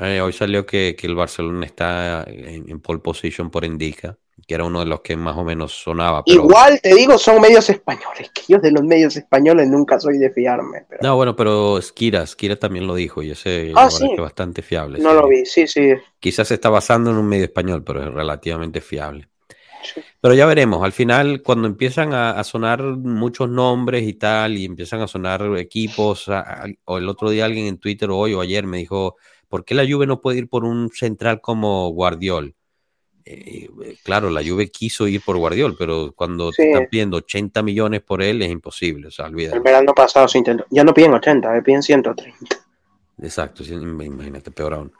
Eh, 0.00 0.20
hoy 0.20 0.32
salió 0.32 0.64
que, 0.64 0.96
el 1.02 1.14
Barcelona 1.16 1.66
está 1.66 2.24
en, 2.28 2.70
en 2.70 2.80
pole 2.80 3.00
position 3.00 3.50
por 3.50 3.64
indica 3.64 4.16
que 4.46 4.54
era 4.54 4.64
uno 4.64 4.80
de 4.80 4.86
los 4.86 5.00
que 5.00 5.16
más 5.16 5.36
o 5.36 5.44
menos 5.44 5.72
sonaba. 5.72 6.22
Igual 6.26 6.80
te 6.80 6.94
digo, 6.94 7.18
son 7.18 7.40
medios 7.40 7.68
españoles, 7.70 8.30
que 8.32 8.42
yo 8.48 8.58
de 8.58 8.70
los 8.70 8.82
medios 8.82 9.16
españoles 9.16 9.68
nunca 9.68 9.98
soy 9.98 10.18
de 10.18 10.30
fiarme. 10.30 10.86
No, 11.02 11.16
bueno, 11.16 11.36
pero 11.36 11.80
Skira, 11.80 12.26
Skira 12.26 12.56
también 12.56 12.86
lo 12.86 12.94
dijo 12.94 13.22
y 13.22 13.30
ese 13.30 13.72
ah, 13.76 13.88
es 13.88 14.20
bastante 14.20 14.62
fiable. 14.62 14.98
No 14.98 15.14
lo 15.14 15.28
vi, 15.28 15.46
sí, 15.46 15.66
sí. 15.66 15.92
Quizás 16.18 16.48
se 16.48 16.54
está 16.54 16.68
basando 16.68 17.10
en 17.10 17.16
un 17.16 17.28
medio 17.28 17.44
español, 17.44 17.82
pero 17.84 18.02
es 18.02 18.12
relativamente 18.12 18.80
fiable. 18.80 19.28
Pero 20.20 20.34
ya 20.34 20.46
veremos, 20.46 20.84
al 20.84 20.92
final 20.92 21.42
cuando 21.42 21.66
empiezan 21.66 22.12
a, 22.12 22.42
sonar 22.44 22.82
muchos 22.82 23.48
nombres 23.48 24.06
y 24.06 24.14
tal, 24.14 24.58
y 24.58 24.64
empiezan 24.66 25.00
a 25.00 25.08
sonar 25.08 25.42
equipos, 25.56 26.26
o 26.84 26.98
el 26.98 27.08
otro 27.08 27.30
día 27.30 27.46
alguien 27.46 27.66
en 27.66 27.78
Twitter 27.78 28.10
hoy 28.10 28.34
o 28.34 28.40
ayer 28.40 28.66
me 28.66 28.78
dijo, 28.78 29.16
¿por 29.48 29.64
qué 29.64 29.74
la 29.74 29.86
Juve 29.88 30.06
no 30.06 30.20
puede 30.20 30.38
ir 30.38 30.48
por 30.48 30.64
un 30.64 30.90
central 30.90 31.40
como 31.40 31.88
Guardiol? 31.90 32.54
Eh, 33.32 33.96
claro, 34.02 34.28
la 34.28 34.42
Juve 34.44 34.70
quiso 34.70 35.06
ir 35.06 35.22
por 35.22 35.36
Guardiol, 35.36 35.76
pero 35.78 36.12
cuando 36.16 36.50
están 36.50 36.88
pidiendo 36.90 37.18
80 37.18 37.62
millones 37.62 38.00
por 38.00 38.22
él 38.22 38.42
es 38.42 38.50
imposible, 38.50 39.06
o 39.06 39.10
sea, 39.12 39.26
olvídate. 39.26 39.56
El 39.56 39.62
verano 39.62 39.94
pasado 39.94 40.26
se 40.26 40.38
intentó, 40.38 40.66
ya 40.68 40.82
no 40.82 40.92
piden 40.92 41.14
80, 41.14 41.56
eh, 41.56 41.62
piden 41.62 41.80
130. 41.80 42.56
Exacto, 43.22 43.62
imagínate, 43.62 44.50
peor 44.50 44.74
aún. 44.74 44.92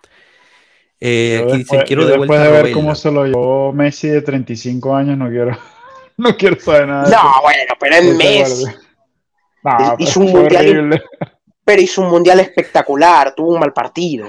Eh, 1.00 1.42
aquí 1.44 1.58
después, 1.58 1.82
quiero 1.84 2.06
de 2.06 2.18
después 2.18 2.40
de 2.40 2.50
ver 2.50 2.72
cómo 2.72 2.94
se 2.94 3.10
lo 3.10 3.24
llevó 3.24 3.72
Messi 3.72 4.08
de 4.08 4.22
35 4.22 4.94
años, 4.94 5.18
no 5.18 5.28
quiero, 5.28 5.58
no 6.16 6.36
quiero 6.36 6.60
saber 6.60 6.86
nada. 6.86 7.10
No, 7.10 7.42
bueno, 7.42 7.74
pero 7.80 7.96
es 7.96 8.14
Messi. 8.16 8.64
hizo 9.98 10.20
un 10.20 10.30
mundial, 10.30 11.02
pero 11.64 11.82
hizo 11.82 12.02
un 12.02 12.10
mundial 12.10 12.38
espectacular, 12.38 13.34
tuvo 13.34 13.54
un 13.54 13.60
mal 13.60 13.72
partido. 13.72 14.28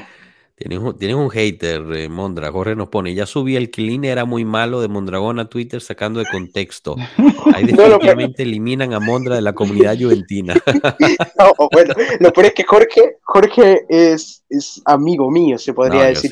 Tienes 0.68 1.16
un, 1.16 1.30
hater, 1.30 1.82
eh, 1.94 2.10
Mondra. 2.10 2.52
Jorge 2.52 2.76
nos 2.76 2.90
pone, 2.90 3.14
ya 3.16 3.26
subí 3.26 3.56
el 3.56 3.72
clean, 3.72 4.04
era 4.04 4.26
muy 4.26 4.46
malo 4.46 4.80
de 4.82 4.88
Mondragón 4.88 5.40
a 5.40 5.46
Twitter 5.50 5.82
sacando 5.82 6.20
de 6.20 6.26
contexto. 6.32 6.96
Ahí 7.56 7.66
definitivamente 7.66 8.44
eliminan 8.44 8.94
a 8.94 9.00
Mondra 9.00 9.36
de 9.36 9.42
la 9.42 9.54
comunidad 9.54 9.98
juventina. 10.00 10.54
no, 11.40 11.70
bueno, 11.72 11.94
lo 12.20 12.32
peor 12.32 12.46
es 12.48 12.54
que 12.54 12.64
Jorge, 12.64 13.18
Jorge 13.22 13.86
es, 13.90 14.44
es 14.50 14.82
amigo 14.86 15.32
mío, 15.32 15.58
se 15.58 15.74
podría 15.74 16.06
decir. 16.06 16.32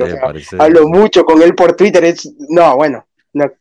Hablo 0.60 0.88
mucho 0.88 1.24
con 1.26 1.42
él 1.42 1.56
por 1.56 1.76
Twitter. 1.76 2.04
Es, 2.04 2.32
no, 2.50 2.76
bueno. 2.76 3.06
No. 3.34 3.52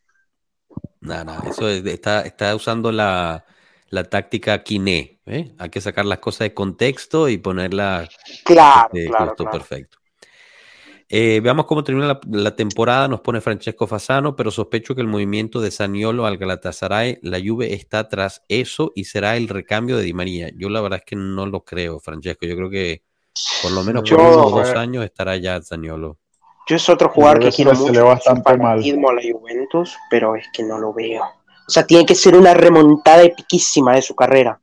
No, 1.01 1.43
eso 1.51 1.69
está, 1.69 2.23
está 2.23 2.55
usando 2.55 2.93
la, 2.93 3.45
la 3.91 4.05
táctica 4.05 4.62
Kine. 4.62 5.21
¿eh? 5.27 5.55
Hay 5.59 5.71
que 5.71 5.81
sacar 5.81 6.05
las 6.05 6.19
cosas 6.19 6.41
de 6.41 6.55
contexto 6.55 7.29
y 7.29 7.39
ponerla 7.39 8.09
claro, 8.45 8.89
este, 8.93 9.09
claro, 9.09 9.35
claro. 9.35 9.51
perfecto. 9.51 9.98
Eh, 11.11 11.41
veamos 11.43 11.65
cómo 11.65 11.83
termina 11.83 12.21
la, 12.29 12.55
temporada, 12.55 13.09
nos 13.09 13.21
pone 13.21 13.41
Francesco 13.41 13.87
Fasano, 13.87 14.37
pero 14.37 14.51
sospecho 14.51 14.95
que 14.95 15.01
el 15.01 15.07
movimiento 15.07 15.61
de 15.61 15.71
Saniolo 15.71 16.27
al 16.27 16.37
Galatasaray, 16.37 17.19
la 17.23 17.39
Juve 17.39 17.73
está 17.73 18.09
tras 18.09 18.43
eso 18.49 18.93
y 18.95 19.05
será 19.05 19.37
el 19.37 19.49
recambio 19.49 19.97
de 19.97 20.03
Di 20.03 20.13
María. 20.13 20.51
Yo 20.55 20.69
la 20.69 20.83
verdad 20.83 20.99
es 20.99 21.07
que 21.07 21.17
no 21.17 21.47
lo 21.47 21.65
creo, 21.65 21.99
Francesco. 21.99 22.45
Yo 22.45 22.57
creo 22.57 22.69
que 22.69 23.03
por 23.63 23.73
lo 23.73 23.85
menos 23.85 24.09
por 24.09 24.21
unos 24.21 24.51
dos 24.51 24.71
años 24.77 25.03
estará 25.03 25.37
ya 25.39 25.63
Saniolo. 25.63 26.19
Yo 26.69 26.77
es 26.77 26.87
otro 26.91 27.09
jugador 27.09 27.41
que 27.41 27.51
quiero 27.51 27.73
mucho 27.73 28.05
bastante 28.05 28.59
mal. 28.59 28.79
a 28.79 29.13
la 29.15 29.23
Juventus, 29.33 29.97
pero 30.11 30.37
es 30.37 30.47
que 30.53 30.63
no 30.63 30.79
lo 30.79 30.93
veo. 30.93 31.23
O 31.23 31.71
sea, 31.71 31.87
tiene 31.87 32.05
que 32.05 32.15
ser 32.15 32.37
una 32.37 32.53
remontada 32.53 33.23
epiquísima 33.23 33.95
de 33.95 34.03
su 34.03 34.15
carrera, 34.15 34.61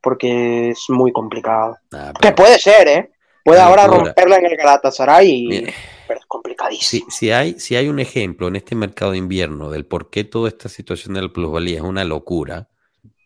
porque 0.00 0.70
es 0.70 0.86
muy 0.88 1.12
complicado. 1.12 1.76
Ah, 1.92 2.12
que 2.20 2.32
puede 2.32 2.58
ser, 2.58 2.88
¿eh? 2.88 3.13
Puede 3.44 3.60
ahora 3.60 3.86
romperla 3.86 4.38
en 4.38 4.46
el 4.46 4.56
Galatasaray, 4.56 5.28
y, 5.28 5.66
pero 6.08 6.18
es 6.18 6.26
complicadísimo. 6.26 7.10
Si, 7.10 7.30
hay, 7.30 7.60
si 7.60 7.76
hay 7.76 7.88
un 7.88 8.00
ejemplo 8.00 8.48
en 8.48 8.56
este 8.56 8.74
mercado 8.74 9.12
de 9.12 9.18
invierno 9.18 9.70
del 9.70 9.84
por 9.84 10.10
qué 10.10 10.24
toda 10.24 10.48
esta 10.48 10.70
situación 10.70 11.14
de 11.14 11.22
la 11.22 11.28
plusvalía 11.28 11.76
es 11.76 11.82
una 11.82 12.04
locura, 12.04 12.70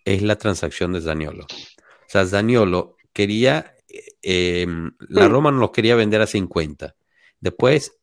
es 0.04 0.22
la 0.22 0.36
transacción 0.36 0.92
de 0.92 1.00
Zaniolo. 1.00 1.44
O 1.44 2.10
sea, 2.10 2.26
Zaniolo 2.26 2.96
quería, 3.12 3.76
eh, 3.88 4.62
em, 4.62 4.90
la 5.08 5.28
Roma 5.28 5.52
no 5.52 5.58
los 5.58 5.70
quería 5.70 5.94
vender 5.94 6.20
a 6.20 6.26
50. 6.26 6.96
Después 7.40 7.98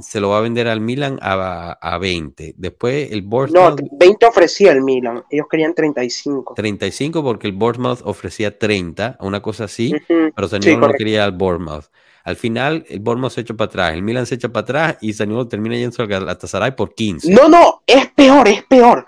se 0.00 0.20
lo 0.20 0.30
va 0.30 0.38
a 0.38 0.40
vender 0.40 0.68
al 0.68 0.80
Milan 0.80 1.18
a, 1.20 1.78
a 1.80 1.98
20. 1.98 2.54
Después 2.56 3.10
el 3.12 3.22
Bournemouth. 3.22 3.80
No, 3.80 3.88
20 3.92 4.26
ofrecía 4.26 4.72
el 4.72 4.82
Milan. 4.82 5.24
Ellos 5.30 5.46
querían 5.50 5.74
35. 5.74 6.54
35 6.54 7.22
porque 7.22 7.46
el 7.46 7.52
Bournemouth 7.52 8.00
ofrecía 8.04 8.58
30, 8.58 9.18
una 9.20 9.40
cosa 9.40 9.64
así, 9.64 9.94
pero 10.34 10.48
Saniolo 10.48 10.88
no 10.88 10.92
quería 10.94 11.24
al 11.24 11.32
Bournemouth. 11.32 11.86
Al 12.24 12.36
final, 12.36 12.84
el 12.88 13.00
Bournemouth 13.00 13.32
se 13.32 13.42
echa 13.42 13.54
para 13.54 13.68
atrás, 13.68 13.94
el 13.94 14.02
Milan 14.02 14.26
se 14.26 14.34
echa 14.34 14.48
para 14.48 14.62
atrás 14.62 14.98
y 15.00 15.12
Saniolo 15.12 15.46
termina 15.46 15.76
yendo 15.76 15.96
al 16.02 16.08
Galatasaray 16.08 16.74
por 16.74 16.94
15. 16.94 17.32
No, 17.32 17.48
no, 17.48 17.82
es 17.86 18.08
peor, 18.08 18.48
es 18.48 18.64
peor. 18.64 19.06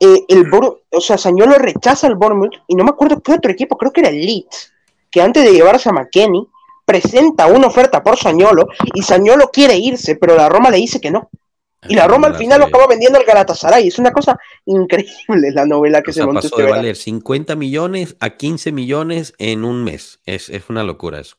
Eh, 0.00 0.24
el 0.28 0.50
o 0.52 1.00
sea, 1.00 1.16
Saniolo 1.16 1.54
rechaza 1.58 2.06
al 2.06 2.16
Bournemouth 2.16 2.54
y 2.66 2.74
no 2.74 2.84
me 2.84 2.90
acuerdo 2.90 3.20
qué 3.20 3.32
otro 3.32 3.50
equipo, 3.50 3.76
creo 3.78 3.92
que 3.92 4.00
era 4.00 4.10
el 4.10 4.24
Leeds, 4.24 4.72
que 5.10 5.22
antes 5.22 5.44
de 5.44 5.52
llevarse 5.52 5.88
a 5.88 5.92
McKenny 5.92 6.46
presenta 6.86 7.48
una 7.48 7.66
oferta 7.66 8.02
por 8.02 8.16
Sañolo 8.16 8.68
y 8.94 9.02
Sañolo 9.02 9.50
quiere 9.52 9.76
irse, 9.76 10.16
pero 10.16 10.36
la 10.36 10.48
Roma 10.48 10.70
le 10.70 10.78
dice 10.78 11.00
que 11.00 11.10
no. 11.10 11.28
Y 11.88 11.94
la 11.94 12.08
Roma 12.08 12.28
al 12.28 12.36
final 12.36 12.60
lo 12.60 12.66
acaba 12.66 12.86
vendiendo 12.86 13.18
al 13.18 13.24
Galatasaray. 13.24 13.86
Es 13.86 13.98
una 13.98 14.10
cosa 14.10 14.38
increíble 14.64 15.52
la 15.52 15.66
novela 15.66 16.02
que 16.02 16.12
se 16.12 16.24
montó. 16.24 16.40
Pasó 16.40 16.48
este 16.48 16.62
de 16.62 16.70
valer 16.70 16.96
50 16.96 17.54
millones 17.54 18.16
a 18.18 18.30
15 18.30 18.72
millones 18.72 19.34
en 19.38 19.64
un 19.64 19.84
mes. 19.84 20.20
Es, 20.24 20.50
una 20.68 20.82
locura 20.82 21.20
eso. 21.20 21.36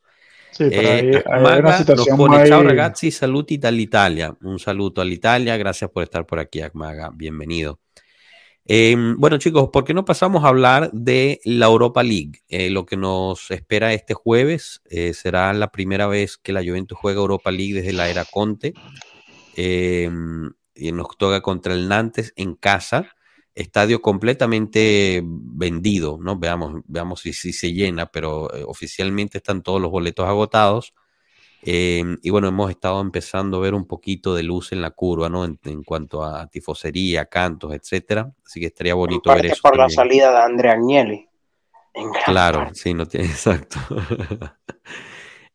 Sí, 0.52 0.66
eh, 0.72 1.24
nos 1.96 2.08
pone, 2.08 2.48
Chao 2.48 2.64
ragazzi, 2.64 3.12
saluti 3.12 3.58
dall'Italia. 3.58 4.36
Un 4.42 4.60
saludo 4.60 5.02
all'Italia. 5.02 5.58
Gracias 5.58 5.90
por 5.90 6.04
estar 6.04 6.26
por 6.26 6.40
aquí, 6.40 6.62
Akmaga. 6.62 7.12
Bienvenido. 7.14 7.80
Em, 8.70 9.16
bueno, 9.18 9.38
chicos, 9.38 9.70
¿por 9.72 9.86
qué 9.86 9.94
no 9.94 10.04
pasamos 10.04 10.44
a 10.44 10.50
hablar 10.50 10.92
de 10.92 11.40
la 11.46 11.68
Europa 11.68 12.04
League? 12.04 12.42
Eh, 12.50 12.70
lo 12.70 12.86
que 12.86 12.98
nos 12.98 13.50
espera 13.50 13.94
este 13.94 14.14
jueves 14.14 14.82
eh, 14.90 15.14
será 15.14 15.54
la 15.54 15.72
primera 15.72 16.06
vez 16.08 16.38
que 16.38 16.52
la 16.52 16.62
Juventus 16.62 16.98
juega 16.98 17.22
Europa 17.22 17.50
League 17.50 17.76
desde 17.76 17.94
la 17.94 18.10
era 18.10 18.26
Conte. 18.26 18.74
Em, 19.56 20.52
y 20.76 20.92
nos 20.92 21.08
toca 21.18 21.42
contra 21.42 21.74
el 21.74 21.88
Nantes 21.88 22.34
en 22.36 22.56
casa. 22.56 23.16
Estadio 23.56 24.02
completamente 24.02 25.24
vendido, 25.24 26.20
¿no? 26.22 26.38
Veamos, 26.38 26.82
veamos 26.88 27.22
si, 27.22 27.34
se 27.34 27.72
llena, 27.72 28.08
pero 28.08 28.54
eh, 28.54 28.64
oficialmente 28.68 29.38
están 29.38 29.64
todos 29.64 29.82
los 29.82 29.92
boletos 29.92 30.28
agotados. 30.28 30.94
Em, 31.62 32.18
y 32.22 32.30
bueno, 32.30 32.48
hemos 32.48 32.70
estado 32.70 33.02
empezando 33.02 33.58
a 33.58 33.60
ver 33.60 33.74
un 33.74 33.86
poquito 33.86 34.36
de 34.36 34.44
luz 34.44 34.72
en 34.72 34.82
la 34.82 34.92
curva, 34.92 35.28
¿no? 35.30 35.44
En, 35.44 35.84
cuanto 35.84 36.24
a 36.24 36.48
tifosería, 36.48 37.26
cantos, 37.26 37.74
etcétera. 37.74 38.32
Así 38.46 38.60
que 38.60 38.68
estaría 38.68 38.94
bonito 38.94 39.34
ver 39.34 39.48
eso. 39.48 39.62
por 39.62 39.78
la 39.78 39.90
salida 39.90 40.32
de 40.32 40.38
Andrea 40.38 40.74
Agnelli. 40.74 41.28
Claro, 42.26 42.70
sí, 42.74 42.94
no 42.94 43.06
tiene, 43.08 43.26
exacto. 43.32 43.80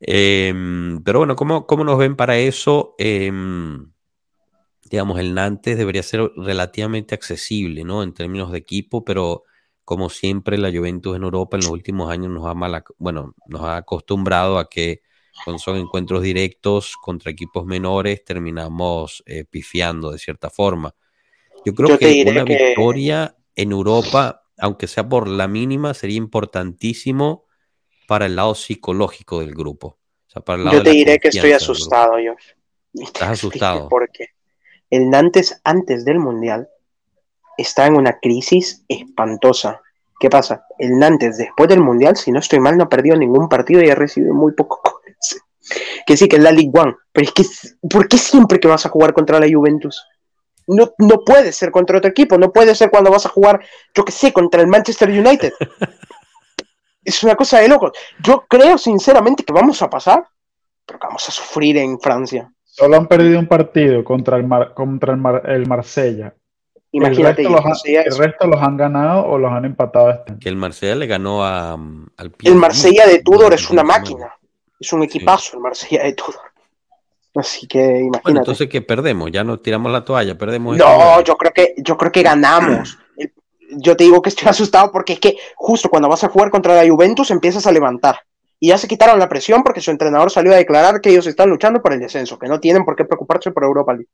Em, 0.00 1.00
pero 1.04 1.20
bueno, 1.20 1.36
¿cómo, 1.36 1.66
¿cómo, 1.66 1.84
nos 1.84 1.96
ven 1.96 2.16
para 2.16 2.36
eso? 2.36 2.96
Em, 2.98 3.92
digamos, 4.90 5.20
el 5.20 5.32
Nantes 5.32 5.78
debería 5.78 6.02
ser 6.02 6.32
relativamente 6.36 7.14
accesible, 7.14 7.84
¿no? 7.84 8.02
En 8.02 8.12
términos 8.12 8.50
de 8.50 8.58
equipo, 8.58 9.04
pero 9.04 9.44
como 9.84 10.10
siempre 10.10 10.58
la 10.58 10.72
Juventus 10.72 11.16
en 11.16 11.22
Europa 11.22 11.56
en 11.56 11.62
los 11.62 11.70
últimos 11.70 12.10
años 12.10 12.30
nos 12.30 12.46
ha 12.46 12.54
mal, 12.54 12.82
bueno, 12.98 13.34
nos 13.46 13.62
ha 13.62 13.76
acostumbrado 13.76 14.58
a 14.58 14.68
que 14.68 15.02
cuando 15.44 15.58
son 15.58 15.76
encuentros 15.76 16.22
directos 16.22 16.96
contra 16.96 17.30
equipos 17.30 17.64
menores 17.64 18.24
terminamos 18.24 19.22
eh, 19.26 19.44
pifiando 19.44 20.10
de 20.10 20.18
cierta 20.18 20.50
forma. 20.50 20.94
Yo 21.64 21.74
creo 21.74 21.98
que 21.98 22.24
una 22.26 22.44
victoria 22.44 23.36
en 23.54 23.72
Europa, 23.72 24.44
aunque 24.58 24.86
sea 24.86 25.08
por 25.08 25.28
la 25.28 25.48
mínima, 25.48 25.94
sería 25.94 26.16
importantísimo 26.16 27.46
para 28.06 28.26
el 28.26 28.36
lado 28.36 28.54
psicológico 28.54 29.40
del 29.40 29.54
grupo. 29.54 29.98
yo 30.34 30.82
te 30.82 30.90
diré 30.90 31.18
que 31.18 31.28
estoy 31.28 31.52
asustado, 31.52 32.18
yo. 32.18 32.34
Estás 32.94 33.30
asustado. 33.30 33.88
Porque 33.88 34.28
el 34.90 35.08
Nantes 35.08 35.60
antes 35.64 36.04
del 36.04 36.18
Mundial 36.18 36.68
está 37.56 37.86
en 37.86 37.96
una 37.96 38.18
crisis 38.20 38.84
espantosa. 38.88 39.80
¿Qué 40.18 40.30
pasa? 40.30 40.66
El 40.78 40.98
Nantes 40.98 41.38
después 41.38 41.68
del 41.68 41.80
Mundial, 41.80 42.16
si 42.16 42.30
no 42.30 42.38
estoy 42.38 42.60
mal, 42.60 42.76
no 42.76 42.84
ha 42.84 42.88
perdido 42.88 43.16
ningún 43.16 43.48
partido 43.48 43.82
y 43.82 43.90
ha 43.90 43.94
recibido 43.94 44.34
muy 44.34 44.52
pocos. 44.52 44.91
Que 46.06 46.16
sí, 46.16 46.28
que 46.28 46.36
es 46.36 46.42
la 46.42 46.52
League 46.52 46.70
One. 46.72 46.94
Pero 47.12 47.26
es 47.26 47.32
que, 47.32 47.44
¿por 47.88 48.08
qué 48.08 48.18
siempre 48.18 48.60
que 48.60 48.68
vas 48.68 48.84
a 48.86 48.88
jugar 48.88 49.12
contra 49.12 49.38
la 49.38 49.46
Juventus? 49.50 50.04
No, 50.66 50.92
no 50.98 51.24
puede 51.24 51.52
ser 51.52 51.70
contra 51.70 51.98
otro 51.98 52.10
equipo, 52.10 52.38
no 52.38 52.52
puede 52.52 52.74
ser 52.74 52.90
cuando 52.90 53.10
vas 53.10 53.26
a 53.26 53.30
jugar, 53.30 53.60
yo 53.94 54.04
qué 54.04 54.12
sé, 54.12 54.32
contra 54.32 54.60
el 54.60 54.68
Manchester 54.68 55.08
United. 55.10 55.52
es 57.04 57.22
una 57.22 57.34
cosa 57.34 57.58
de 57.58 57.68
locos. 57.68 57.92
Yo 58.22 58.44
creo 58.48 58.78
sinceramente 58.78 59.44
que 59.44 59.52
vamos 59.52 59.82
a 59.82 59.90
pasar, 59.90 60.24
pero 60.86 60.98
que 60.98 61.06
vamos 61.06 61.28
a 61.28 61.32
sufrir 61.32 61.76
en 61.78 61.98
Francia. 62.00 62.52
Solo 62.64 62.96
han 62.96 63.06
perdido 63.06 63.38
un 63.38 63.48
partido 63.48 64.02
contra 64.02 64.36
el, 64.36 64.48
contra 64.74 65.14
el, 65.14 65.20
el 65.50 65.66
Marsella 65.66 66.34
Imagínate, 66.94 67.42
el 67.42 68.18
resto, 68.18 68.46
los, 68.46 68.60
han 68.60 68.76
ganado 68.76 69.24
o 69.24 69.38
los 69.38 69.50
han 69.50 69.64
empatado 69.64 70.10
este 70.10 70.38
Que 70.38 70.50
el 70.50 70.56
Marsella 70.56 70.94
le 70.94 71.06
ganó 71.06 71.42
a, 71.42 71.72
al 71.72 72.32
El 72.42 72.54
Marsella 72.54 73.06
de 73.06 73.20
Tudor 73.20 73.54
es 73.54 73.70
una 73.70 73.82
máquina. 73.82 74.30
Es 74.82 74.92
un 74.92 75.04
equipazo 75.04 75.56
el 75.56 75.62
Marsella 75.62 76.02
de 76.02 76.12
Tudor. 76.14 76.40
Así 77.36 77.68
que 77.68 77.78
imagínate. 77.78 78.20
Bueno, 78.24 78.40
entonces 78.40 78.68
que 78.68 78.82
perdemos, 78.82 79.30
ya 79.30 79.44
nos 79.44 79.62
tiramos 79.62 79.92
la 79.92 80.04
toalla, 80.04 80.36
perdemos. 80.36 80.76
No, 80.76 81.22
yo 81.22 81.36
creo 81.36 81.52
que 81.52 81.74
yo 81.78 81.96
creo 81.96 82.10
que 82.10 82.22
ganamos. 82.22 82.98
yo 83.76 83.96
te 83.96 84.02
digo 84.02 84.20
que 84.20 84.30
estoy 84.30 84.48
asustado 84.50 84.90
porque 84.90 85.12
es 85.12 85.20
que 85.20 85.36
justo 85.54 85.88
cuando 85.88 86.08
vas 86.08 86.24
a 86.24 86.28
jugar 86.28 86.50
contra 86.50 86.74
la 86.74 86.90
Juventus 86.90 87.30
empiezas 87.30 87.64
a 87.66 87.70
levantar. 87.70 88.18
Y 88.58 88.68
ya 88.68 88.78
se 88.78 88.88
quitaron 88.88 89.20
la 89.20 89.28
presión 89.28 89.62
porque 89.62 89.80
su 89.80 89.92
entrenador 89.92 90.32
salió 90.32 90.52
a 90.52 90.56
declarar 90.56 91.00
que 91.00 91.10
ellos 91.10 91.26
están 91.28 91.48
luchando 91.48 91.80
por 91.80 91.92
el 91.92 92.00
descenso, 92.00 92.38
que 92.38 92.48
no 92.48 92.58
tienen 92.58 92.84
por 92.84 92.96
qué 92.96 93.04
preocuparse 93.04 93.52
por 93.52 93.62
Europa 93.62 93.92
League. 93.92 94.08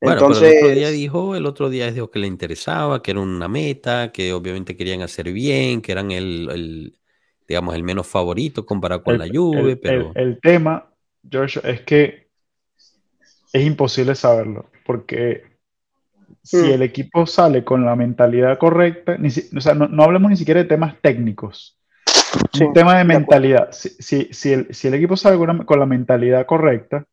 Bueno, 0.00 0.20
Entonces, 0.20 0.52
el 0.52 0.58
otro 0.58 0.74
día 0.74 0.90
dijo, 0.90 1.34
el 1.34 1.46
otro 1.46 1.70
día 1.70 1.90
dijo 1.90 2.10
que 2.10 2.20
le 2.20 2.28
interesaba, 2.28 3.02
que 3.02 3.10
era 3.10 3.20
una 3.20 3.48
meta, 3.48 4.12
que 4.12 4.32
obviamente 4.32 4.76
querían 4.76 5.02
hacer 5.02 5.32
bien, 5.32 5.82
que 5.82 5.92
eran 5.92 6.12
el, 6.12 6.97
digamos, 7.48 7.74
el 7.74 7.82
menos 7.82 8.06
favorito 8.06 8.66
comparado 8.66 9.02
con 9.02 9.18
la 9.18 9.26
Juve, 9.26 9.76
pero... 9.76 10.12
El, 10.14 10.38
tema, 10.40 10.86
George, 11.28 11.60
es 11.64 11.80
que 11.80 12.28
es 13.52 13.66
imposible 13.66 14.14
saberlo, 14.14 14.66
porque 14.84 15.44
si 16.42 16.58
mm. 16.58 16.70
el 16.72 16.82
equipo 16.82 17.26
sale 17.26 17.64
con 17.64 17.86
la 17.86 17.96
mentalidad 17.96 18.58
correcta, 18.58 19.16
o 19.56 19.60
sea, 19.60 19.72
no, 19.74 20.02
hablemos 20.02 20.30
ni 20.30 20.36
siquiera 20.36 20.62
de 20.62 20.68
temas 20.68 20.96
técnicos, 21.00 21.78
un 22.60 22.74
tema 22.74 22.98
de 22.98 23.04
mentalidad. 23.04 23.70
Si, 23.72 23.88
si, 24.30 24.52
el, 24.52 24.74
si, 24.74 24.88
el, 24.88 24.94
equipo 24.94 25.16
sale 25.16 25.38
con 25.64 25.80
la 25.80 25.86
mentalidad 25.86 26.44
correcta, 26.44 27.06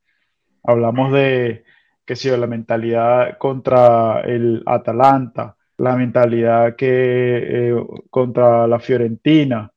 hablamos 0.63 1.13
de 1.13 1.63
que 2.05 2.17
si 2.17 2.29
la 2.29 2.45
mentalidad 2.45 3.38
contra 3.38 4.19
el 4.21 4.63
Atalanta, 4.65 5.55
la 5.77 5.95
mentalidad 5.95 6.75
que 6.75 6.89
eh, 6.89 7.86
contra 8.09 8.67
la 8.67 8.79
Fiorentina 8.79 9.71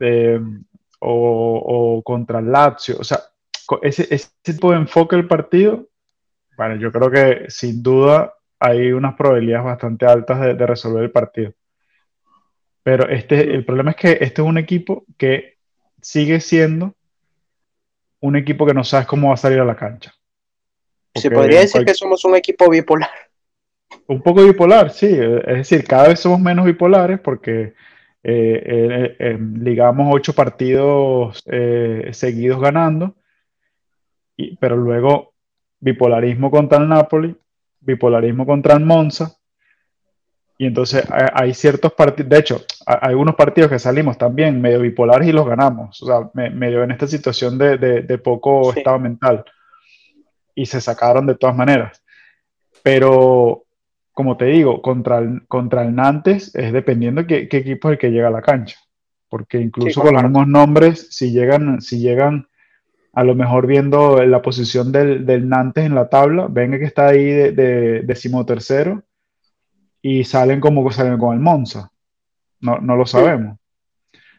eh, 0.00 0.40
o, 1.00 2.02
contra 2.04 2.40
el 2.40 2.50
Lazio, 2.50 2.96
o 2.98 3.04
sea, 3.04 3.20
ese, 3.82 4.12
ese, 4.14 4.28
tipo 4.42 4.72
de 4.72 4.78
enfoque 4.78 5.16
del 5.16 5.28
partido, 5.28 5.88
bueno, 6.56 6.76
yo 6.76 6.92
creo 6.92 7.10
que 7.10 7.44
sin 7.48 7.82
duda 7.82 8.34
hay 8.58 8.92
unas 8.92 9.14
probabilidades 9.14 9.64
bastante 9.64 10.04
altas 10.04 10.40
de, 10.40 10.66
resolver 10.66 11.04
el 11.04 11.10
partido. 11.10 11.54
Pero 12.82 13.08
este, 13.08 13.54
el 13.54 13.64
problema 13.64 13.92
es 13.92 13.96
que 13.96 14.12
este 14.20 14.42
es 14.42 14.48
un 14.48 14.58
equipo 14.58 15.04
que 15.16 15.56
sigue 16.00 16.40
siendo 16.40 16.94
un 18.20 18.36
equipo 18.36 18.66
que 18.66 18.74
no 18.74 18.84
sabes 18.84 19.06
cómo 19.06 19.28
va 19.28 19.34
a 19.34 19.38
salir 19.38 19.60
a 19.60 19.64
la 19.64 19.76
cancha. 19.76 20.12
Se 21.14 21.30
podría 21.30 21.60
decir 21.60 21.84
que 21.84 21.94
somos 21.94 22.24
un 22.24 22.36
equipo 22.36 22.68
bipolar. 22.68 23.10
Un 24.06 24.22
poco 24.22 24.44
bipolar, 24.44 24.90
sí. 24.90 25.06
Es 25.06 25.56
decir, 25.56 25.84
cada 25.84 26.08
vez 26.08 26.20
somos 26.20 26.38
menos 26.38 26.66
bipolares 26.66 27.18
porque 27.20 27.74
eh, 28.22 28.62
eh, 28.66 29.16
eh, 29.18 29.38
ligamos 29.38 30.14
ocho 30.14 30.34
partidos 30.34 31.42
seguidos 32.12 32.60
ganando, 32.60 33.14
pero 34.58 34.76
luego 34.76 35.32
bipolarismo 35.80 36.50
contra 36.50 36.78
el 36.78 36.88
Napoli, 36.88 37.34
bipolarismo 37.80 38.44
contra 38.44 38.74
el 38.74 38.84
Monza, 38.84 39.36
y 40.58 40.66
entonces 40.66 41.02
hay 41.32 41.54
ciertos 41.54 41.94
partidos, 41.94 42.28
de 42.28 42.38
hecho, 42.38 42.62
hay 42.84 42.98
algunos 43.12 43.34
partidos 43.34 43.70
que 43.70 43.78
salimos 43.78 44.18
también 44.18 44.60
medio 44.60 44.80
bipolares 44.80 45.26
y 45.26 45.32
los 45.32 45.46
ganamos, 45.46 46.02
o 46.02 46.06
sea, 46.06 46.30
medio 46.34 46.82
en 46.82 46.90
esta 46.90 47.06
situación 47.06 47.56
de, 47.56 48.20
poco 48.22 48.70
estado 48.74 48.98
mental 48.98 49.42
y 50.54 50.66
se 50.66 50.82
sacaron 50.82 51.26
de 51.26 51.36
todas 51.36 51.56
maneras. 51.56 52.02
Pero, 52.82 53.64
como 54.20 54.36
te 54.36 54.44
digo, 54.44 54.82
contra 54.82 55.16
el, 55.16 55.46
contra 55.48 55.82
el 55.82 55.94
Nantes 55.94 56.54
es 56.54 56.74
dependiendo 56.74 57.26
qué, 57.26 57.48
qué 57.48 57.56
equipo 57.56 57.88
es 57.88 57.92
el 57.94 57.98
que 57.98 58.10
llega 58.10 58.28
a 58.28 58.30
la 58.30 58.42
cancha. 58.42 58.76
Porque 59.30 59.58
incluso 59.58 60.02
con 60.02 60.12
los 60.12 60.22
mismos 60.22 60.46
nombres, 60.46 61.08
si 61.10 61.32
llegan, 61.32 61.80
si 61.80 62.00
llegan 62.00 62.46
a 63.14 63.24
lo 63.24 63.34
mejor 63.34 63.66
viendo 63.66 64.22
la 64.26 64.42
posición 64.42 64.92
del, 64.92 65.24
del 65.24 65.48
Nantes 65.48 65.86
en 65.86 65.94
la 65.94 66.10
tabla, 66.10 66.48
venga 66.50 66.78
que 66.78 66.84
está 66.84 67.06
ahí 67.06 67.24
de, 67.24 67.52
de 67.52 68.02
decimotercero 68.02 69.02
y 70.02 70.24
salen 70.24 70.60
como 70.60 70.90
salen 70.92 71.16
con 71.16 71.32
el 71.32 71.40
Monza. 71.40 71.90
No, 72.60 72.78
no 72.78 72.96
lo 72.96 73.06
sabemos. 73.06 73.56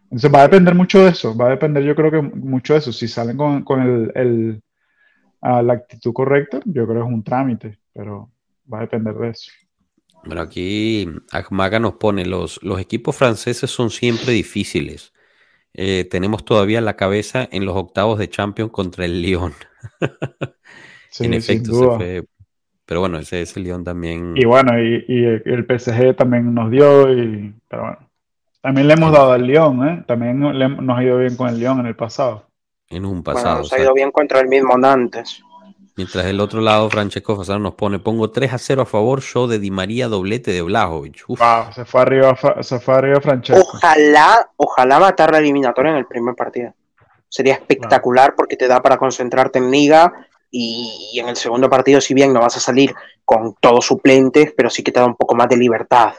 Entonces 0.04 0.32
va 0.32 0.42
a 0.42 0.48
depender 0.48 0.76
mucho 0.76 1.04
de 1.04 1.10
eso, 1.10 1.36
va 1.36 1.48
a 1.48 1.52
depender 1.52 1.84
yo 1.84 1.96
creo 1.96 2.12
que 2.12 2.22
mucho 2.22 2.74
de 2.74 2.80
eso. 2.80 2.94
Si 2.94 3.08
salen 3.08 3.36
con, 3.36 3.64
con 3.64 4.12
el, 4.14 4.62
a 5.42 5.64
la 5.64 5.74
actitud 5.74 6.14
correcta, 6.14 6.60
yo 6.66 6.86
creo 6.86 7.02
que 7.02 7.10
es 7.10 7.14
un 7.16 7.24
trámite, 7.24 7.80
pero 7.92 8.30
va 8.72 8.78
a 8.78 8.82
depender 8.82 9.16
de 9.16 9.30
eso. 9.30 9.52
Bueno, 10.24 10.42
aquí 10.42 11.08
Agmaga 11.32 11.80
nos 11.80 11.94
pone, 11.94 12.26
los, 12.26 12.62
los 12.64 12.80
equipos 12.80 13.16
franceses 13.16 13.70
son 13.70 13.90
siempre 13.90 14.34
difíciles. 14.34 15.14
Eh, 15.74 16.08
tenemos 16.10 16.46
todavía 16.46 16.82
la 16.82 16.96
cabeza 16.96 17.48
en 17.52 17.66
los 17.66 17.76
octavos 17.76 18.20
de 18.20 18.30
Champions 18.30 18.72
contra 18.72 19.06
el 19.06 19.22
Lyon. 19.22 19.54
en 21.20 21.34
efecto, 21.34 21.74
se 21.74 21.98
fue. 21.98 22.24
Pero 22.86 23.00
bueno, 23.00 23.20
ese, 23.20 23.42
ese 23.42 23.60
Lyon 23.60 23.84
también. 23.84 24.34
Y 24.36 24.46
bueno, 24.46 24.78
y, 24.82 25.04
el 25.08 25.66
PSG 25.66 26.16
también 26.16 26.54
nos 26.54 26.70
dio, 26.70 27.12
y, 27.12 27.54
pero 27.68 27.84
bueno. 27.84 28.10
También 28.62 28.88
le 28.88 28.94
hemos 28.94 29.12
dado 29.12 29.32
al 29.32 29.48
Lyon, 29.48 29.88
¿eh? 29.88 30.04
También 30.06 30.40
nos 30.40 30.98
ha 30.98 31.04
ido 31.04 31.18
bien 31.18 31.36
con 31.36 31.50
el 31.50 31.60
Lyon 31.60 31.80
en 31.80 31.88
el 31.88 31.96
pasado 31.96 32.52
en 32.92 33.06
un 33.06 33.24
pasado. 33.24 33.60
nos 33.60 33.74
ha 33.74 33.80
ido 33.80 33.94
bien 33.94 34.12
contra 34.12 34.42
el 34.42 34.48
mismo 34.48 34.78
Nantes. 34.78 35.42
Mientras 35.98 36.26
del 36.26 36.40
otro 36.40 36.62
lado, 36.62 36.90
Francesco 36.90 37.36
Fasano 37.36 37.60
nos 37.60 37.76
pone, 37.76 38.00
pongo 38.00 38.32
3 38.32 38.54
a 38.54 38.58
0 38.58 38.82
a 38.84 38.86
favor, 38.86 39.22
show 39.22 39.48
de 39.48 39.60
Di 39.60 39.72
María, 39.72 40.08
doblete 40.08 40.52
de 40.52 40.62
Blajovic. 40.62 41.26
se 41.74 41.86
fue 41.86 42.02
arriba, 42.02 42.36
se 42.62 42.80
fue 42.80 42.96
arriba 42.96 43.20
Francesco. 43.20 43.62
Ojalá, 43.62 44.50
ojalá 44.56 45.00
matar 45.00 45.32
la 45.32 45.40
eliminatoria 45.40 45.92
en 45.92 45.98
el 45.98 46.06
primer 46.06 46.36
partido. 46.36 46.74
Sería 47.28 47.56
espectacular 47.56 48.36
porque 48.36 48.56
te 48.56 48.68
da 48.68 48.82
para 48.82 48.98
concentrarte 48.98 49.60
en 49.60 49.70
liga 49.70 50.14
y, 50.50 51.20
en 51.20 51.30
el 51.30 51.36
segundo 51.36 51.70
partido, 51.70 52.00
si 52.00 52.14
bien 52.14 52.34
no 52.34 52.42
vas 52.42 52.58
a 52.58 52.60
salir 52.60 52.94
con 53.26 53.56
todos 53.60 53.86
suplentes, 53.86 54.54
pero 54.56 54.70
sí 54.70 54.84
que 54.84 54.92
te 54.92 55.00
da 55.00 55.06
un 55.06 55.16
poco 55.16 55.36
más 55.36 55.50
de 55.50 55.58
libertad. 55.58 56.14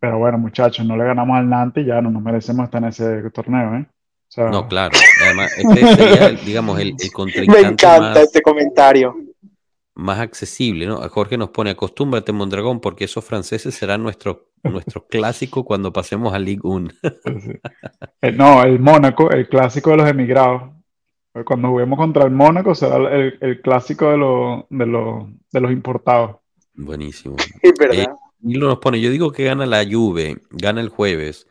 Pero 0.00 0.18
bueno, 0.18 0.38
muchachos, 0.38 0.84
no 0.84 0.96
le 0.96 1.04
ganamos 1.04 1.36
al 1.36 1.48
Nantes, 1.48 1.86
ya 1.86 2.00
no 2.00 2.10
nos 2.10 2.22
merecemos 2.22 2.64
estar 2.64 2.82
en 2.82 2.88
ese 2.88 3.30
torneo, 3.30 3.76
¿eh? 3.76 3.86
No, 4.36 4.68
claro. 4.68 4.96
Además, 5.24 5.52
este 5.56 5.94
sería, 5.94 6.28
digamos, 6.30 6.78
el, 6.80 6.94
el 6.98 7.12
contrincante. 7.12 7.62
Me 7.62 7.68
encanta 7.68 8.22
este 8.22 8.40
comentario. 8.40 9.16
Más 9.94 10.20
accesible, 10.20 10.86
¿no? 10.86 10.96
Jorge 11.10 11.36
nos 11.36 11.50
pone, 11.50 11.70
acostúmbrate, 11.70 12.32
Mondragón, 12.32 12.80
porque 12.80 13.04
esos 13.04 13.24
franceses 13.24 13.74
serán 13.74 14.02
nuestro, 14.02 14.48
nuestro 14.62 15.06
clásico 15.10 15.64
cuando 15.64 15.92
pasemos 15.92 16.32
a 16.32 16.38
Ligue 16.38 16.62
1. 16.64 16.90
Eh, 18.22 18.32
no, 18.32 18.62
el 18.62 18.78
Mónaco, 18.78 19.30
el 19.30 19.48
clásico 19.48 19.90
de 19.90 19.96
los 19.98 20.08
emigrados. 20.08 20.72
Cuando 21.44 21.68
juguemos 21.68 21.98
contra 21.98 22.24
el 22.24 22.30
Mónaco 22.30 22.74
será 22.74 22.96
el, 23.10 23.60
clásico 23.62 24.10
de, 24.10 24.64
de, 24.70 25.60
los 25.60 25.72
importados. 25.72 26.36
Buenísimo. 26.74 27.36
Es 27.62 27.72
verdad. 27.78 27.96
Eh, 27.96 28.06
nos 28.40 28.78
pone, 28.78 29.00
yo 29.00 29.10
digo 29.10 29.30
que 29.32 29.44
gana 29.44 29.66
la 29.66 29.84
Juve, 29.84 30.38
gana 30.50 30.80
el 30.80 30.88
jueves, 30.88 31.46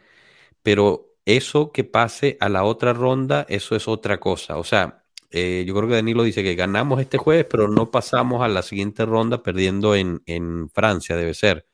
pero 0.61 1.11
eso 1.26 1.72
que 1.72 1.84
pase 1.84 2.38
a 2.39 2.49
la 2.49 2.63
otra 2.63 2.93
ronda, 2.93 3.45
eso 3.49 3.76
es 3.76 3.88
otra 3.88 4.19
cosa. 4.19 4.57
O 4.57 4.63
sea, 4.63 5.03
eh, 5.30 5.63
yo 5.65 5.74
creo 5.76 5.88
que 5.88 5.95
Danilo 5.95 6.24
dice 6.24 6.43
que 6.43 6.55
ganamos 6.55 6.99
este 6.99 7.17
jueves, 7.17 7.45
pero 7.49 7.67
no 7.67 7.91
pasamos 7.91 8.41
a 8.41 8.47
la 8.47 8.61
siguiente 8.61 9.05
ronda 9.05 9.41
perdiendo 9.41 9.95
en, 9.95 10.22
en 10.26 10.69
Francia, 10.69 11.15
debe 11.15 11.34
ser. 11.34 11.65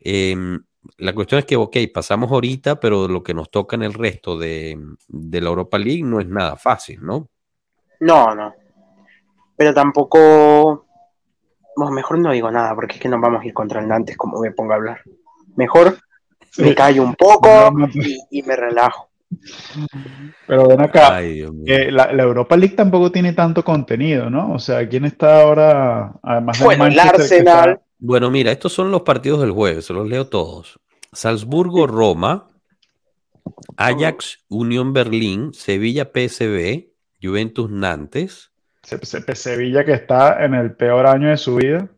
Em, 0.00 0.62
la 0.98 1.14
cuestión 1.14 1.38
es 1.38 1.44
que, 1.44 1.56
ok, 1.56 1.76
pasamos 1.94 2.30
ahorita, 2.30 2.80
pero 2.80 3.08
lo 3.08 3.22
que 3.22 3.34
nos 3.34 3.50
toca 3.50 3.76
en 3.76 3.82
el 3.82 3.94
resto 3.94 4.36
de, 4.36 4.78
de 5.08 5.40
la 5.40 5.48
Europa 5.48 5.78
League 5.78 6.02
no 6.02 6.20
es 6.20 6.26
nada 6.26 6.56
fácil, 6.56 7.00
¿no? 7.02 7.28
No, 8.00 8.34
no. 8.34 8.52
Pero 9.56 9.72
tampoco. 9.72 10.86
Mejor 11.76 12.18
no 12.18 12.32
digo 12.32 12.50
nada, 12.50 12.74
porque 12.74 12.96
es 12.96 13.00
que 13.00 13.08
no 13.08 13.20
vamos 13.20 13.42
a 13.42 13.46
ir 13.46 13.54
contra 13.54 13.80
el 13.80 13.88
Nantes 13.88 14.16
como 14.16 14.40
me 14.40 14.50
pongo 14.50 14.72
a 14.72 14.76
hablar. 14.76 15.00
Mejor 15.56 15.98
me 16.58 16.74
callo 16.74 17.02
un 17.02 17.14
poco 17.14 17.48
y, 18.30 18.42
me 18.42 18.56
relajo. 18.56 19.10
Pero 20.46 20.68
ven 20.68 20.82
acá, 20.82 21.20
la, 21.20 22.22
Europa 22.22 22.56
League 22.56 22.74
tampoco 22.74 23.10
tiene 23.10 23.32
tanto 23.32 23.64
contenido, 23.64 24.28
¿no? 24.28 24.52
O 24.52 24.58
sea, 24.58 24.86
¿quién 24.88 25.04
está 25.04 25.40
ahora? 25.42 26.12
Además 26.22 26.62
bueno, 26.62 26.86
el 26.86 26.98
Arsenal. 26.98 27.80
Bueno, 27.98 28.30
mira, 28.30 28.52
estos 28.52 28.72
son 28.72 28.90
los 28.90 29.02
partidos 29.02 29.40
del 29.40 29.52
jueves, 29.52 29.86
se 29.86 29.92
los 29.92 30.06
leo 30.06 30.26
todos. 30.26 30.78
Salzburgo-Roma, 31.12 32.50
Ajax, 33.76 34.44
Unión 34.48 34.92
Berlín, 34.92 35.52
Sevilla, 35.54 36.10
PSV, 36.12 36.88
Juventus, 37.22 37.70
Nantes. 37.70 38.50
Sevilla 38.82 39.84
que 39.84 39.92
está 39.92 40.44
en 40.44 40.54
el 40.54 40.74
peor 40.74 41.06
año 41.06 41.28
de 41.28 41.36
su 41.36 41.56
vida. 41.56 41.88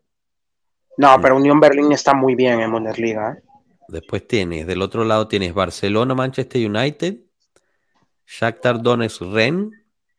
No, 0.96 1.16
pero 1.20 1.36
Unión 1.36 1.58
Berlín 1.58 1.90
está 1.92 2.14
muy 2.14 2.34
bien 2.34 2.60
en 2.60 2.70
Bundesliga. 2.70 3.32
¿eh? 3.32 3.43
Después 3.88 4.26
tienes, 4.26 4.66
del 4.66 4.82
otro 4.82 5.04
lado 5.04 5.28
tienes 5.28 5.54
Barcelona, 5.54 6.14
Manchester 6.14 6.68
United, 6.68 7.18
Shakhtar 8.26 8.82
Donetsk, 8.82 9.22
Ren, 9.22 9.70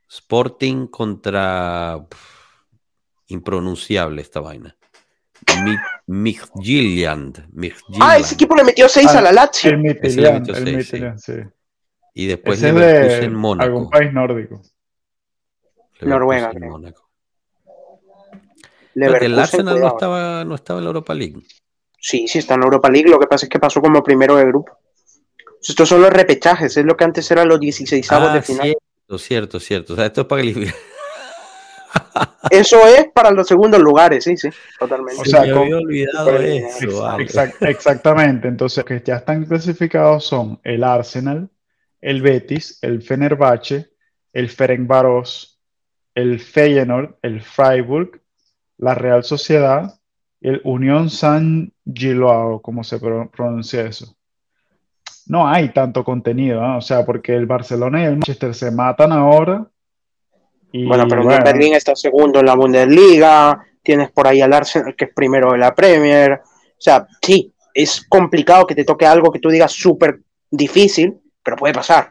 Sporting 0.08 0.88
contra... 0.88 2.06
impronunciable 3.28 4.22
esta 4.22 4.40
vaina. 4.40 4.76
Midtjylland. 6.08 7.50
Ah, 8.00 8.18
ese 8.18 8.36
equipo 8.36 8.56
le 8.56 8.64
metió 8.64 8.88
6 8.88 9.08
a 9.08 9.22
la 9.22 9.32
Lazio. 9.32 9.72
El 9.72 9.80
Midtjylland, 9.80 11.18
sí. 11.18 11.34
Y 12.14 12.28
después 12.28 12.62
ese 12.62 12.72
de 12.72 13.26
en 13.26 13.34
Mónaco. 13.36 13.66
Algún 13.66 13.90
país 13.90 14.14
nórdico. 14.14 14.62
Noruega. 16.02 16.52
Porque 18.94 19.26
el 19.26 19.40
Arsenal 19.40 19.80
no 19.80 19.88
estaba, 19.88 20.46
no 20.46 20.56
estaba 20.56 20.80
en 20.80 20.86
la 20.86 20.90
Europa 20.90 21.14
League. 21.14 21.42
Sí, 22.06 22.28
sí 22.28 22.38
está 22.38 22.54
en 22.54 22.62
Europa 22.62 22.88
League. 22.88 23.10
Lo 23.10 23.20
que 23.20 23.26
pasa 23.26 23.48
es 23.48 23.50
que 23.50 23.58
pasó 23.58 23.82
como 23.82 24.04
primero 24.04 24.36
de 24.36 24.46
grupo. 24.46 24.78
Estos 25.60 25.90
son 25.90 26.04
los 26.04 26.12
repechajes, 26.12 26.78
es 26.78 26.86
lo 26.86 26.96
que 26.96 27.04
antes 27.04 27.32
eran 27.32 27.48
los 27.48 27.60
16 27.60 28.12
avos 28.12 28.32
de 28.32 28.38
ah, 28.38 28.42
final. 28.44 28.62
Cierto, 28.68 29.18
cierto, 29.18 29.60
cierto. 29.60 29.94
O 29.94 29.96
sea, 29.96 30.06
esto 30.06 30.22
es 30.22 30.28
para 30.28 30.44
que 30.44 30.72
Eso 32.52 32.86
es 32.86 33.08
para 33.12 33.32
los 33.32 33.48
segundos 33.48 33.82
lugares, 33.82 34.24
sí, 34.24 34.38
sí, 34.38 34.50
totalmente. 34.78 35.20
O 35.20 35.26
sea, 35.26 35.42
había 35.42 35.78
olvidado 35.78 36.38
eso. 36.38 37.18
exactamente. 37.62 38.50
Entonces, 38.50 38.84
que 38.84 39.02
ya 39.04 39.16
están 39.16 39.44
clasificados 39.46 40.28
son 40.28 40.60
el 40.64 40.84
Arsenal, 40.84 41.50
el 42.02 42.22
Betis, 42.22 42.78
el 42.84 43.02
Fenerbahce, 43.02 43.90
el 44.32 44.50
Ferencváros, 44.52 45.60
el 46.14 46.40
Feyenoord, 46.40 47.16
el 47.24 47.42
Freiburg, 47.42 48.22
la 48.78 48.94
Real 48.94 49.24
Sociedad, 49.24 50.00
el 50.48 50.62
Unión 50.64 51.10
San 51.10 51.72
Giloao, 51.86 52.62
¿cómo 52.62 52.84
se 52.84 53.00
pronuncia 53.00 53.82
eso? 53.82 54.16
No 55.28 55.48
hay 55.48 55.70
tanto 55.70 56.04
contenido, 56.04 56.62
o 56.78 56.82
sea, 56.82 57.06
porque 57.06 57.36
el 57.36 57.46
Barcelona 57.46 58.02
y 58.02 58.06
el 58.06 58.12
Manchester 58.12 58.54
se 58.54 58.72
matan 58.72 59.12
ahora 59.12 59.68
bueno, 60.84 61.08
pero 61.08 61.26
Berlín 61.26 61.74
está 61.74 61.96
segundo 61.96 62.40
en 62.40 62.46
la 62.46 62.56
Bundesliga, 62.56 63.66
tienes 63.82 64.12
por 64.12 64.28
ahí 64.28 64.42
al 64.42 64.54
Arsenal 64.54 64.96
que 64.96 65.06
es 65.06 65.14
primero 65.14 65.54
de 65.54 65.58
la 65.58 65.74
Premier. 65.74 66.34
O 66.34 66.82
sea, 66.82 67.08
sí, 67.22 67.54
es 67.74 68.06
complicado 68.08 68.68
que 68.68 68.76
te 68.76 68.84
toque 68.84 69.06
algo 69.06 69.32
que 69.32 69.40
tú 69.40 69.50
digas 69.50 69.72
súper 69.72 70.20
difícil, 70.52 71.18
pero 71.42 71.56
puede 71.56 71.74
pasar. 71.74 72.10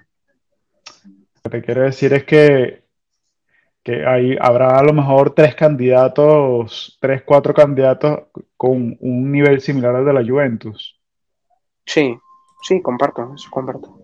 Lo 1.42 1.50
que 1.50 1.62
quiero 1.62 1.82
decir 1.82 2.14
es 2.14 2.24
que, 2.24 2.83
que 3.84 4.04
hay, 4.04 4.36
habrá 4.40 4.78
a 4.78 4.82
lo 4.82 4.92
mejor 4.92 5.34
tres 5.34 5.54
candidatos, 5.54 6.98
tres, 7.00 7.22
cuatro 7.24 7.54
candidatos 7.54 8.24
con 8.56 8.96
un 8.98 9.30
nivel 9.30 9.60
similar 9.60 9.94
al 9.94 10.04
de 10.04 10.12
la 10.12 10.24
Juventus. 10.24 10.98
Sí, 11.86 12.18
sí, 12.62 12.82
comparto, 12.82 13.34
eso 13.34 13.48
comparto. 13.50 14.00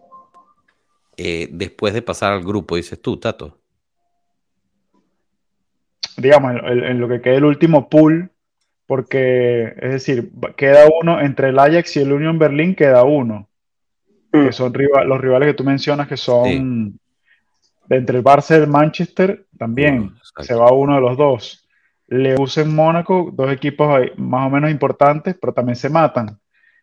Eh, 1.16 1.48
después 1.50 1.94
de 1.94 2.02
pasar 2.02 2.34
al 2.34 2.44
grupo, 2.44 2.76
dices 2.76 3.00
tú, 3.00 3.16
Tato 3.16 3.60
digamos, 6.20 6.54
en, 6.64 7.00
lo 7.00 7.08
que 7.08 7.20
queda 7.20 7.36
el 7.36 7.44
último 7.44 7.88
pool, 7.88 8.30
porque, 8.86 9.72
es 9.80 9.92
decir, 9.92 10.30
queda 10.56 10.86
uno 11.00 11.20
entre 11.20 11.48
el 11.48 11.58
Ajax 11.58 11.96
y 11.96 12.00
el 12.00 12.12
Union 12.12 12.38
Berlin, 12.38 12.74
queda 12.74 13.04
uno, 13.04 13.48
que 14.32 14.38
mm. 14.38 14.52
son 14.52 14.72
los 15.06 15.20
rivales 15.20 15.48
que 15.48 15.54
tú 15.54 15.64
mencionas, 15.64 16.08
que 16.08 16.16
son 16.16 16.98
entre 17.90 18.18
el 18.18 18.24
Barça 18.24 18.52
y 18.52 18.62
el 18.62 18.68
Manchester, 18.68 19.46
también 19.58 20.14
se 20.40 20.54
va 20.54 20.72
uno 20.72 20.94
de 20.94 21.00
los 21.00 21.16
dos. 21.16 21.68
Le 22.06 22.34
en 22.34 22.74
Mónaco, 22.74 23.30
dos 23.32 23.52
equipos 23.52 24.00
más 24.16 24.46
o 24.46 24.50
menos 24.50 24.70
importantes, 24.70 25.36
pero 25.40 25.52
también 25.52 25.76
se 25.76 25.90
matan. 25.90 26.40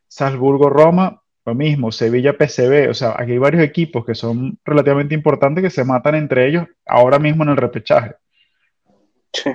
Salzburgo-Roma, 0.08 1.22
lo 1.46 1.56
mismo, 1.56 1.92
Sevilla-PCB, 1.92 2.90
o 2.90 2.94
sea, 2.94 3.16
aquí 3.18 3.34
hay 3.34 3.38
varios 3.38 3.64
equipos 3.64 4.06
que 4.06 4.16
son 4.16 4.58
relativamente 4.64 5.16
importantes 5.16 5.64
que 5.64 5.70
se 5.70 5.84
matan 5.84 6.16
entre 6.16 6.48
ellos 6.48 6.68
ahora 6.86 7.20
mismo 7.20 7.44
en 7.44 7.50
el 7.50 7.58
repechaje. 7.58 8.16
Sí. 9.34 9.52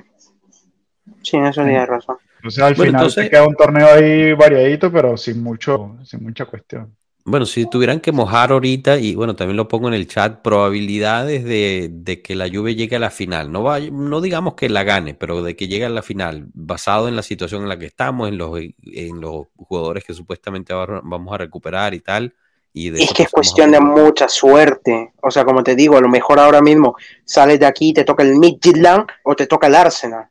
Sí, 1.23 1.37
eso 1.37 1.63
tiene 1.63 1.87
razón. 1.87 2.17
O 2.45 2.51
sea, 2.51 2.67
al 2.67 2.77
final 2.77 3.11
se 3.11 3.31
queda 3.31 3.47
un 3.47 3.55
torneo 3.55 3.87
ahí 3.87 4.33
variadito, 4.33 4.91
pero 4.91 5.17
sin 5.17 5.43
mucho, 5.43 5.97
sin 6.05 6.23
mucha 6.23 6.45
cuestión. 6.45 6.97
Bueno, 7.25 7.47
si 7.47 7.67
tuvieran 7.67 8.01
que 8.01 8.11
mojar 8.11 8.51
ahorita, 8.51 8.99
y 8.99 9.15
bueno, 9.15 9.37
también 9.37 9.57
lo 9.57 9.69
pongo 9.69 9.87
en 9.89 9.95
el 9.95 10.09
chat, 10.09 10.43
probabilidades 10.43 11.45
de, 11.45 12.23
que 12.23 12.35
la 12.35 12.49
Juve 12.49 12.75
llegue 12.75 12.97
a 12.97 12.99
la 12.99 13.11
final. 13.11 13.53
No, 13.53 13.63
va, 13.63 13.79
no 13.79 14.21
digamos 14.21 14.55
que 14.55 14.69
la 14.69 14.83
gane, 14.83 15.15
pero 15.15 15.43
de 15.43 15.55
que 15.55 15.69
llegue 15.69 15.85
a 15.85 15.91
la 15.91 16.03
final, 16.03 16.47
basado 16.53 17.07
en 17.07 17.15
la 17.15 17.23
situación 17.23 17.63
en 17.63 17.69
la 17.69 17.79
que 17.79 17.87
estamos, 17.87 18.29
en 18.29 18.39
los, 18.39 18.59
en 18.59 19.21
los 19.21 19.47
jugadores 19.57 20.05
que 20.05 20.15
supuestamente 20.15 20.75
vamos 20.75 21.33
a 21.33 21.39
recuperar 21.39 21.95
y 21.95 22.01
tal. 22.01 22.35
Y 22.73 22.89
es 23.01 23.13
que 23.13 23.25
es 23.25 23.31
cuestión 23.31 23.71
de 23.71 23.81
mucha 23.81 24.29
suerte. 24.29 25.13
O 25.23 25.31
sea, 25.31 25.45
como 25.45 25.63
te 25.63 25.77
digo, 25.77 25.99
a 25.99 26.01
lo 26.01 26.09
mejor 26.09 26.41
ahora 26.41 26.63
mismo 26.63 26.97
sales 27.25 27.61
de 27.61 27.67
aquí, 27.67 27.93
te 27.93 28.05
toca 28.05 28.23
el 28.23 28.37
Midtjylland 28.37 29.07
o 29.25 29.37
te 29.37 29.47
toca 29.47 29.67
el 29.67 29.75
Arsenal. 29.75 30.27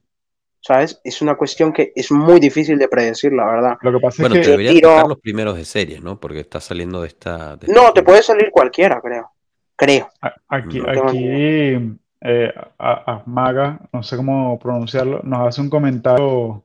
¿Sabes? 0.62 1.02
Es 1.04 1.22
una 1.22 1.36
cuestión 1.36 1.74
que 1.74 1.92
es 1.96 2.12
muy 2.12 2.40
difícil 2.40 2.78
de 2.78 2.88
predecir, 2.88 3.34
la 3.34 3.46
verdad. 3.46 3.78
Lo 3.82 3.92
que 3.92 4.00
pasa 4.00 4.24
bueno, 4.24 4.36
es 4.36 4.42
que 4.42 4.46
te 4.46 4.52
deberían 4.52 4.80
tocar 4.80 5.08
los 5.08 5.20
primeros 5.20 5.58
de 5.58 5.66
serie, 5.66 6.00
¿no? 6.00 6.20
Porque 6.20 6.40
está 6.40 6.60
saliendo 6.60 7.02
de 7.02 7.08
esta. 7.08 7.58
no, 7.68 7.92
te 7.94 8.04
puede 8.04 8.22
salir 8.22 8.50
cualquiera, 8.52 9.02
creo. 9.02 9.32
Creo. 9.76 10.10
Aquí, 10.48 10.80
aquí 10.80 12.00
eh, 12.24 12.54
a, 12.78 13.24
Maga, 13.26 13.80
no 13.92 14.04
sé 14.04 14.16
cómo 14.16 14.60
pronunciarlo, 14.60 15.22
nos 15.24 15.48
hace 15.48 15.62
un 15.62 15.72
comentario 15.72 16.64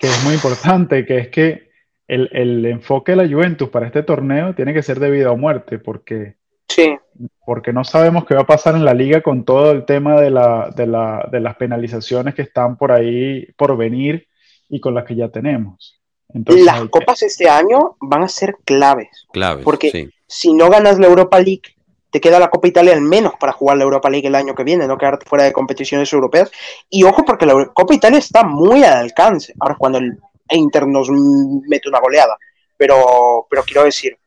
que 0.00 0.08
es 0.08 0.24
muy 0.24 0.34
importante, 0.34 1.06
que 1.06 1.18
es 1.18 1.28
que 1.28 1.70
el, 2.08 2.66
enfoque 2.66 3.12
de 3.12 3.16
la 3.16 3.28
Juventus 3.28 3.68
para 3.68 3.86
este 3.86 4.02
torneo 4.02 4.54
tiene 4.54 4.74
que 4.74 4.82
ser 4.82 4.98
de 4.98 5.10
vida 5.10 5.30
o 5.30 5.36
muerte, 5.36 5.78
porque, 5.78 6.36
sí. 6.68 6.96
porque 7.44 7.72
no 7.72 7.84
sabemos 7.84 8.24
qué 8.24 8.34
va 8.34 8.42
a 8.42 8.46
pasar 8.46 8.74
en 8.74 8.84
la 8.84 8.94
liga 8.94 9.22
con 9.22 9.44
todo 9.44 9.70
el 9.70 9.84
tema 9.84 10.20
de, 10.20 10.30
la, 10.30 10.70
de, 10.74 10.86
la, 10.86 11.28
de 11.30 11.40
las 11.40 11.56
penalizaciones 11.56 12.34
que 12.34 12.42
están 12.42 12.76
por 12.76 12.92
ahí 12.92 13.46
por 13.56 13.76
venir 13.76 14.28
y 14.68 14.80
con 14.80 14.94
las 14.94 15.04
que 15.04 15.16
ya 15.16 15.28
tenemos. 15.28 16.00
Entonces, 16.28 16.64
las 16.64 16.88
copas 16.88 17.22
este 17.22 17.48
año 17.48 17.96
van 18.00 18.24
a 18.24 18.28
ser 18.28 18.56
claves. 18.64 19.26
Claves. 19.32 19.64
Porque 19.64 20.10
si 20.26 20.52
no 20.52 20.68
ganas 20.68 20.98
la 20.98 21.06
Europa 21.06 21.38
League, 21.38 21.62
te 22.10 22.20
queda 22.20 22.38
la 22.38 22.50
Copa 22.50 22.68
Italia 22.68 22.94
al 22.94 23.00
menos 23.00 23.34
para 23.38 23.52
jugar 23.52 23.76
la 23.76 23.84
Europa 23.84 24.10
League 24.10 24.26
el 24.26 24.34
año 24.34 24.54
que 24.54 24.64
viene, 24.64 24.86
no 24.86 24.98
quedarte 24.98 25.26
fuera 25.26 25.44
de 25.44 25.52
competiciones 25.52 26.12
europeas. 26.12 26.50
Y 26.90 27.04
ojo, 27.04 27.24
porque 27.24 27.46
la 27.46 27.70
Copa 27.72 27.94
Italia 27.94 28.18
está 28.18 28.42
muy 28.42 28.82
al 28.84 28.94
alcance. 28.94 29.54
Ahora, 29.60 29.76
cuando 29.78 29.98
el 29.98 30.18
Inter 30.50 30.86
nos 30.86 31.08
mete 31.10 31.88
una 31.88 32.00
goleada. 32.00 32.36
Pero, 32.76 33.46
pero 33.48 33.62
quiero 33.64 33.84
decir, 33.84 34.18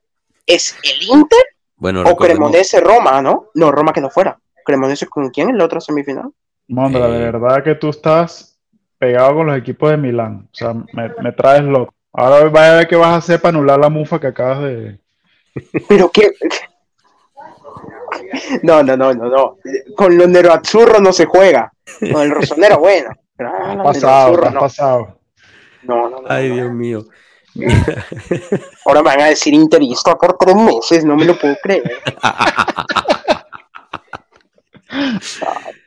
¿es 0.45 0.75
el 0.83 1.09
Inter 1.09 1.43
bueno, 1.79 2.03
o 2.03 2.15
Cremonese 2.15 2.81
Roma, 2.81 3.21
no? 3.21 3.47
No, 3.53 3.71
Roma 3.71 3.93
quedó 3.93 4.09
fuera. 4.09 4.37
¿Cremonese 4.65 5.07
con 5.07 5.29
quién 5.29 5.49
en 5.49 5.57
la 5.57 5.65
otra 5.65 5.79
semifinal? 5.79 6.31
Mondra, 6.67 7.07
de 7.07 7.17
eh. 7.17 7.31
verdad 7.31 7.63
que 7.63 7.75
tú 7.75 7.89
estás 7.89 8.59
pegado 8.97 9.35
con 9.35 9.47
los 9.47 9.57
equipos 9.57 9.89
de 9.89 9.97
Milán. 9.97 10.49
O 10.51 10.55
sea, 10.55 10.73
me, 10.73 11.31
traes 11.31 11.63
loco. 11.63 11.93
Ahora 12.13 12.49
vaya 12.49 12.73
a 12.73 12.77
ver 12.77 12.87
qué 12.87 12.95
vas 12.95 13.09
a 13.09 13.15
hacer 13.15 13.41
para 13.41 13.57
anular 13.57 13.79
la 13.79 13.89
mufa 13.89 14.19
que 14.19 14.27
acabas 14.27 14.63
de. 14.63 14.99
Pero 15.87 16.11
qué. 16.11 16.31
No, 18.63 18.83
no, 18.83 18.97
no, 18.97 19.13
no, 19.13 19.29
no. 19.29 19.57
Con 19.95 20.17
los 20.17 20.27
Neroazzurro 20.27 20.99
no 20.99 21.13
se 21.13 21.25
juega. 21.25 21.71
Con 22.11 22.21
el 22.23 22.31
Rosonero, 22.31 22.79
bueno. 22.79 23.11
Pero, 23.35 23.51
ah, 23.51 23.81
pasado, 23.83 24.37
no. 24.51 24.59
pasado. 24.59 25.19
No, 25.83 26.09
no, 26.09 26.21
no. 26.21 26.27
Ay, 26.27 26.49
Dios 26.49 26.71
mío. 26.71 27.05
Ahora 28.85 29.01
me 29.01 29.09
van 29.09 29.21
a 29.21 29.25
decir 29.27 29.53
interista 29.53 30.15
por 30.15 30.37
tres 30.37 30.55
meses, 30.55 31.05
no 31.05 31.15
me 31.15 31.25
lo 31.25 31.37
puedo 31.37 31.55
creer. 31.61 31.83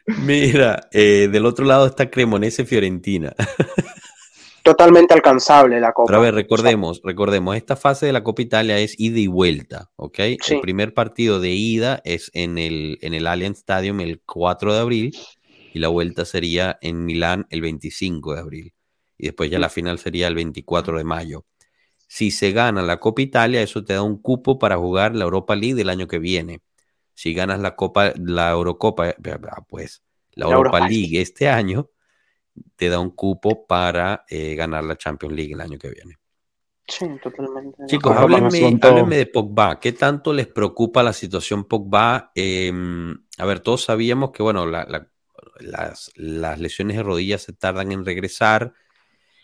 Mira, 0.06 0.88
eh, 0.92 1.28
del 1.30 1.46
otro 1.46 1.64
lado 1.64 1.86
está 1.86 2.10
Cremonese 2.10 2.64
Fiorentina. 2.64 3.34
Totalmente 4.62 5.12
alcanzable 5.12 5.80
la 5.80 5.92
Copa. 5.92 6.06
Pero 6.06 6.18
a 6.20 6.22
ver, 6.22 6.34
recordemos, 6.34 7.00
recordemos, 7.02 7.56
esta 7.56 7.74
fase 7.74 8.06
de 8.06 8.12
la 8.12 8.22
Copa 8.22 8.42
Italia 8.42 8.78
es 8.78 8.94
ida 8.98 9.18
y 9.18 9.26
vuelta, 9.26 9.90
¿ok? 9.96 10.18
El 10.20 10.60
primer 10.60 10.94
partido 10.94 11.40
de 11.40 11.50
ida 11.50 12.00
es 12.04 12.30
en 12.32 12.58
el, 12.58 12.98
en 13.02 13.14
el 13.14 13.26
Allianz 13.26 13.58
Stadium 13.58 14.00
el 14.00 14.20
4 14.24 14.74
de 14.74 14.80
abril 14.80 15.16
y 15.74 15.80
la 15.80 15.88
vuelta 15.88 16.24
sería 16.24 16.78
en 16.80 17.04
Milán 17.04 17.46
el 17.50 17.60
25 17.60 18.34
de 18.34 18.40
abril. 18.40 18.74
Y 19.18 19.26
después 19.26 19.50
ya 19.50 19.58
la 19.58 19.68
final 19.68 19.98
sería 19.98 20.28
el 20.28 20.36
24 20.36 20.98
de 20.98 21.04
mayo. 21.04 21.44
Si 22.12 22.30
se 22.30 22.52
gana 22.52 22.82
la 22.82 23.00
Copa 23.00 23.22
Italia, 23.22 23.62
eso 23.62 23.84
te 23.84 23.94
da 23.94 24.02
un 24.02 24.20
cupo 24.20 24.58
para 24.58 24.76
jugar 24.76 25.16
la 25.16 25.24
Europa 25.24 25.56
League 25.56 25.74
del 25.74 25.88
año 25.88 26.06
que 26.06 26.18
viene. 26.18 26.60
Si 27.14 27.32
ganas 27.32 27.58
la 27.58 27.74
Copa, 27.74 28.12
la 28.18 28.50
Eurocopa, 28.50 29.08
eh, 29.08 29.16
pues 29.66 30.04
la, 30.32 30.44
Europa, 30.44 30.86
League 30.86 31.22
este 31.22 31.48
año, 31.48 31.88
te 32.76 32.90
da 32.90 32.98
un 32.98 33.12
cupo 33.12 33.66
para 33.66 34.26
eh, 34.28 34.54
ganar 34.54 34.84
la 34.84 34.98
Champions 34.98 35.34
League 35.34 35.54
el 35.54 35.62
año 35.62 35.78
que 35.78 35.88
viene. 35.88 36.18
Sí, 36.86 37.06
totalmente. 37.22 37.84
Chicos, 37.86 38.14
háblenme, 38.14 39.16
de 39.16 39.24
Pogba. 39.24 39.80
¿Qué 39.80 39.92
tanto 39.92 40.34
les 40.34 40.48
preocupa 40.48 41.02
la 41.02 41.14
situación 41.14 41.64
Pogba? 41.64 42.30
Em, 42.34 43.24
a 43.38 43.46
ver, 43.46 43.60
todos 43.60 43.84
sabíamos 43.84 44.32
que, 44.32 44.42
bueno, 44.42 44.66
las, 44.66 46.12
lesiones 46.14 46.98
de 46.98 47.02
rodillas 47.04 47.40
se 47.40 47.54
tardan 47.54 47.90
en 47.90 48.04
regresar. 48.04 48.74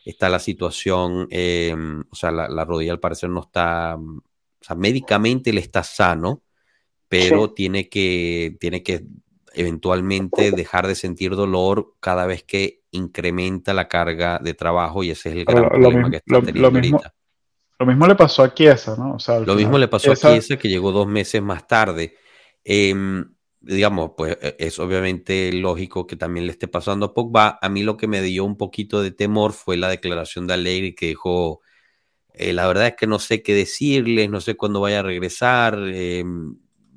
Está 0.09 0.31
la 0.31 0.39
situación, 0.39 1.29
em, 1.31 2.03
o 2.11 2.15
sea, 2.15 2.31
la, 2.31 2.65
rodilla 2.65 2.93
al 2.93 2.99
parecer 2.99 3.29
no 3.29 3.43
está, 3.43 3.95
o 3.97 4.23
sea, 4.59 4.75
médicamente 4.75 5.51
él 5.51 5.59
está 5.59 5.83
sano, 5.83 6.43
pero 7.09 7.53
tiene, 7.53 7.91
que, 7.91 8.57
tiene 8.59 8.83
que 8.83 9.05
eventualmente 9.53 10.51
dejar 10.51 10.87
de 10.87 10.95
sentir 10.95 11.37
dolor 11.37 11.95
cada 12.01 12.25
vez 12.25 12.43
que 12.43 12.85
incrementa 12.91 13.75
la 13.75 13.87
carga 13.87 14.39
de 14.39 14.55
trabajo 14.55 15.05
y 15.05 15.11
ese 15.11 15.29
es 15.29 15.37
el 15.37 15.45
gran 15.45 15.69
problema 15.69 16.11
que 16.11 16.17
está 16.17 16.41
teniendo 16.41 16.69
ahorita. 16.69 17.15
Lo 17.79 17.87
mismo 17.87 18.07
le 18.07 18.15
pasó 18.15 18.45
a 18.45 18.55
Chiesa, 18.55 18.97
¿no? 18.97 19.19
lo 19.45 19.55
mismo 19.55 19.77
le 19.77 19.89
pasó 19.89 20.13
a 20.13 20.17
Chiesa 20.17 20.57
que 20.57 20.69
llegó 20.69 20.91
dos 20.91 21.07
meses 21.07 21.43
más 21.43 21.67
tarde. 21.67 22.17
Em, 22.65 23.25
digamos, 23.61 24.13
pues 24.17 24.37
e, 24.41 24.57
es 24.59 24.79
obviamente 24.79 25.53
lógico 25.53 26.07
que 26.07 26.17
también 26.17 26.47
le 26.47 26.53
esté 26.53 26.69
pasando 26.69 27.07
a 27.07 27.15
Pogba. 27.15 27.59
A 27.61 27.69
mí 27.69 27.83
lo 27.83 27.97
que 27.97 28.07
me 28.07 28.23
dio 28.23 28.45
un 28.45 28.57
poquito 28.57 29.03
de 29.03 29.11
temor 29.11 29.53
fue 29.53 29.77
la 29.77 29.89
declaración 29.89 30.47
de 30.47 30.55
Allegri 30.55 30.95
que 30.95 31.07
dijo, 31.07 31.61
eh, 32.35 32.53
la 32.53 32.67
verdad 32.67 32.89
es 32.89 32.97
que 32.97 33.07
no 33.07 33.19
sé 33.19 33.43
qué 33.43 33.55
decirles, 33.55 34.31
no 34.31 34.41
sé 34.41 34.57
cuándo 34.57 34.81
vaya 34.81 35.01
a 35.01 35.03
regresar. 35.03 35.79
Eh, 35.87 36.25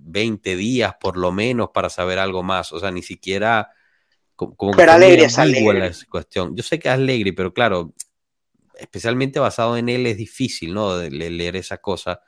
20 0.04 0.56
días 0.56 0.96
por 1.00 1.18
lo 1.18 1.32
menos 1.32 1.70
para 1.74 1.90
saber 1.90 2.20
algo 2.20 2.44
más. 2.44 2.72
O 2.74 2.80
sea, 2.80 2.92
ni 2.92 3.02
siquiera 3.02 3.70
como, 4.36 4.74
pero 4.76 4.94
alegre 4.94 5.26
es 5.26 5.38
alegre. 5.38 5.92
cuestión. 6.10 6.56
Yo 6.56 6.64
sé 6.64 6.80
que 6.80 6.88
es 6.88 6.94
alegre, 6.96 7.32
pero 7.34 7.54
claro, 7.54 7.94
especialmente 8.76 9.40
basado 9.40 9.78
en 9.78 9.88
él 9.88 10.08
es 10.08 10.18
difícil, 10.18 10.74
¿no? 10.74 10.98
De 10.98 11.12
leer 11.12 11.56
esa 11.56 11.78
cosa. 11.78 12.22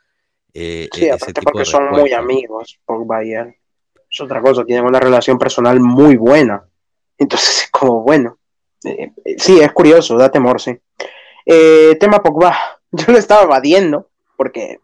Eh, 0.52 0.88
sí, 0.92 1.06
ese 1.06 1.32
tipo 1.32 1.50
porque 1.50 1.64
son 1.64 1.90
muy 1.90 2.12
amigos, 2.12 2.78
Pogba 2.84 3.24
y 3.24 3.32
él. 3.32 3.56
Es 4.14 4.20
otra 4.20 4.40
cosa, 4.40 4.64
tienen 4.64 4.84
una 4.84 5.00
relación 5.00 5.38
personal 5.38 5.80
muy 5.80 6.16
buena. 6.16 6.64
Entonces 7.18 7.58
es 7.64 7.70
como, 7.70 8.02
bueno. 8.02 8.38
Eh, 8.84 9.10
eh, 9.24 9.34
sí, 9.38 9.60
es 9.60 9.72
curioso, 9.72 10.16
da 10.16 10.30
temor, 10.30 10.60
sí. 10.60 10.78
tema 11.98 12.22
Pogba, 12.22 12.56
yo 12.92 13.12
lo 13.12 13.18
estaba 13.18 13.42
evadiendo 13.42 14.08
porque 14.36 14.78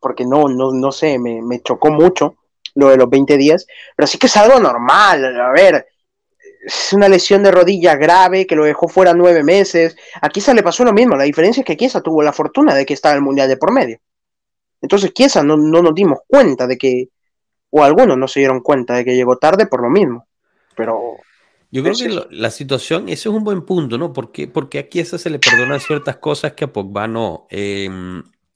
porque 0.00 0.24
no, 0.24 0.48
no, 0.48 0.72
no 0.72 0.92
sé, 0.92 1.18
me, 1.18 1.42
me 1.42 1.60
chocó 1.60 1.90
mucho 1.90 2.36
lo 2.76 2.88
de 2.88 2.96
los 2.96 3.10
20 3.10 3.36
días, 3.36 3.66
pero 3.96 4.06
sí 4.06 4.16
que 4.16 4.28
es 4.28 4.36
algo 4.36 4.60
normal, 4.60 5.40
a 5.40 5.50
ver, 5.50 5.88
es 6.64 6.92
una 6.92 7.08
lesión 7.08 7.42
de 7.42 7.50
rodilla 7.50 7.96
grave 7.96 8.46
que 8.46 8.54
lo 8.54 8.64
dejó 8.64 8.86
fuera 8.88 9.12
nueve 9.12 9.42
meses. 9.42 9.96
A 10.20 10.28
Kiesa 10.28 10.54
le 10.54 10.62
pasó 10.62 10.84
lo 10.84 10.92
mismo. 10.92 11.16
La 11.16 11.24
diferencia 11.24 11.62
es 11.62 11.66
que 11.66 11.76
Kiesa 11.76 12.00
tuvo 12.00 12.22
la 12.22 12.32
fortuna 12.32 12.74
de 12.74 12.86
que 12.86 12.94
estaba 12.94 13.14
el 13.14 13.22
mundial 13.22 13.48
de 13.48 13.56
por 13.56 13.72
medio. 13.72 13.98
Entonces 14.80 15.12
Kiesa 15.12 15.42
no, 15.42 15.56
no 15.56 15.82
nos 15.82 15.94
dimos 15.94 16.20
cuenta 16.26 16.66
de 16.66 16.76
que, 16.76 17.08
o 17.70 17.82
algunos 17.82 18.16
no 18.16 18.28
se 18.28 18.40
dieron 18.40 18.60
cuenta 18.60 18.94
de 18.94 19.04
que 19.04 19.16
llegó 19.16 19.36
tarde 19.36 19.66
por 19.66 19.82
lo 19.82 19.90
mismo. 19.90 20.26
Pero. 20.76 21.16
Yo 21.70 21.82
creo 21.82 21.94
que 21.94 22.26
la 22.30 22.50
situación, 22.50 23.10
ese 23.10 23.28
es 23.28 23.34
un 23.34 23.44
buen 23.44 23.66
punto, 23.66 23.98
¿no? 23.98 24.12
Porque, 24.14 24.48
porque 24.48 24.78
a 24.78 24.88
Kiesa 24.88 25.18
se 25.18 25.28
le 25.28 25.38
perdonan 25.38 25.80
ciertas 25.80 26.16
cosas 26.16 26.54
que 26.54 26.64
a 26.64 26.72
Pogba 26.72 27.06
no. 27.06 27.46
Eh, 27.50 27.90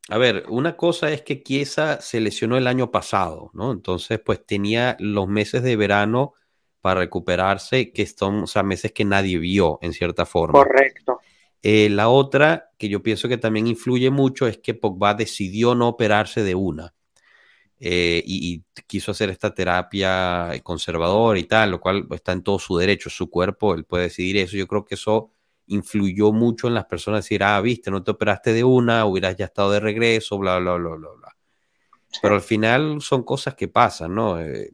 a 0.09 0.19
ver, 0.19 0.45
una 0.49 0.77
cosa 0.77 1.11
es 1.11 1.23
que 1.23 1.43
Chiesa 1.43 2.01
se 2.01 2.21
lesionó 2.21 2.57
el 2.57 2.67
año 2.67 2.91
pasado, 2.91 3.51
¿no? 3.55 3.71
Entonces, 3.71 4.19
pues 4.19 4.45
tenía 4.45 4.97
los 4.99 5.29
meses 5.29 5.63
de 5.63 5.77
verano 5.77 6.33
para 6.81 7.01
recuperarse, 7.01 7.93
que 7.93 8.05
son, 8.07 8.43
o 8.43 8.47
sea, 8.47 8.63
meses 8.63 8.93
que 8.93 9.05
nadie 9.05 9.39
vio 9.39 9.79
en 9.83 9.93
cierta 9.93 10.27
forma. 10.27 10.59
Correcto. 10.59 11.21
Eh, 11.63 11.89
la 11.89 12.09
otra 12.09 12.71
que 12.77 12.89
yo 12.89 13.03
pienso 13.03 13.29
que 13.29 13.39
también 13.39 13.69
influye 13.69 14.11
mucho 14.11 14.49
es 14.49 14.59
que 14.59 14.75
Pogba 14.75 15.15
decidió 15.15 15.77
no 15.77 15.89
operarse 15.89 16.43
de 16.43 16.57
una. 16.57 16.95
Eh, 17.85 18.23
y, 18.25 18.55
y, 18.55 18.65
quiso 18.87 19.11
hacer 19.11 19.29
esta 19.31 19.53
terapia 19.53 20.53
conservadora 20.63 21.37
y 21.37 21.45
tal, 21.45 21.73
lo 21.73 21.81
cual 21.81 22.07
está 22.13 22.31
en 22.31 22.45
todo 22.45 22.61
su 22.61 22.77
derecho, 22.77 23.11
su 23.11 23.29
cuerpo, 23.29 23.75
él 23.75 23.85
puede 23.85 24.05
decidir 24.05 24.37
eso. 24.37 24.57
Yo 24.57 24.69
creo 24.69 24.85
que 24.85 24.95
eso 24.95 25.31
influyó 25.67 26.33
mucho 26.33 26.69
en 26.69 26.75
las 26.75 26.85
personas 26.85 27.25
decir, 27.25 27.43
ah, 27.43 27.61
viste, 27.61 27.91
no 27.91 28.05
te 28.05 28.13
operaste 28.13 28.53
de 28.53 28.63
una, 28.63 29.05
hubieras 29.05 29.35
ya 29.37 29.47
estado 29.47 29.73
de 29.73 29.81
regreso, 29.81 30.39
bla, 30.39 30.61
bla, 30.61 30.75
bla, 30.75 30.91
bla, 30.91 31.09
bla. 31.19 31.37
Pero 32.21 32.37
al 32.37 32.41
final 32.41 33.01
son 33.01 33.25
cosas 33.25 33.57
que 33.57 33.67
pasan, 33.67 34.15
¿no? 34.15 34.41
Eh, 34.41 34.71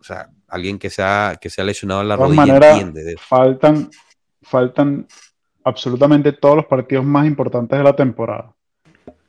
o 0.00 0.02
sea, 0.02 0.30
alguien 0.48 0.78
que 0.78 0.88
se 0.88 1.02
ha, 1.02 1.36
que 1.38 1.50
se 1.50 1.60
ha 1.60 1.64
lesionado 1.64 2.00
en 2.00 2.08
la 2.08 2.16
rodilla 2.16 2.56
entiende. 2.56 3.16
Faltan, 3.18 3.90
faltan 4.40 5.06
absolutamente 5.62 6.32
todos 6.32 6.56
los 6.56 6.66
partidos 6.66 7.04
más 7.04 7.26
importantes 7.26 7.76
de 7.76 7.84
la 7.84 7.94
temporada. 7.94 8.54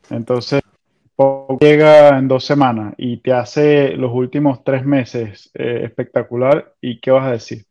Entonces, 0.09 0.61
llega 1.59 2.17
en 2.17 2.27
dos 2.27 2.45
semanas 2.45 2.93
y 2.97 3.17
te 3.17 3.31
hace 3.31 3.89
los 3.91 4.11
últimos 4.13 4.63
tres 4.63 4.85
meses 4.85 5.49
eh, 5.53 5.81
espectacular, 5.83 6.73
¿y 6.81 6.99
qué 6.99 7.11
vas 7.11 7.27
a 7.27 7.31
decir? 7.31 7.65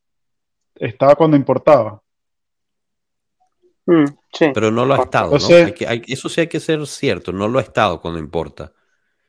Estaba 0.75 1.15
cuando 1.15 1.37
importaba. 1.37 2.01
Mm, 3.87 4.05
pero 4.55 4.71
no 4.71 4.87
lo 4.87 4.95
ha 4.95 5.03
estado, 5.03 5.31
¿no? 5.31 5.37
eso 5.37 6.29
sí 6.29 6.41
hay 6.41 6.47
que 6.47 6.59
ser 6.59 6.87
cierto, 6.87 7.33
no 7.33 7.49
lo 7.49 7.59
ha 7.59 7.63
estado 7.63 8.01
cuando 8.01 8.19
importa. 8.19 8.73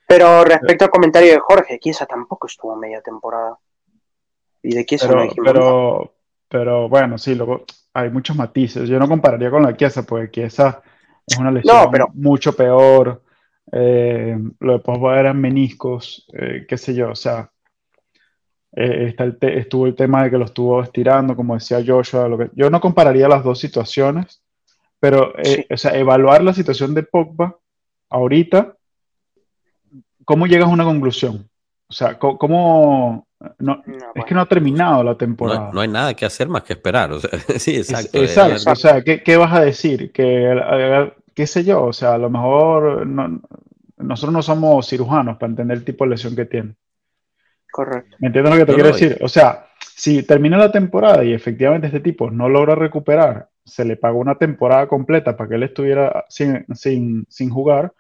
Pero 0.08 0.44
respecto 0.44 0.86
al 0.86 0.92
comentario 0.92 1.32
de 1.32 1.40
Jorge, 1.40 1.80
Kiesa 1.80 2.06
tampoco 2.06 2.48
estuvo 2.48 2.76
media 2.76 3.02
temporada. 3.02 3.58
Y 4.62 4.76
de 4.76 4.86
Kiesa 4.86 5.08
pero, 5.08 5.28
pero, 5.44 6.14
pero, 6.48 6.90
bueno, 6.90 7.18
sí, 7.18 7.36
luego 7.36 7.66
hay 7.94 8.10
muchos 8.10 8.36
matices. 8.36 8.88
Yo 8.88 9.00
no 9.00 9.08
compararía 9.08 9.50
con 9.50 9.64
la 9.64 9.74
Kiesa, 9.74 10.04
porque 10.04 10.30
Kiesa 10.30 10.82
es 11.26 11.38
una 11.38 11.52
lesión 11.52 11.90
mucho 12.14 12.56
peor. 12.56 13.24
Eh, 13.72 14.38
lo 14.60 14.74
de 14.74 14.80
Pogba 14.80 15.20
eran 15.20 15.42
meniscos, 15.42 16.28
eh, 16.34 16.66
qué 16.68 16.78
sé 16.78 16.94
yo, 16.94 17.10
o 17.12 17.16
sea, 17.16 17.52
eh, 18.76 19.08
está 19.08 19.24
el 19.24 19.38
estuvo 19.42 19.86
el 19.86 19.96
tema 19.96 20.24
de 20.24 20.32
que 20.32 20.38
lo 20.38 20.46
estuvo 20.46 20.82
estirando, 20.84 21.36
como 21.36 21.54
decía 21.54 21.84
Joshua. 21.86 22.28
Lo 22.28 22.38
que, 22.38 22.50
yo 22.54 22.70
no 22.70 22.82
compararía 22.82 23.28
las 23.28 23.44
dos 23.44 23.60
situaciones, 23.60 24.42
pero, 25.00 25.34
eh, 25.38 25.66
o 25.70 25.78
sea, 25.78 25.96
evaluar 25.96 26.44
la 26.44 26.54
situación 26.54 26.94
de 26.94 27.04
Pogba 27.04 27.58
ahorita, 28.10 28.76
¿cómo 30.26 30.46
llegas 30.46 30.68
a 30.68 30.74
una 30.74 30.84
conclusión? 30.84 31.50
O 31.88 31.94
sea, 31.94 32.18
¿cómo...? 32.20 33.28
No, 33.60 33.84
es 34.16 34.26
que 34.26 34.34
no 34.34 34.42
ha 34.42 34.48
terminado 34.48 35.04
la 35.04 35.16
temporada. 35.16 35.70
No, 35.72 35.82
hay 35.82 35.88
nada 35.88 36.14
que 36.16 36.26
hacer 36.26 36.48
más 36.48 36.64
que 36.64 36.74
esperar. 36.74 37.12
O 37.12 37.20
sea, 37.20 37.30
sí, 37.60 37.76
exacto. 37.76 38.18
exacto. 38.18 38.72
O 38.72 38.76
sea, 38.76 39.04
¿qué, 39.04 39.38
vas 39.38 39.54
a 39.54 39.62
decir? 39.62 40.12
Que, 40.12 40.50
qué 41.36 41.46
sé 41.46 41.64
yo, 41.64 41.84
o 41.84 41.94
sea, 41.94 42.16
a 42.16 42.18
lo 42.18 42.30
mejor 42.32 43.06
nosotros 43.06 44.34
no 44.34 44.42
somos 44.42 44.90
cirujanos 44.90 45.38
para 45.38 45.52
entender 45.52 45.78
el 45.78 45.86
tipo 45.86 46.04
de 46.06 46.12
lesión 46.12 46.36
que 46.36 46.46
tiene. 46.46 46.76
Correcto. 47.72 48.16
¿Me 48.20 48.28
entiendes 48.28 48.54
lo 48.54 48.60
que 48.60 48.66
te 48.66 48.74
quiero 48.74 48.92
decir? 48.92 49.18
O 49.22 49.28
sea, 49.28 49.68
si 49.80 50.24
termina 50.24 50.58
la 50.58 50.72
temporada 50.72 51.24
y 51.24 51.34
efectivamente 51.34 51.88
este 51.88 52.00
tipo 52.00 52.32
no 52.32 52.50
logra 52.50 52.74
recuperar 52.74 53.50
se 53.66 53.84
le 53.84 53.98
pagó 53.98 54.20
una 54.20 54.36
temporada 54.36 54.88
completa 54.88 55.36
para 55.36 55.50
que 55.50 55.56
él 55.56 55.64
estuviera 55.64 56.26
sin, 56.30 56.66
sin, 57.28 57.50
jugar, 57.50 57.94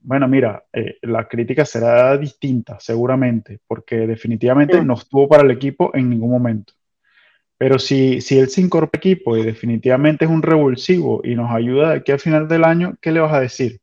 bueno, 0.00 0.28
mira, 0.28 0.64
eh, 0.72 0.98
la 1.02 1.26
crítica 1.26 1.64
será 1.64 2.16
distinta, 2.18 2.78
seguramente, 2.78 3.60
porque 3.66 4.06
definitivamente 4.06 4.84
no 4.84 4.94
estuvo 4.94 5.26
para 5.28 5.42
el 5.42 5.50
equipo 5.50 5.90
en 5.94 6.10
ningún 6.10 6.30
momento. 6.30 6.74
Pero 7.60 7.78
si, 7.78 8.22
si 8.22 8.38
él 8.38 8.48
se 8.48 8.62
incorpora 8.62 8.92
al 8.94 8.98
equipo 8.98 9.36
y 9.36 9.42
definitivamente 9.42 10.24
es 10.24 10.30
un 10.30 10.40
revulsivo 10.40 11.20
y 11.22 11.34
nos 11.34 11.50
ayuda 11.50 11.92
aquí 11.92 12.10
al 12.10 12.18
final 12.18 12.48
del 12.48 12.64
año, 12.64 12.94
¿qué 13.02 13.12
le 13.12 13.20
vas 13.20 13.34
a 13.34 13.40
decir? 13.40 13.78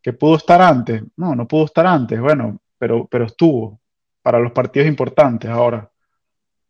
¿Que 0.00 0.12
pudo 0.12 0.36
estar 0.36 0.62
antes? 0.62 1.02
No, 1.16 1.34
no 1.34 1.48
pudo 1.48 1.64
estar 1.64 1.84
antes, 1.84 2.20
bueno, 2.20 2.60
pero, 2.78 3.08
pero 3.10 3.24
estuvo. 3.24 3.80
para 4.22 4.38
los 4.38 4.52
partidos 4.52 4.86
importantes 4.86 5.50
ahora. 5.50 5.90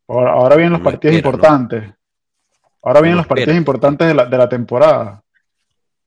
Ahora, 0.09 0.57
vienen 0.57 0.73
los 0.73 0.81
partidos 0.81 1.17
importantes. 1.17 1.85
Ahora 2.83 3.03
vienen 3.03 3.19
los 3.19 3.27
partidos 3.27 3.59
importantes 3.59 4.09
de 4.09 4.14
la, 4.14 4.25
de 4.25 4.39
la 4.39 4.49
temporada. 4.49 5.23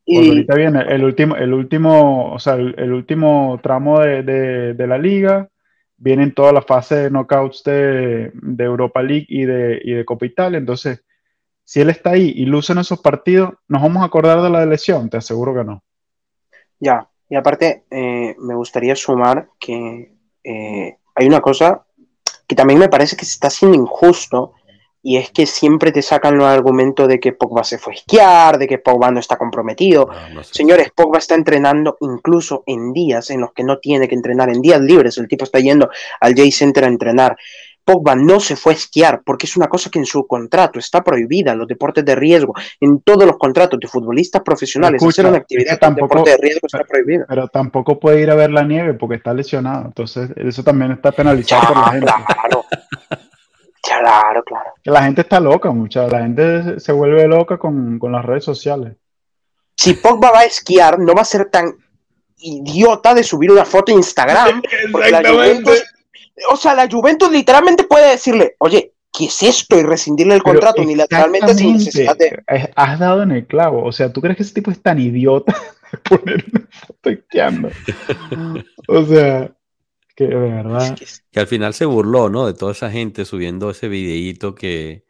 Y 0.06 0.30
ahorita 0.30 0.56
viene 0.56 0.82
el 0.90 1.04
último, 1.04 1.36
el 1.36 1.54
último, 1.54 2.34
o 2.34 2.40
sea, 2.40 2.56
el, 2.56 2.92
último 2.92 3.60
tramo 3.62 4.00
de, 4.00 4.24
de, 4.74 4.88
la 4.88 4.98
liga. 4.98 5.48
Vienen 6.00 6.34
toda 6.34 6.52
la 6.54 6.62
fase 6.62 6.96
de 6.96 7.10
knockouts 7.10 7.64
de, 7.64 8.32
Europa 8.58 9.02
League 9.04 9.26
y 9.28 9.46
de, 9.46 9.82
y 9.84 9.92
de 9.92 10.06
Copa 10.06 10.26
Italia. 10.26 10.58
Entonces, 10.58 11.04
si 11.64 11.82
él 11.82 11.90
está 11.92 12.12
ahí 12.12 12.34
y 12.36 12.46
luce 12.46 12.72
en 12.72 12.80
esos 12.80 13.00
partidos, 13.00 13.54
¿nos 13.68 13.82
vamos 13.82 14.02
a 14.02 14.06
acordar 14.06 14.42
de 14.42 14.50
la 14.50 14.66
lesión? 14.66 15.10
Te 15.10 15.18
aseguro 15.18 15.54
que 15.54 15.64
no. 15.64 15.84
Ya, 16.80 17.08
y 17.30 17.36
aparte, 17.36 17.86
eh, 17.92 18.36
me 18.40 18.56
gustaría 18.56 18.96
sumar 18.96 19.50
que 19.60 20.16
eh, 20.44 20.98
hay 21.14 21.28
una 21.28 21.42
cosa 21.42 21.86
que 22.48 22.56
también 22.56 22.80
me 22.80 22.90
parece 22.90 23.16
que 23.16 23.26
se 23.26 23.34
está 23.34 23.50
haciendo 23.50 23.78
injusto 23.78 24.54
y 25.02 25.18
es 25.18 25.32
que 25.32 25.46
siempre 25.46 25.92
te 25.92 26.02
sacan 26.02 26.38
los 26.38 26.48
argumentos 26.48 27.08
de 27.08 27.20
que 27.20 27.32
Pogba 27.32 27.64
se 27.64 27.78
fue 27.78 27.94
a 27.94 27.96
esquiar, 27.96 28.58
de 28.58 28.68
que 28.68 28.80
Pogba 28.80 29.12
no 29.12 29.20
está 29.20 29.38
comprometido. 29.38 30.10
Señores, 30.42 30.92
Pogba 30.94 31.20
está 31.20 31.36
entrenando 31.36 31.98
incluso 32.02 32.64
en 32.66 32.92
días 32.92 33.30
en 33.30 33.42
los 33.42 33.54
que 33.54 33.64
no 33.64 33.80
tiene 33.80 34.08
que 34.08 34.16
entrenar, 34.16 34.50
en 34.50 34.62
días 34.62 34.82
libres. 34.82 35.18
El 35.18 35.28
tipo 35.28 35.46
está 35.46 35.60
yendo 35.60 35.90
al 36.20 36.36
J 36.36 36.52
Center 36.52 36.84
a 36.84 36.88
entrenar. 36.88 37.38
Pogba 37.86 38.14
no 38.16 38.40
se 38.40 38.56
fue 38.56 38.74
a 38.74 38.76
esquiar 38.76 39.22
porque 39.26 39.48
es 39.48 39.58
una 39.58 39.68
cosa 39.68 39.90
que 39.90 39.98
en 39.98 40.06
su 40.06 40.28
contrato 40.28 40.78
está 40.78 41.02
prohibida, 41.02 41.56
los 41.56 41.68
deportes 41.68 42.06
de 42.06 42.14
riesgo, 42.14 42.54
en 42.80 43.02
todos 43.02 43.26
los 43.26 43.38
contratos 43.38 43.80
de 43.80 43.88
futbolistas 43.88 44.44
profesionales, 44.44 45.02
hacer 45.02 45.26
una 45.26 45.38
actividad 45.38 45.80
deporte 45.96 46.30
de 46.30 46.38
riesgo 46.38 46.68
está 46.68 46.84
prohibido. 46.84 47.26
Pero 47.28 47.48
tampoco 47.48 48.00
puede 48.00 48.22
ir 48.22 48.30
a 48.30 48.36
ver 48.36 48.52
la 48.52 48.64
nieve 48.64 48.94
porque 48.94 49.16
está 49.16 49.34
lesionado, 49.34 49.86
entonces 49.88 50.30
eso 50.36 50.64
también 50.64 50.92
está 50.92 51.12
penalizado 51.12 51.74
por 51.74 51.78
la 51.78 51.92
gente. 51.92 52.12
Claro. 52.28 52.66
Claro, 53.82 54.44
claro. 54.44 54.74
la 54.84 55.04
gente 55.04 55.22
está 55.22 55.40
loca, 55.40 55.72
mucha, 55.72 56.08
la 56.08 56.20
gente 56.20 56.80
se 56.80 56.92
vuelve 56.92 57.28
loca 57.28 57.58
con, 57.58 58.00
con 58.00 58.12
las 58.12 58.26
redes 58.26 58.44
sociales. 58.44 58.96
Si 59.76 59.94
Pogba 59.94 60.32
va 60.32 60.40
a 60.40 60.46
esquiar, 60.46 61.00
no 61.00 61.14
va 61.14 61.22
a 61.22 61.26
ser 61.26 61.50
tan 61.50 61.74
idiota 62.38 63.14
de 63.14 63.24
subir 63.24 63.52
una 63.52 63.66
foto 63.66 63.92
a 63.92 63.96
Instagram. 63.96 64.62
Exactamente 65.04 65.72
o 66.48 66.56
sea, 66.56 66.74
la 66.74 66.88
Juventus 66.90 67.32
literalmente 67.32 67.84
puede 67.84 68.12
decirle, 68.12 68.56
oye, 68.60 68.94
¿qué 69.12 69.26
es 69.26 69.44
esto? 69.44 69.78
Y 69.78 69.84
rescindirle 69.84 70.36
el 70.36 70.44
contrato 70.44 70.82
unilateralmente 70.82 71.54
sin 71.56 71.74
necesidad 71.74 72.16
de... 72.18 72.44
Has 72.76 73.00
dado 73.00 73.24
en 73.24 73.32
el 73.32 73.48
clavo. 73.48 73.84
O 73.84 73.92
sea, 73.92 74.12
¿tú 74.12 74.22
crees 74.22 74.38
que 74.38 74.44
ese 74.44 74.54
tipo 74.54 74.72
es 74.72 74.82
tan 74.82 75.00
idiota 75.00 75.54
de 75.92 75.98
poner 75.98 76.46
una 76.52 76.68
foto 76.72 77.10
o 78.88 79.06
sea, 79.06 79.52
que 80.20 80.28
de 80.28 80.36
verdad... 80.36 80.98
Que 81.32 81.40
al 81.40 81.48
final 81.48 81.74
se 81.74 81.86
burló, 81.86 82.30
¿no? 82.30 82.46
De 82.46 82.54
toda 82.54 82.74
esa 82.74 82.92
gente 82.92 83.24
subiendo 83.24 83.70
ese 83.70 83.88
videíto 83.88 84.54
que 84.54 85.06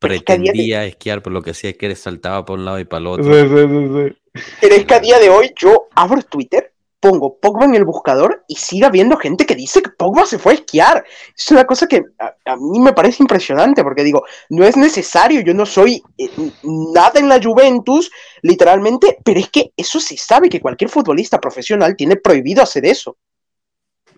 pretendía 0.00 0.84
esquiar, 0.84 1.22
pero 1.22 1.34
lo 1.34 1.42
que 1.42 1.52
hacía 1.52 1.70
es 1.70 1.78
que 1.78 1.88
le 1.88 1.94
saltaba 1.94 2.44
por 2.44 2.58
un 2.58 2.64
lado 2.64 2.80
y 2.80 2.84
para 2.84 3.00
el 3.00 3.06
otro. 3.06 3.24
Sí, 3.24 3.40
sí, 3.48 4.12
sí, 4.34 4.42
Pero 4.60 4.74
es 4.74 4.84
que 4.84 4.94
a 4.94 4.98
día 4.98 5.20
de 5.20 5.30
hoy 5.30 5.52
yo 5.56 5.86
abro 5.94 6.22
Twitter 6.22 6.72
pongo 6.98 7.38
Pogba 7.38 7.66
en 7.66 7.76
el 7.76 7.84
buscador 7.84 8.44
y 8.48 8.56
siga 8.56 8.88
habiendo 8.88 9.16
gente 9.16 9.46
que 9.46 9.54
dice 9.54 9.80
que 9.80 9.90
Pogba 9.90 10.26
se 10.26 10.40
fue 10.40 10.50
a 10.50 10.54
esquiar. 10.56 11.04
Es 11.36 11.48
una 11.52 11.64
cosa 11.64 11.86
que 11.86 12.02
a, 12.18 12.56
mí 12.56 12.80
me 12.80 12.92
parece 12.92 13.22
impresionante 13.22 13.84
porque 13.84 14.02
digo, 14.02 14.24
no 14.48 14.64
es 14.64 14.76
necesario, 14.76 15.40
yo 15.42 15.54
no 15.54 15.66
soy 15.66 16.02
eh, 16.16 16.28
nada 16.64 17.20
en 17.20 17.28
la 17.28 17.40
Juventus, 17.40 18.10
literalmente, 18.42 19.18
pero 19.24 19.38
es 19.38 19.50
que 19.50 19.72
eso 19.76 20.00
se 20.00 20.16
sabe 20.16 20.48
que 20.48 20.60
cualquier 20.60 20.90
futbolista 20.90 21.38
profesional 21.38 21.94
tiene 21.94 22.16
prohibido 22.16 22.60
hacer 22.60 22.84
eso. 22.84 23.16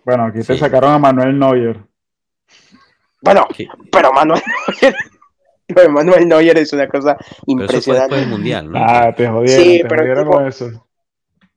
Bueno, 0.03 0.25
aquí 0.25 0.41
te 0.41 0.57
sacaron 0.57 0.93
a 0.93 0.99
Manuel 0.99 1.37
Neuer. 1.37 1.79
Bueno, 3.21 3.47
pero 3.91 4.11
Manuel 4.11 4.41
Neuer... 4.81 4.95
Manuel 5.89 6.27
Neuer 6.27 6.57
es 6.57 6.73
una 6.73 6.87
cosa 6.87 7.17
impresionante. 7.45 8.15
Pero 8.15 8.27
mundial, 8.27 8.71
¿no? 8.71 8.79
Ah, 8.79 9.13
te 9.15 9.27
jodieron, 9.27 9.63
sí, 9.63 9.81
te 9.81 9.87
pero 9.87 10.25
con 10.29 10.47
eso. 10.47 10.87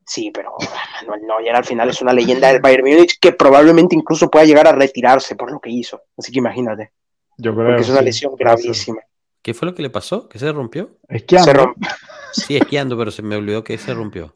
Sí, 0.07 0.31
pero 0.33 0.55
Manuel 1.01 1.27
Neuer 1.27 1.57
al 1.57 1.65
final 1.65 1.89
es 1.89 2.01
una 2.03 2.13
leyenda 2.13 2.53
del 2.53 2.61
Bayern 2.61 2.85
Múnich 2.85 3.19
que 3.19 3.33
probablemente 3.33 3.97
incluso 3.97 4.31
pueda 4.31 4.45
llegar 4.45 4.69
a 4.69 4.73
retirarse 4.73 5.35
por 5.35 5.51
lo 5.51 5.59
que 5.61 5.71
hizo. 5.71 6.03
Así 6.17 6.31
que 6.31 6.39
imagínate. 6.39 6.93
Yo 7.39 7.55
creo. 7.55 7.67
Porque 7.67 7.83
es 7.83 7.89
una 7.89 8.03
lesión 8.03 8.35
gravísima. 8.37 9.01
¿Qué 9.43 9.53
fue 9.53 9.67
lo 9.67 9.75
que 9.75 9.83
le 9.83 9.91
pasó? 9.91 10.29
¿Que 10.29 10.39
se 10.39 10.51
rompió? 10.53 10.99
Esquiando. 11.09 11.45
Se 11.45 11.53
rompió. 11.53 11.91
Sí, 12.33 12.57
esquiando, 12.57 12.97
pero 12.97 13.11
se 13.11 13.23
me 13.23 13.37
olvidó 13.37 13.63
que 13.63 13.79
se 13.79 13.95
rompió. 13.95 14.33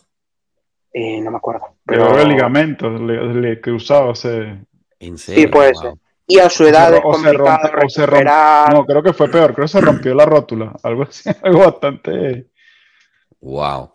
Eh, 1.01 1.20
no 1.20 1.30
me 1.30 1.36
acuerdo. 1.36 1.76
Pero, 1.86 2.18
el 2.18 2.28
ligamento 2.28 2.90
le, 2.90 3.32
le 3.32 3.61
cruzado 3.61 4.11
ese. 4.11 4.59
¿En 4.99 5.16
serio? 5.16 5.42
Sí, 5.42 5.46
puede 5.46 5.72
ser. 5.76 5.92
Y 6.26 6.40
a 6.40 6.51
su 6.51 6.66
edad 6.66 6.92
es 6.92 7.01
complicado 7.01 7.70
recuperar. 7.72 8.74
No, 8.74 8.84
creo 8.84 9.03
que 9.03 9.12
fue 9.12 9.30
peor. 9.30 9.55
Creo 9.55 9.66
que 9.66 9.72
se 9.72 9.80
rompió 9.80 10.12
la 10.12 10.26
rótula. 10.26 10.74
Algo 10.82 11.05
así, 11.05 11.30
algo 11.42 11.61
bastante. 11.61 12.49
Wow. 13.40 13.92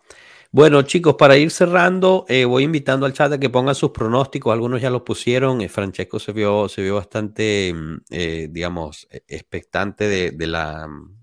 Bueno, 0.49 0.83
chicos, 0.83 1.15
para 1.15 1.35
ir 1.35 1.51
cerrando, 1.51 2.25
eh, 2.29 2.45
voy 2.45 2.63
invitando 2.63 3.05
al 3.05 3.13
chat 3.13 3.33
a 3.33 3.39
que 3.39 3.49
pongan 3.49 3.75
sus 3.75 3.91
pronósticos. 3.91 4.53
Algunos 4.53 4.81
ya 4.81 4.89
los 4.89 5.01
pusieron. 5.01 5.59
Eh, 5.61 5.67
Francesco 5.67 6.19
se 6.19 6.31
vio, 6.31 6.69
se 6.69 6.81
vio 6.81 6.95
bastante, 6.95 7.73
mm, 7.75 7.97
eh, 8.11 8.47
digamos, 8.49 9.07
e, 9.11 9.23
expectante 9.27 10.07
de, 10.07 10.47
la, 10.47 10.87
mm, 10.87 11.15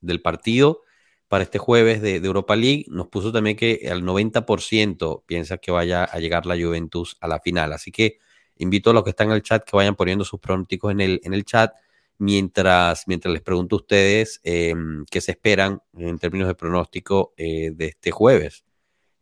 del 0.00 0.22
partido 0.22 0.80
para 1.28 1.44
este 1.44 1.58
jueves 1.58 2.02
de, 2.02 2.16
Europa 2.16 2.56
League. 2.56 2.86
Nos 2.88 3.08
puso 3.08 3.32
también 3.32 3.56
que 3.56 3.88
al 3.90 4.02
90% 4.02 5.22
piensa 5.26 5.58
que 5.58 5.70
vaya 5.70 6.04
a 6.04 6.18
llegar 6.18 6.46
la 6.46 6.56
Juventus 6.56 7.16
a 7.20 7.28
la 7.28 7.40
final. 7.40 7.72
Así 7.72 7.92
que 7.92 8.18
invito 8.56 8.90
a 8.90 8.92
los 8.94 9.04
que 9.04 9.10
están 9.10 9.28
en 9.28 9.34
el 9.34 9.42
chat 9.42 9.64
que 9.64 9.76
vayan 9.76 9.94
poniendo 9.94 10.24
sus 10.24 10.40
pronósticos 10.40 10.92
en 10.92 11.00
el, 11.00 11.20
en 11.22 11.34
el 11.34 11.44
chat 11.44 11.72
mientras, 12.18 13.04
mientras 13.06 13.32
les 13.32 13.42
pregunto 13.42 13.76
a 13.76 13.78
ustedes 13.78 14.40
qué 14.42 15.20
se 15.20 15.30
esperan 15.30 15.80
en 15.96 16.18
términos 16.18 16.48
de 16.48 16.54
pronóstico 16.54 17.32
de 17.36 17.74
este 17.78 18.10
jueves. 18.10 18.64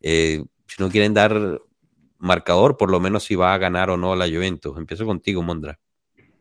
Eh, 0.01 0.45
si 0.67 0.83
no 0.83 0.91
quieren 0.91 1.15
dar 1.15 1.61
marcador, 2.19 2.77
por 2.77 2.91
lo 2.91 3.01
menos 3.01 3.25
si 3.25 3.35
va 3.35 3.55
a 3.55 3.59
ganar 3.59 3.91
o 3.91 3.97
no 3.97 4.17
la 4.17 4.27
Juventus. 4.27 4.77
Empiezo 4.77 5.07
contigo, 5.07 5.43
Mondra. 5.43 5.79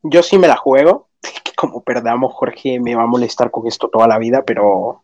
Yo 0.04 0.24
sí 0.24 0.38
me 0.38 0.48
la 0.48 0.56
juego. 0.56 1.10
Como 1.58 1.84
perdamos, 1.84 2.34
Jorge 2.34 2.80
me 2.80 2.96
va 2.96 3.04
a 3.04 3.08
molestar 3.08 3.52
con 3.52 3.68
esto 3.68 3.90
toda 3.90 4.08
la 4.08 4.18
vida, 4.18 4.44
pero. 4.46 5.04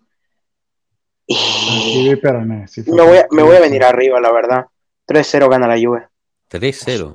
Sí, 1.34 2.10
espérame, 2.10 2.66
me, 2.88 3.04
voy 3.04 3.18
a, 3.18 3.28
me 3.32 3.44
voy 3.44 3.56
a 3.56 3.60
venir 3.62 3.84
arriba, 3.84 4.20
la 4.20 4.32
verdad. 4.32 4.66
3-0 5.08 5.50
gana 5.50 5.68
la 5.68 5.76
Juve. 5.76 6.08
3-0. 6.50 7.14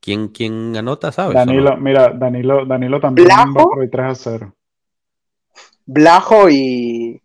¿Quién, 0.00 0.28
¿Quién 0.28 0.76
anota, 0.76 1.12
sabes? 1.12 1.34
Danilo, 1.34 1.76
mira, 1.76 2.10
Danilo, 2.10 2.66
Danilo 2.66 3.00
también 3.00 3.26
Blajo, 3.26 3.70
va 3.78 3.86
3 3.90 4.20
0. 4.22 4.54
Blajo 5.86 6.50
y, 6.50 7.22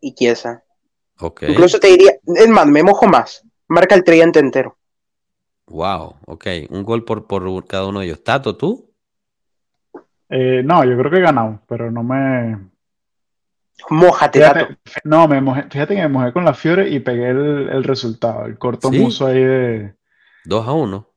y 0.00 0.14
Chiesa. 0.14 0.62
Incluso 1.46 1.78
te 1.78 1.88
diría, 1.88 2.12
es 2.26 2.48
más, 2.48 2.66
me 2.66 2.82
mojo 2.82 3.06
más. 3.06 3.44
Marca 3.68 3.94
el 3.94 4.04
tridente 4.04 4.38
entero. 4.38 4.76
Wow, 5.66 6.16
ok. 6.26 6.46
Un 6.70 6.82
gol 6.84 7.04
por, 7.04 7.26
por 7.26 7.66
cada 7.66 7.86
uno 7.86 8.00
de 8.00 8.06
ellos. 8.06 8.24
¿Tato, 8.24 8.56
tú? 8.56 8.90
Eh, 10.28 10.62
no, 10.64 10.84
yo 10.84 10.96
creo 10.96 11.10
que 11.10 11.18
he 11.18 11.22
ganado, 11.22 11.60
pero 11.68 11.90
no 11.90 12.02
me. 12.02 12.58
Mójate, 13.90 14.40
Tato. 14.40 14.68
No, 15.04 15.28
me 15.28 15.40
mojé, 15.40 15.64
fíjate 15.70 15.94
que 15.94 16.02
me 16.02 16.08
mojé 16.08 16.32
con 16.32 16.44
la 16.44 16.54
Fiore 16.54 16.88
y 16.88 17.00
pegué 17.00 17.30
el, 17.30 17.84
resultado, 17.84 18.46
el 18.46 18.58
corto 18.58 18.90
muso 18.90 19.26
ahí 19.26 19.42
de. 19.42 19.94
2 20.44 20.68
a 20.68 20.72
1. 20.72 21.08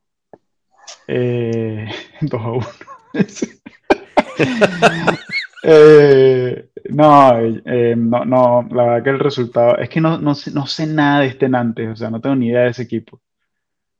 Eh, 1.08 1.88
2 2.20 2.40
a 2.40 2.50
1. 2.50 2.66
eh, 5.62 6.68
no, 6.90 7.38
eh, 7.38 7.94
no, 7.96 8.24
no, 8.24 8.68
la 8.70 8.84
verdad 8.84 9.02
que 9.02 9.10
el 9.10 9.18
resultado, 9.18 9.76
es 9.78 9.88
que 9.88 10.00
no, 10.00 10.18
no, 10.18 10.34
sé, 10.34 10.50
no 10.50 10.66
sé 10.66 10.86
nada 10.86 11.20
de 11.20 11.28
este 11.28 11.48
Nantes, 11.48 11.90
o 11.90 11.96
sea, 11.96 12.10
no 12.10 12.20
tengo 12.20 12.36
ni 12.36 12.48
idea 12.48 12.62
de 12.62 12.70
ese 12.70 12.82
equipo. 12.82 13.20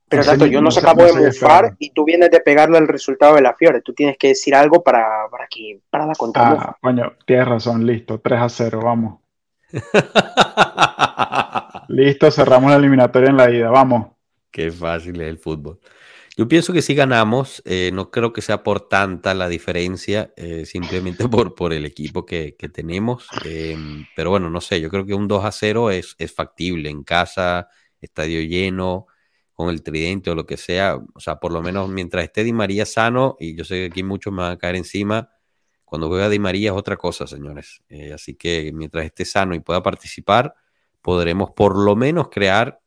Pero 0.08 0.22
exacto, 0.22 0.46
yo 0.46 0.60
no, 0.60 0.70
se 0.70 0.80
acabo 0.80 1.04
de 1.04 1.12
mufar 1.12 1.74
y 1.78 1.90
tú 1.90 2.04
vienes 2.04 2.30
de 2.30 2.40
pegarle 2.40 2.78
el 2.78 2.86
resultado 2.86 3.34
de 3.34 3.42
la 3.42 3.54
Fiore. 3.54 3.82
Tú 3.82 3.92
tienes 3.92 4.16
que 4.16 4.28
decir 4.28 4.54
algo 4.54 4.84
para, 4.84 5.28
para 5.30 5.48
que 5.48 5.80
para 5.90 6.06
la 6.06 6.14
contra. 6.14 6.48
Ah, 6.48 6.76
coño, 6.80 7.14
tienes 7.26 7.48
razón, 7.48 7.84
listo, 7.84 8.20
3 8.20 8.40
a 8.40 8.48
0, 8.48 8.80
vamos. 8.84 9.20
listo, 11.88 12.30
cerramos 12.30 12.70
la 12.70 12.76
eliminatoria 12.76 13.30
en 13.30 13.36
la 13.36 13.50
ida, 13.50 13.70
vamos. 13.70 14.12
Qué 14.50 14.70
fácil 14.70 15.20
es 15.20 15.28
el 15.28 15.38
fútbol. 15.38 15.80
Yo 16.36 16.46
pienso 16.46 16.72
que 16.72 16.82
si 16.82 16.94
ganamos, 16.94 17.62
eh, 17.64 17.90
no 17.94 18.10
creo 18.10 18.32
que 18.32 18.42
sea 18.42 18.62
por 18.62 18.88
tanta 18.88 19.34
la 19.34 19.48
diferencia, 19.48 20.32
eh, 20.36 20.66
simplemente 20.66 21.28
por, 21.28 21.54
por 21.54 21.72
el 21.72 21.84
equipo 21.84 22.26
que, 22.26 22.54
tenemos. 22.72 23.26
Em, 23.44 24.06
pero 24.14 24.30
bueno, 24.30 24.50
no 24.50 24.60
sé, 24.60 24.80
yo 24.80 24.88
creo 24.88 25.04
que 25.04 25.14
un 25.14 25.26
2 25.26 25.44
a 25.44 25.50
0 25.50 25.90
es, 25.90 26.14
es 26.18 26.32
factible 26.32 26.90
en 26.90 27.02
casa, 27.02 27.68
estadio 28.00 28.40
lleno, 28.42 29.06
con 29.56 29.70
el 29.70 29.82
tridente 29.82 30.30
o 30.30 30.34
lo 30.34 30.46
que 30.46 30.56
sea. 30.56 30.96
O 31.14 31.20
sea, 31.20 31.40
por 31.40 31.50
lo 31.50 31.62
menos 31.62 31.88
mientras 31.88 32.22
esté 32.22 32.44
Di 32.44 32.52
María 32.52 32.86
sano, 32.86 33.36
y 33.40 33.56
yo 33.56 33.64
sé 33.64 33.76
que 33.76 33.86
aquí 33.86 34.02
muchos 34.02 34.32
me 34.32 34.42
van 34.42 34.52
a 34.52 34.58
caer 34.58 34.76
encima, 34.76 35.30
cuando 35.84 36.08
juega 36.08 36.28
Di 36.28 36.38
María 36.38 36.70
es 36.70 36.76
otra 36.76 36.96
cosa, 36.96 37.26
señores. 37.26 37.82
Eh, 37.88 38.12
así 38.12 38.34
que 38.34 38.70
mientras 38.74 39.04
esté 39.04 39.24
sano 39.24 39.54
y 39.54 39.60
pueda 39.60 39.82
participar, 39.82 40.54
podremos 41.00 41.50
por 41.52 41.76
lo 41.76 41.96
menos 41.96 42.28
crear 42.28 42.80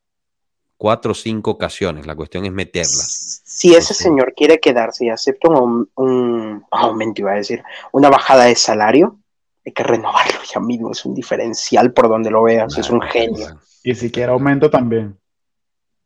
cuatro 0.78 1.14
o 1.14 1.16
cinco 1.16 1.52
ocasiones. 1.52 2.06
La 2.06 2.16
cuestión 2.16 2.46
es 2.46 2.52
meterlas. 2.52 3.42
Si 3.44 3.74
ese 3.74 3.94
señor 3.94 4.34
quiere 4.36 4.60
quedarse 4.60 5.06
y 5.06 5.10
acepta 5.10 5.50
un, 5.50 5.90
un, 5.96 6.64
aumento, 6.72 7.22
iba 7.22 7.32
a 7.32 7.36
decir, 7.36 7.64
una 7.92 8.10
bajada 8.10 8.46
de 8.46 8.56
salario, 8.56 9.20
hay 9.66 9.72
que 9.72 9.84
renovarlo 9.84 10.40
ya 10.44 10.60
mismo. 10.60 10.92
Es 10.92 11.04
un 11.04 11.16
diferencial 11.16 11.94
por 11.94 12.10
donde 12.10 12.30
lo 12.30 12.44
veas. 12.44 12.78
es 12.78 12.90
un 12.90 13.02
genio. 13.02 13.60
Y 13.84 13.96
si 13.96 14.12
quiere 14.12 14.32
aumento 14.32 14.70
también. 14.70 15.18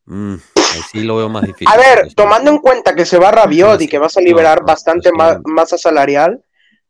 Mm, 0.06 0.36
sí 0.92 1.04
lo 1.04 1.18
veo 1.18 1.30
más 1.30 1.44
difícil. 1.44 1.68
A 1.68 1.78
ver, 1.78 2.14
tomando 2.14 2.52
en 2.52 2.60
cuenta 2.60 2.96
que 2.96 3.06
se 3.06 3.18
va 3.18 3.32
Rabiot 3.32 3.82
y 3.82 3.88
que 3.88 3.98
vas 3.98 4.18
a 4.18 4.22
liberar 4.22 4.64
bastante 4.64 5.12
masa 5.44 5.78
salarial, 5.78 6.44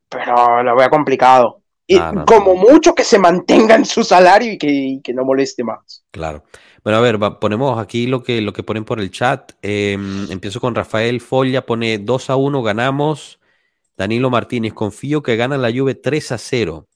pero 0.10 0.64
lo 0.64 0.76
veo 0.76 0.90
complicado. 0.90 1.62
Y 1.86 2.00
como 2.26 2.56
mucho 2.56 2.96
que 2.96 3.04
se 3.04 3.20
mantenga 3.20 3.76
en 3.76 3.86
su 3.86 4.04
salario 4.04 4.54
y 4.54 5.02
que, 5.02 5.14
no 5.14 5.26
moleste 5.26 5.64
más. 5.64 6.04
Claro. 6.12 6.44
Bueno, 6.84 7.00
a 7.00 7.02
ver, 7.02 7.20
ponemos 7.40 7.80
aquí 7.80 8.08
lo 8.08 8.24
que, 8.24 8.42
lo 8.42 8.52
que 8.54 8.64
ponen 8.64 8.86
por 8.86 9.00
el 9.00 9.12
chat. 9.12 9.54
Em, 9.62 10.30
empiezo 10.32 10.60
con 10.60 10.76
Rafael 10.76 11.22
Folla, 11.22 11.66
pone 11.66 12.00
2 12.00 12.30
a 12.30 12.36
1, 12.36 12.64
ganamos. 12.64 13.40
Danilo 13.96 14.30
Martínez, 14.30 14.74
confío 14.74 15.22
que 15.22 15.36
gana 15.36 15.58
la 15.58 15.72
Juve 15.72 15.96
3 15.96 16.32
a 16.32 16.38
0. 16.38 16.88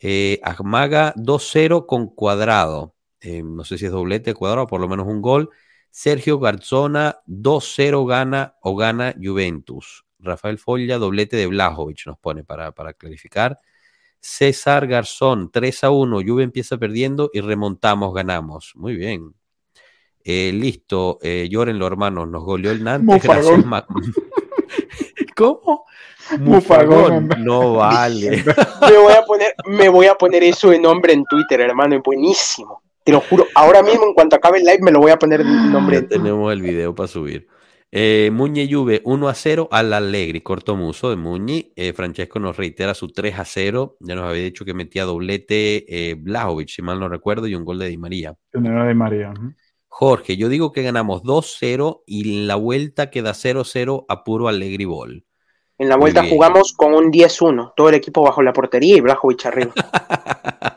Eh, 0.00 0.40
2-0 0.42 1.86
con 1.86 2.08
cuadrado. 2.08 2.94
Eh, 3.20 3.42
no 3.42 3.64
sé 3.64 3.78
si 3.78 3.86
es 3.86 3.92
doblete, 3.92 4.34
cuadrado, 4.34 4.66
por 4.66 4.80
lo 4.80 4.88
menos 4.88 5.06
un 5.06 5.20
gol. 5.20 5.50
Sergio 5.96 6.38
Garzona, 6.38 7.22
2-0 7.26 8.06
gana 8.06 8.54
o 8.60 8.76
gana 8.76 9.14
Juventus. 9.18 10.04
Rafael 10.18 10.58
Folla, 10.58 10.98
doblete 10.98 11.38
de 11.38 11.46
Blajovic, 11.46 12.04
nos 12.04 12.18
pone 12.18 12.44
para, 12.44 12.72
para 12.72 12.92
clarificar. 12.92 13.58
César 14.20 14.86
Garzón, 14.88 15.50
3 15.50 15.84
a 15.84 15.90
1. 15.90 16.20
Juve 16.26 16.42
empieza 16.42 16.76
perdiendo 16.76 17.30
y 17.32 17.40
remontamos, 17.40 18.12
ganamos. 18.12 18.72
Muy 18.74 18.94
bien. 18.94 19.32
Eh, 20.22 20.52
listo, 20.52 21.18
eh, 21.22 21.48
llórenlo, 21.50 21.86
hermanos. 21.86 22.28
Nos 22.28 22.44
goleó 22.44 22.72
el 22.72 22.84
Nantes. 22.84 23.22
Gracias, 23.22 23.64
¿Cómo? 25.34 25.86
Mufagón. 26.40 27.30
No 27.38 27.72
vale. 27.76 28.44
me, 28.82 28.98
voy 28.98 29.14
a 29.14 29.24
poner, 29.24 29.54
me 29.64 29.88
voy 29.88 30.06
a 30.08 30.14
poner 30.14 30.44
eso 30.44 30.68
de 30.68 30.78
nombre 30.78 31.14
en 31.14 31.24
Twitter, 31.24 31.62
hermano. 31.62 31.96
Es 31.96 32.02
buenísimo. 32.02 32.82
Te 33.06 33.12
lo 33.12 33.20
juro. 33.20 33.46
Ahora 33.54 33.84
mismo, 33.84 34.04
en 34.04 34.14
cuanto 34.14 34.34
acabe 34.34 34.58
el 34.58 34.64
live, 34.64 34.80
me 34.82 34.90
lo 34.90 34.98
voy 34.98 35.12
a 35.12 35.16
poner 35.16 35.40
en 35.40 35.70
nombre. 35.70 36.00
Ya 36.00 36.08
tenemos 36.08 36.52
el 36.52 36.60
video 36.60 36.92
para 36.92 37.06
subir. 37.06 37.46
Eh, 37.92 38.30
Muñe 38.32 38.68
Juve 38.68 39.00
1 39.04 39.28
a 39.28 39.34
0 39.34 39.68
al 39.70 39.92
Allegri, 39.92 40.40
corto 40.40 40.74
muso 40.74 41.08
de 41.10 41.14
Muñi. 41.14 41.72
Eh, 41.76 41.92
Francesco 41.92 42.40
nos 42.40 42.56
reitera 42.56 42.94
su 42.94 43.06
3 43.06 43.38
a 43.38 43.44
0. 43.44 43.96
Ya 44.00 44.16
nos 44.16 44.24
había 44.24 44.42
dicho 44.42 44.64
que 44.64 44.74
metía 44.74 45.04
doblete 45.04 45.84
eh, 45.86 46.16
si 46.66 46.82
mal 46.82 46.98
no 46.98 47.08
recuerdo, 47.08 47.46
y 47.46 47.54
un 47.54 47.64
gol 47.64 47.78
de 47.78 47.86
Di 47.86 47.96
María. 47.96 48.34
de 48.52 48.94
María. 48.94 49.32
Jorge, 49.86 50.36
yo 50.36 50.48
digo 50.48 50.72
que 50.72 50.82
ganamos 50.82 51.22
2-0 51.22 52.02
y 52.06 52.44
la 52.44 52.56
vuelta 52.56 53.10
queda 53.10 53.34
0-0 53.34 54.04
a 54.08 54.24
puro 54.24 54.48
Allegri 54.48 54.84
Ball. 54.84 55.24
En 55.78 55.88
la 55.88 55.96
vuelta 55.96 56.24
jugamos 56.24 56.72
con 56.72 56.92
un 56.92 57.12
10-1, 57.12 57.72
todo 57.76 57.88
el 57.88 57.94
equipo 57.94 58.22
bajo 58.22 58.42
la 58.42 58.52
portería 58.52 58.96
y 58.96 59.00
Blajovic 59.00 59.46
arriba. 59.46 59.72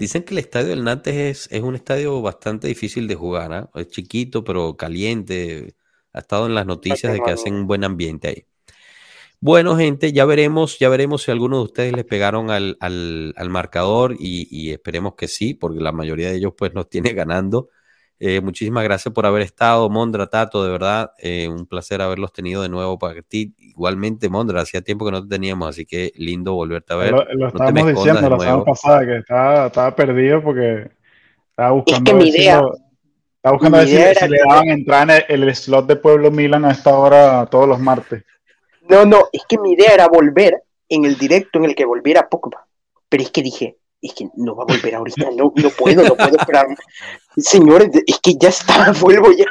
Dicen 0.00 0.22
que 0.22 0.32
el 0.32 0.38
estadio 0.38 0.68
del 0.68 0.82
Nantes 0.82 1.46
es, 1.50 1.60
un 1.60 1.74
estadio 1.74 2.22
bastante 2.22 2.66
difícil 2.68 3.06
de 3.06 3.14
jugar, 3.14 3.52
¿ah? 3.52 3.70
es 3.74 3.88
chiquito 3.88 4.42
pero 4.42 4.74
caliente. 4.74 5.74
Ha 6.14 6.20
estado 6.20 6.46
en 6.46 6.54
las 6.54 6.64
noticias 6.64 7.12
de 7.12 7.20
que 7.20 7.30
hacen 7.30 7.54
un 7.54 7.66
buen 7.66 7.84
ambiente 7.84 8.28
ahí. 8.28 8.46
Bueno, 9.40 9.76
gente, 9.76 10.12
ya 10.14 10.24
veremos, 10.24 10.78
ya 10.78 10.88
veremos 10.88 11.24
si 11.24 11.30
alguno 11.30 11.58
de 11.58 11.64
ustedes 11.64 11.92
les 11.92 12.06
pegaron 12.06 12.50
al, 12.50 12.78
marcador 13.50 14.16
y, 14.18 14.48
y, 14.50 14.70
esperemos 14.70 15.16
que 15.16 15.28
sí, 15.28 15.52
porque 15.52 15.80
la 15.80 15.92
mayoría 15.92 16.30
de 16.30 16.36
ellos 16.36 16.54
pues 16.56 16.72
nos 16.72 16.88
tiene 16.88 17.12
ganando. 17.12 17.68
Eh, 18.22 18.42
muchísimas 18.42 18.84
gracias 18.84 19.14
por 19.14 19.24
haber 19.24 19.40
estado, 19.40 19.88
Mondra, 19.88 20.26
Tato, 20.26 20.62
de 20.62 20.70
verdad, 20.70 21.12
eh, 21.16 21.48
un 21.48 21.64
placer 21.64 22.02
haberlos 22.02 22.34
tenido 22.34 22.60
de 22.60 22.68
nuevo 22.68 22.98
para 22.98 23.22
ti. 23.22 23.54
Igualmente, 23.56 24.28
Mondra, 24.28 24.60
hacía 24.60 24.82
tiempo 24.82 25.06
que 25.06 25.12
no 25.12 25.22
te 25.22 25.28
teníamos, 25.30 25.70
así 25.70 25.86
que 25.86 26.12
lindo 26.16 26.52
volverte 26.52 26.92
a 26.92 26.96
ver. 26.96 27.12
Lo, 27.12 27.48
estábamos 27.48 27.86
diciendo 27.86 28.28
la 28.28 28.38
semana 28.38 28.64
pasada, 28.64 29.06
que 29.06 29.16
estaba, 29.16 29.96
perdido 29.96 30.42
porque 30.42 30.90
estaba 31.48 31.70
buscando... 31.70 32.10
Es 32.10 32.16
que 32.18 32.22
mi 32.22 32.28
idea... 32.28 32.60
estaba 33.36 33.54
buscando 33.54 33.78
a 33.78 33.80
ver 33.80 34.14
si, 34.14 34.28
le 34.28 34.38
daban 34.46 34.68
entrar 34.68 35.24
en 35.26 35.42
el, 35.42 35.56
slot 35.56 35.86
de 35.86 35.96
Pueblo 35.96 36.30
Milan 36.30 36.66
a 36.66 36.72
esta 36.72 36.94
hora 36.94 37.46
todos 37.46 37.66
los 37.66 37.80
martes. 37.80 38.22
No, 38.86 39.06
no, 39.06 39.28
es 39.32 39.44
que 39.48 39.56
mi 39.56 39.72
idea 39.72 39.94
era 39.94 40.08
volver 40.08 40.62
en 40.90 41.06
el 41.06 41.16
directo 41.16 41.58
en 41.58 41.64
el 41.64 41.74
que 41.74 41.86
volviera 41.86 42.28
Pogba. 42.28 42.66
Pero 43.08 43.22
es 43.22 43.30
que 43.30 43.42
dije, 43.42 43.78
es 44.02 44.14
que 44.14 44.28
no 44.36 44.56
va 44.56 44.64
a 44.64 44.66
volver 44.66 44.94
ahorita, 44.94 45.30
no, 45.36 45.52
no 45.54 45.70
puedo, 45.70 46.02
no 46.02 46.16
puedo 46.16 46.36
esperar. 46.36 46.66
Señores, 47.36 47.90
es 48.06 48.18
que 48.20 48.34
ya 48.40 48.48
está, 48.48 48.92
vuelvo 49.00 49.32
ya. 49.32 49.46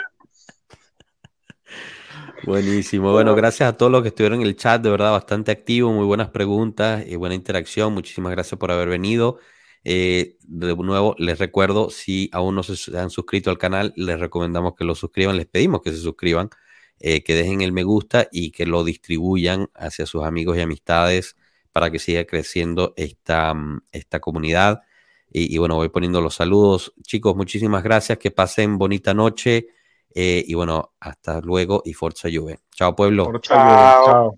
Buenísimo. 2.46 3.12
Bueno, 3.12 3.36
gracias 3.36 3.70
a 3.70 3.78
todos 3.78 3.92
los 3.92 4.02
que 4.02 4.08
estuvieron 4.08 4.42
en 4.42 4.48
el 4.48 4.56
chat, 4.56 4.82
de 4.82 4.90
verdad, 4.90 5.12
bastante 5.12 5.52
activo, 5.52 5.92
muy 5.92 6.06
buenas 6.06 6.30
preguntas 6.30 7.04
y 7.06 7.16
buena 7.16 7.36
interacción. 7.36 7.94
Muchísimas 7.94 8.32
gracias 8.32 8.58
por 8.58 8.72
haber 8.72 8.90
venido. 8.90 9.40
Eh, 9.84 10.38
de 10.42 10.76
nuevo, 10.76 11.16
les 11.20 11.38
recuerdo, 11.38 11.90
si 11.90 12.30
aún 12.34 12.56
no 12.56 12.64
se 12.64 12.98
han 12.98 13.10
suscrito 13.10 13.50
al 13.50 13.58
canal, 13.58 13.94
les 13.96 14.20
recomendamos 14.20 14.74
que 14.76 14.84
lo 14.84 14.96
suscriban, 14.96 15.38
les 15.38 15.46
pedimos 15.46 15.82
que 15.82 15.92
se 15.92 15.98
suscriban, 15.98 16.50
eh, 17.00 17.24
que 17.24 17.36
dejen 17.36 17.62
el 17.62 17.72
me 17.72 17.84
gusta 17.84 18.28
y 18.32 18.52
que 18.52 18.66
lo 18.66 18.84
distribuyan 18.84 19.70
hacia 19.76 20.06
sus 20.06 20.24
amigos 20.24 20.58
y 20.58 20.62
amistades 20.62 21.36
para 21.72 21.92
que 21.92 22.00
siga 22.00 22.26
creciendo 22.26 22.94
esta, 22.98 23.54
mm, 23.54 23.82
esta 23.92 24.20
comunidad. 24.20 24.82
Y, 25.32 25.58
bueno, 25.60 25.76
voy 25.76 25.90
poniendo 25.90 26.22
los 26.22 26.36
saludos. 26.36 26.92
Chicos, 27.04 27.36
muchísimas 27.36 27.84
gracias. 27.84 28.18
Que 28.18 28.32
pasen 28.32 28.80
bonita 28.80 29.14
noche. 29.14 29.68
Eh, 30.16 30.44
y 30.48 30.56
bueno, 30.56 30.94
hasta 31.00 31.40
luego 31.42 31.84
y 31.86 31.94
Forza 31.94 32.30
Juve. 32.34 32.62
Chao, 32.72 32.96
pueblo. 32.96 33.32
chao. 33.40 34.38